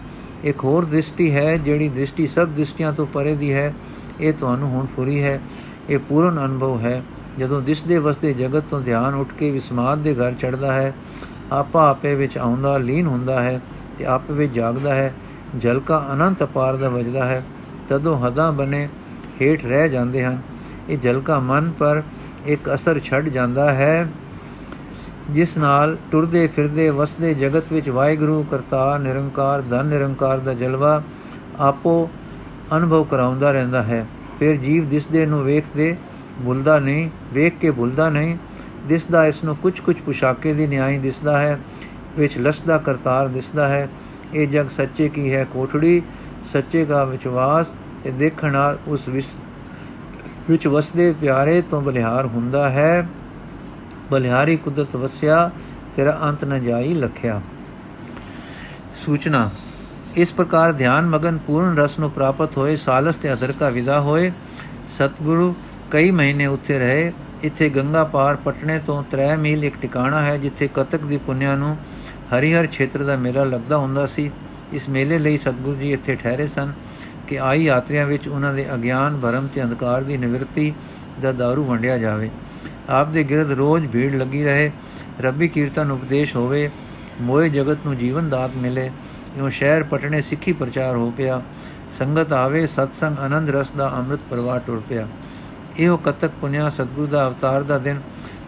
ਇੱਕ 0.43 0.63
ਹੋਰ 0.63 0.86
ਦ੍ਰਿਸ਼ਟੀ 0.86 1.31
ਹੈ, 1.36 1.57
ਜਿਹੜੀ 1.57 1.89
ਦ੍ਰਿਸ਼ਟੀ 1.89 2.27
ਸਭ 2.27 2.47
ਦ੍ਰਿਸ਼ਟੀਆਂ 2.47 2.93
ਤੋਂ 2.93 3.05
ਪਰੇ 3.05 3.36
ਦੀ 3.36 3.53
ਹੈ, 3.53 3.73
ਇਹ 4.21 4.33
ਤੁਹਾਨੂੰ 4.33 4.69
ਹੁਣ 4.69 4.86
ਫੁਰੀ 4.95 5.23
ਹੈ। 5.23 5.41
ਇਹ 5.89 5.99
ਪੂਰਨ 5.99 6.45
ਅਨੁਭਵ 6.45 6.79
ਹੈ। 6.79 7.03
ਜਦੋਂ 7.39 7.62
ਦਿਸਦੇ 7.62 7.97
ਵਸਦੇ 7.97 8.33
ਜਗਤ 8.33 8.63
ਤੋਂ 8.69 8.81
ਧਿਆਨ 8.81 9.13
ਉੱਠ 9.13 9.33
ਕੇ 9.33 9.51
ਵਿਸਮਾਦ 9.51 9.97
ਦੇ 9.97 10.15
ਘਰ 10.15 10.33
ਚੜਦਾ 10.33 10.73
ਹੈ, 10.73 10.93
ਆਪਾ 11.51 11.89
ਆਪੇ 11.89 12.15
ਵਿੱਚ 12.15 12.38
ਆਉਂਦਾ, 12.38 12.77
ਲੀਨ 12.77 13.07
ਹੁੰਦਾ 13.07 13.41
ਹੈ 13.41 13.62
ਤੇ 13.99 14.05
ਆਪੇ 14.05 14.33
ਵਿੱਚ 14.33 14.53
ਜਾਗਦਾ 14.53 14.95
ਹੈ 14.95 15.13
ਜਲਕਾ 15.57 16.09
ਅਨੰਤ 16.13 16.43
ਅਪਾਰ 16.43 16.75
ਦਾ 16.75 16.89
ਵਜਦਾ 16.89 17.25
ਹੈ। 17.25 17.43
ਤਦੋਂ 17.89 18.19
ਹਦਾਂ 18.19 18.51
ਬਨੇ 18.51 18.89
ਹੇਠ 19.41 19.65
ਰਹਿ 19.65 19.89
ਜਾਂਦੇ 19.89 20.24
ਹਨ। 20.24 20.41
ਇਹ 20.89 20.98
ਜਲਕਾ 20.98 21.39
ਮਨ 21.39 21.72
ਪਰ 21.80 22.02
ਇੱਕ 22.46 22.74
ਅਸਰ 22.74 23.00
ਛੱਡ 23.00 23.30
ਜਾਂਦਾ 23.30 23.72
ਹੈ, 23.72 24.08
ਜਿਸ 25.30 25.58
ਨਾਲ 25.58 25.98
ਟੁਰਦੇ 26.12 26.48
ਫਿਰਦੇ, 26.48 26.89
ਵਸਦੇ 26.89 27.34
ਜਗਤ 27.34 27.72
ਵਿੱਚ 27.74 27.89
ਵਾਹਿਗੁਰੂ 27.89 28.43
ਕਰਤਾ 28.43 28.98
ਨਿਰੰਕਾਰ, 28.98 29.62
ਧਨ 29.62 29.86
ਨਿਰੰਕਾਰ 29.86 30.38
ਦਾ 30.38 30.54
ਜਲਵਾ 30.54 31.02
ਆਪੋ 31.60 32.10
ਅਨੁਭਵ 32.78 33.04
ਕਰਾਉਂਦਾ 33.04 33.52
ਰਹਿੰਦਾ 33.52 33.84
ਹੈ। 33.84 34.06
ਫਿਰ 34.39 34.58
ਜੀਵ 34.58 34.89
ਦਿਸਦੇ 34.89 35.26
ਨੂੰ 35.26 35.43
ਵੇਖਦੇ 35.43 35.96
ਭੁੱਲਦਾ 36.46 36.80
ਨਹੀਂ, 36.80 37.10
ਵੇਖ 37.34 37.58
ਕੇ 37.62 37.72
ਭੁੱਲਦਾ 37.72 38.10
ਨਹੀਂ, 38.10 38.36
ਦਿਸਦਾ 38.88 39.26
ਇਸ 39.26 39.43
ਨੂੰ 39.43 39.56
ਕੁਝ 39.56 39.80
ਕੁਝ 39.80 39.96
ਪੁਸ਼ਾਕੇ 39.96 40.54
ਦੀ 40.54 40.67
ਨਿਆਈ 40.67 40.98
ਦਿਸਦਾ 40.98 41.38
ਹੈ, 41.38 41.60
ਵਿੱਚ 42.17 42.38
ਲਸਦਾ 42.38 42.78
ਕਰਤਾਰ 42.78 43.28
ਦਿਸਦਾ 43.28 43.67
ਹੈ। 43.67 43.88
ਇਹ 44.34 44.48
ਜਗ 44.48 44.67
ਸੱਚੇ 44.67 45.10
ਕੀ 45.10 45.34
ਹੈ 45.34 45.43
ਕੋਠੜੀ, 45.43 46.02
ਸੱਚੇ 46.54 46.86
ਦਾ 46.86 47.04
ਵਿਸ਼ਵਾਸ 47.04 47.74
ਤੇ 48.03 48.11
ਦੇਖਣ 48.11 48.51
ਨਾਲ 48.51 48.77
ਉਸ 48.87 49.07
ਵਿੱਚ 50.49 50.67
ਵਸਦੇ 50.67 51.13
ਪਿਆਰੇ 51.21 51.61
ਤੋਂ 51.61 51.81
ਬਲਿਹਾਰ 51.81 52.25
ਹੁੰਦਾ 52.25 52.69
ਹੈ। 52.69 53.07
ਬਲਿਹਾਰੀ 54.11 54.55
ਕੁਦਰਤ 54.57 54.95
ਵਸਿਆ, 54.95 55.49
ਤੇਰਾ 55.95 56.19
ਅੰਤ 56.23 56.43
ਨ 56.45 56.63
ਜਾਈ 56.63 56.93
ਲਖਿਆ। 56.93 57.41
ਸੂਚਨਾ, 59.05 59.49
ਇਸ 60.15 60.31
ਪ੍ਰਕਾਰ 60.33 60.71
ਧਿਆਨ, 60.71 61.07
ਮਗਨ, 61.07 61.37
ਪੂਰਨ 61.37 61.77
ਰਸ 61.77 61.97
ਨੂੰ 61.99 62.11
ਪ੍ਰਾਪਤ 62.11 62.57
ਹੋਏ, 62.57 62.75
ਸਾਲਸ 62.75 63.15
ਤੇ 63.15 63.33
ਅਦਰ 63.33 63.51
ਕਾ 63.51 63.69
ਵਿਦਾ 63.69 63.99
ਹੋਏ। 64.01 64.31
ਸਤਿਗੁਰੂ 64.89 65.53
ਕਈ 65.91 66.11
ਮਹੀਨੇ 66.11 66.45
ਉੱਥੇ 66.45 66.79
ਰਹੇ। 66.79 67.11
ਇੱਥੇ 67.43 67.69
ਗੰਗਾ 67.69 68.03
ਪਾਰ 68.03 68.35
ਪਟਨੇ 68.35 68.79
ਤੋਂ 68.79 69.03
3 69.11 69.35
ਮੀਲ 69.37 69.63
ਇੱਕ 69.63 69.75
ਟਿਕਾਣਾ 69.81 70.21
ਹੈ, 70.21 70.37
ਜਿੱਥੇ 70.37 70.69
ਕਤਕ 70.73 71.01
ਦੀ 71.01 71.17
ਪੁੰਨਿਆ 71.17 71.55
ਨੂੰ 71.55 71.75
ਹਰੀਹਰ 72.33 72.67
ਖੇਤਰ 72.67 73.03
ਦਾ 73.03 73.15
ਮੇਲਾ 73.15 73.43
ਲੱਗਦਾ 73.43 73.77
ਹੁੰਦਾ 73.77 74.05
ਸੀ। 74.05 74.29
ਇਸ 74.73 74.87
ਮੇਲੇ 74.89 75.19
ਲਈ 75.19 75.37
ਸਤਿਗੁਰੂ 75.37 75.75
ਜੀ 75.75 75.91
ਇੱਥੇ 75.91 76.15
ਠਹਿਰੇ 76.15 76.47
ਸਨ। 76.47 76.71
ਕਿ 77.34 77.39
ਆਈ 77.39 77.63
ਯਾਤਰੀਆਂ 77.63 78.06
ਵਿੱਚ 78.08 78.28
ਉਹਨਾਂ 78.28 78.54
ਦੇ 78.54 78.65
ਅਗਿਆਨ, 78.74 79.17
ਭਰਮ 79.17 79.48
ਤੇ 79.48 79.63
ਅੰਧਕਾਰ 79.63 80.04
ਦੀ 80.04 80.17
ਨਿਵਰਤੀ 80.17 80.74
ਦਾ 81.22 81.32
ਦਾਰੂ 81.32 81.63
ਵੰਡਿਆ 81.65 81.98
ਜਾਵੇ। 81.98 82.30
ਆਪ 82.89 83.10
ਦੇ 83.10 83.24
ਗਿਰਦ 83.24 83.52
ਰੋਜ਼ 83.52 83.88
ਭੀੜ 83.88 84.13
ਲੱਗੀ 84.15 84.43
ਰਹੇ, 84.43 84.72
ਰੱਬੀ 85.22 85.48
ਕੀਰਤਨ 85.48 85.91
ਉਪਦੇਸ਼ 85.91 86.36
ਹੋਵੇ, 86.36 86.69
ਮੋਏ 87.22 87.50
ਜਗਤ 87.50 87.86
ਨੂੰ 87.86 87.96
ਜੀਵਨ 87.98 88.30
ਦਾਤ 88.30 88.56
ਮਿਲੇ, 88.58 88.89
ਇਉਂ 89.38 89.50
ਸ਼ਹਿਰ 89.50 89.84
ਪਟਣੇ 89.84 90.22
ਸਿੱਖੀ 90.22 90.54
ਪ੍ਰਚਾਰ 90.54 90.96
ਹੋ 90.96 91.10
ਪਿਆ, 91.17 91.41
ਸੰਗਤ 92.00 92.34
ਆਵੇ, 92.34 92.65
ਸਤਸੰਗ 92.67 93.19
ਆਨੰਦ 93.19 93.50
ਰਸ 93.50 93.72
ਦਾ 93.72 93.89
ਅੰਮ੍ਰਿਤ 93.98 94.19
ਪ੍ਰਵਾਹ 94.30 94.60
ਟੁਰ 94.60 94.82
ਪਿਆ। 94.89 95.08
ਇਹੋ 95.80 95.98
ਕਤਕ 95.98 96.32
ਪੁਨਿਆ 96.41 96.69
ਸਤਗੁਰੂ 96.69 97.08
ਦਾ 97.08 97.28
ਅਵਤਾਰ 97.28 97.63
ਦਾ 97.63 97.78
ਦਿਨ 97.78 98.02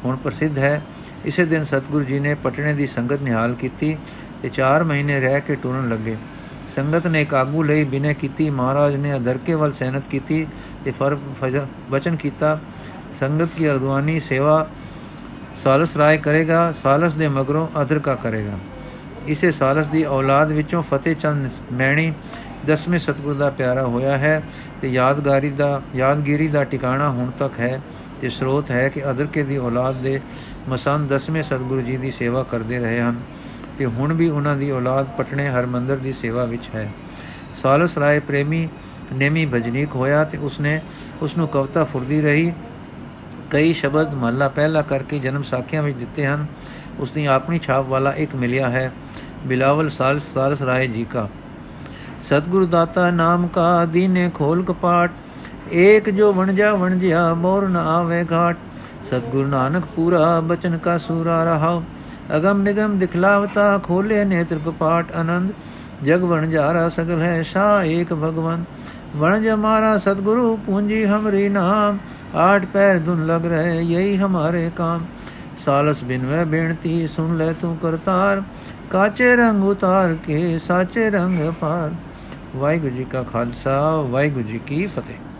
ਹੁਣ 0.06 0.16
ਪ੍ਰਸਿੱਧ 0.16 0.58
ਹੈ। 0.58 0.82
ਇਸੇ 1.26 1.46
ਦਿਨ 1.46 1.64
ਸਤਗੁਰੂ 1.64 2.04
ਜੀ 2.04 2.20
ਨੇ 2.20 2.34
ਪਟਣੇ 2.34 2.74
ਦੀ 2.74 2.88
ਸੰਗਤ 2.88 3.22
ਨਿਹਾਲ 3.22 3.54
ਕੀਤੀ 3.54 3.98
ਤੇ 4.42 4.50
4 4.50 4.84
ਮਹੀਨੇ 4.84 5.20
ਰਹਿ 5.20 5.42
ਕੇ 5.42 5.56
ਟੁਰਨ 5.56 5.90
ਲੱਗੇ। 5.90 6.16
ਸੰਗਤ 6.76 7.08
ਨੇ 7.08 7.24
ਕਾਬੂ 7.26 7.64
ਲਈ 7.64 7.84
ਬਿਨੇ 7.84 8.14
ਕੀਤੀ, 8.14 8.50
ਮਹਾਰਾਜ 8.50 8.96
ਨੇ 8.96 9.16
ਅਦਰਕੇ 9.16 9.54
ਵੱਲ 9.54 9.72
ਸੈਨਤ 9.72 10.04
ਕੀਤੀ 10.12 10.46
ਤੇ 10.86 10.92
ਫਰ 10.92 11.16
ਵਚਨ 11.92 12.16
ਕੀਤਾ, 12.16 12.58
ਸੰਗਤ 13.20 13.50
ਕੀ 13.58 13.70
ਅਗਵਾਨੀ 13.72 14.20
ਸੇਵਾ 14.20 14.68
ਸਾਲਸ 15.64 15.96
ਰਾਏ 15.98 16.18
ਕਰੇਗਾ, 16.18 16.72
ਸਾਲਸ 16.84 17.14
ਦੇ 17.14 17.28
ਮਗਰੋਂ 17.28 17.68
ਅਦਰਕਾ 17.82 18.16
ਕਰੇਗਾ। 18.16 18.58
ਇਸੇ 19.28 19.52
ਸਾਲਸ 19.52 19.88
ਦੀ 19.88 20.04
ਔਲਾਦ 20.06 20.52
ਵਿੱਚੋਂ 20.52 20.82
ਫਤਿਹ 20.84 21.16
ਚੰਦ 21.16 21.50
ਮੈਣੀ 21.74 22.12
ਦਸਵੇਂ 22.66 23.00
ਸਤਗੁਰ 23.00 23.34
ਦਾ 23.34 23.50
ਪਿਆਰਾ 23.50 23.84
ਹੋਇਆ 23.84 24.18
ਹੈ 24.18 24.42
ਤੇ 24.82 24.88
ਯਾਦਗਾਰੀ 24.88 25.50
ਦਾ, 25.50 25.82
ਯਾਦਗਿਰੀ 25.96 26.48
ਦਾ 26.48 26.64
ਟਿਕਾਣਾ 26.64 27.10
ਹੁਣ 27.10 27.32
ਤੱਕ 27.40 27.60
ਹੈ। 27.60 27.82
ਤੇ 28.22 28.30
ਸਰੋਤ 28.30 28.72
ਹੈ 28.72 28.90
ਕਿ 28.90 29.10
ਅਦਰਕੇ 29.12 29.44
ਦੀ 29.44 29.58
ਔਲਾਦ 29.58 29.96
ਦੇ 29.96 30.20
ਮਸੰਦ 30.70 31.10
ਦਸਵੇਂ 31.10 31.44
ਸਤਗੁਰੂ 31.44 31.82
ਜੀ 31.82 31.98
ਦੀ 31.98 32.12
ਸੇਵਾ 32.12 32.44
ਕਰਦੇ 32.44 32.80
ਰਹੇ 32.80 33.02
ਹਨ 33.02 33.16
ਤੇ 33.80 33.86
ਹੁਣ 33.86 34.14
ਵੀ 34.14 34.30
ਉਹਨਾਂ 34.30 34.56
ਦੀ 34.56 34.72
ਔਲਾਦ 34.72 35.08
ਪਟਨੇ 35.18 35.50
ਹਰਮੰਦਰ 35.50 35.96
ਦੀ 35.96 36.14
ਸੇਵਾ 36.14 36.46
ਵਿੱਚ 36.46 36.70
ਹੈ। 36.76 36.92
ਸਾਲਸ 37.62 37.98
ਰਾਏ 37.98 38.20
ਪ੍ਰੇਮੀ 38.20 38.68
ਨੇਮੀ 39.14 39.46
ਭਜਨੀਕ 39.46 39.96
ਹੋਇਆ 39.96 40.24
ਤੇ 40.24 40.38
ਉਸਨੇ 40.38 40.80
ਉਸ 41.22 41.38
ਨੂੰ 41.38 41.48
ਕਵਤਾ 41.48 41.84
ਫੁਰਦੀ 41.84 42.22
ਰਹੀ। 42.22 42.54
ਕਈ 43.52 43.74
ਸ਼ਬਦ 43.74 44.14
ਮਹਲਾ 44.14 44.48
ਪਹਿਲਾ 44.48 44.82
ਕਰਕੇ 44.82 45.20
ਜਨਮ 45.20 45.44
ਸਾਖੀਆਂ 45.44 45.84
ਵਿੱਚ 45.84 45.98
ਦਿੱਤੇ 45.98 46.26
ਹਨ। 46.26 46.46
ਉਸ 47.00 47.12
ਦੀ 47.12 47.26
ਆਪਣੀ 47.26 47.60
ਛਾਪ 47.60 47.86
ਵਾਲਾ 47.86 48.14
ਇੱਕ 48.14 48.36
ਮਿਲਿਆ 48.36 48.70
ਹੈ, 48.70 48.92
ਬਿਲਾਵਲ 49.46 49.90
ਸਾਲਸ 49.90 50.24
ਸਾਲਸ 50.34 50.62
ਰਾਏ 50.62 50.88
ਜੀ 50.88 51.06
ਕਾ। 51.06 51.28
ਸਤਗੁਰ 52.24 52.66
ਦਾਤਾ 52.66 53.10
ਨਾਮ 53.12 53.48
ਕਾ 53.48 53.86
ਦੀਨੇ 53.86 54.32
ਖੋਲ 54.34 54.64
ਕਪਾਟ 54.64 55.12
ਏਕ 55.74 56.10
ਜੋ 56.10 56.32
ਵਣਜਾ 56.34 56.74
ਵਣਜਿਆ 56.74 57.34
ਮੋਰ 57.34 57.68
ਨ 57.68 57.78
ਆਵੇ 57.78 58.26
ਘਾਟ। 58.32 58.58
ਸਤਗੁਰ 59.06 59.46
ਨਾਨਕ 59.48 59.86
ਪੂਰਾ 59.96 60.40
ਬਚਨ 60.40 60.78
ਕਾ 60.78 60.98
ਸੂਰਾ 60.98 61.44
ਰਹਾ 61.44 61.82
ਅਗਮ 62.36 62.62
ਨਿਗਮ 62.62 62.98
ਦਿਖਲਾਵਤਾ 63.00 63.78
ਖੋਲੇ 63.78 64.24
ਨੇਤਰ 64.26 64.60
ਕਪਾਟ 64.66 65.12
ਆਨੰਦ। 65.12 65.52
ਜਗ 66.04 66.24
ਵਣਜਾਰਾ 66.24 66.88
ਸਗਲ 66.90 67.22
ਹੈ 67.22 67.42
ਸ਼ਾ 67.44 67.84
ਏਕ 67.84 68.14
ਭਗਵਨ 68.14 68.64
ਵਣਜ 69.16 69.48
ਮਾਰਾ 69.50 69.98
ਸਤਗੁਰੂ 69.98 70.56
ਪੂੰਜੀ 70.66 71.06
ਹਮਰੀ 71.06 71.50
ਨਾਮ। 71.50 71.98
ਆਠ 72.36 72.66
ਪੈਰ 72.66 73.00
ਧੁਨ 73.00 73.26
ਲਗ 73.26 73.46
ਰਹੇ 73.46 73.82
ਯਹੀ 73.82 74.18
ਹਮਾਰੇ 74.18 74.72
ਕਾਮ। 74.76 75.06
ਸਾਲਸ 75.66 76.04
ਬਿਨਵੇ 76.04 76.44
ਬੇਨਤੀ 76.46 77.08
ਸੁਨ 77.08 77.38
ਲੈ 77.38 77.52
ਤੂੰ 77.54 77.78
ਕਰਤਾਰ। 77.78 78.42
ਕਾਚੇ 78.92 79.36
ਰੰਗ 79.36 79.64
ਉਤਾਰ 79.64 80.16
ਕੇ 80.26 80.60
ਸਾਚੇ 80.68 81.10
ਰੰਗ 81.10 81.52
ਪਾਰ। 81.62 81.92
ਵਾਹਿਗੁਰੂ 82.56 82.96
ਜੀ 82.96 83.04
ਕਾ 83.04 83.24
ਖਾਲਸਾ, 83.24 83.96
ਵਾਹਿਗੁਰੂ 84.02 84.44
ਜੀ 84.44 84.60
ਕੀ 84.68 84.86
ਫਤਿਹ। 84.86 85.35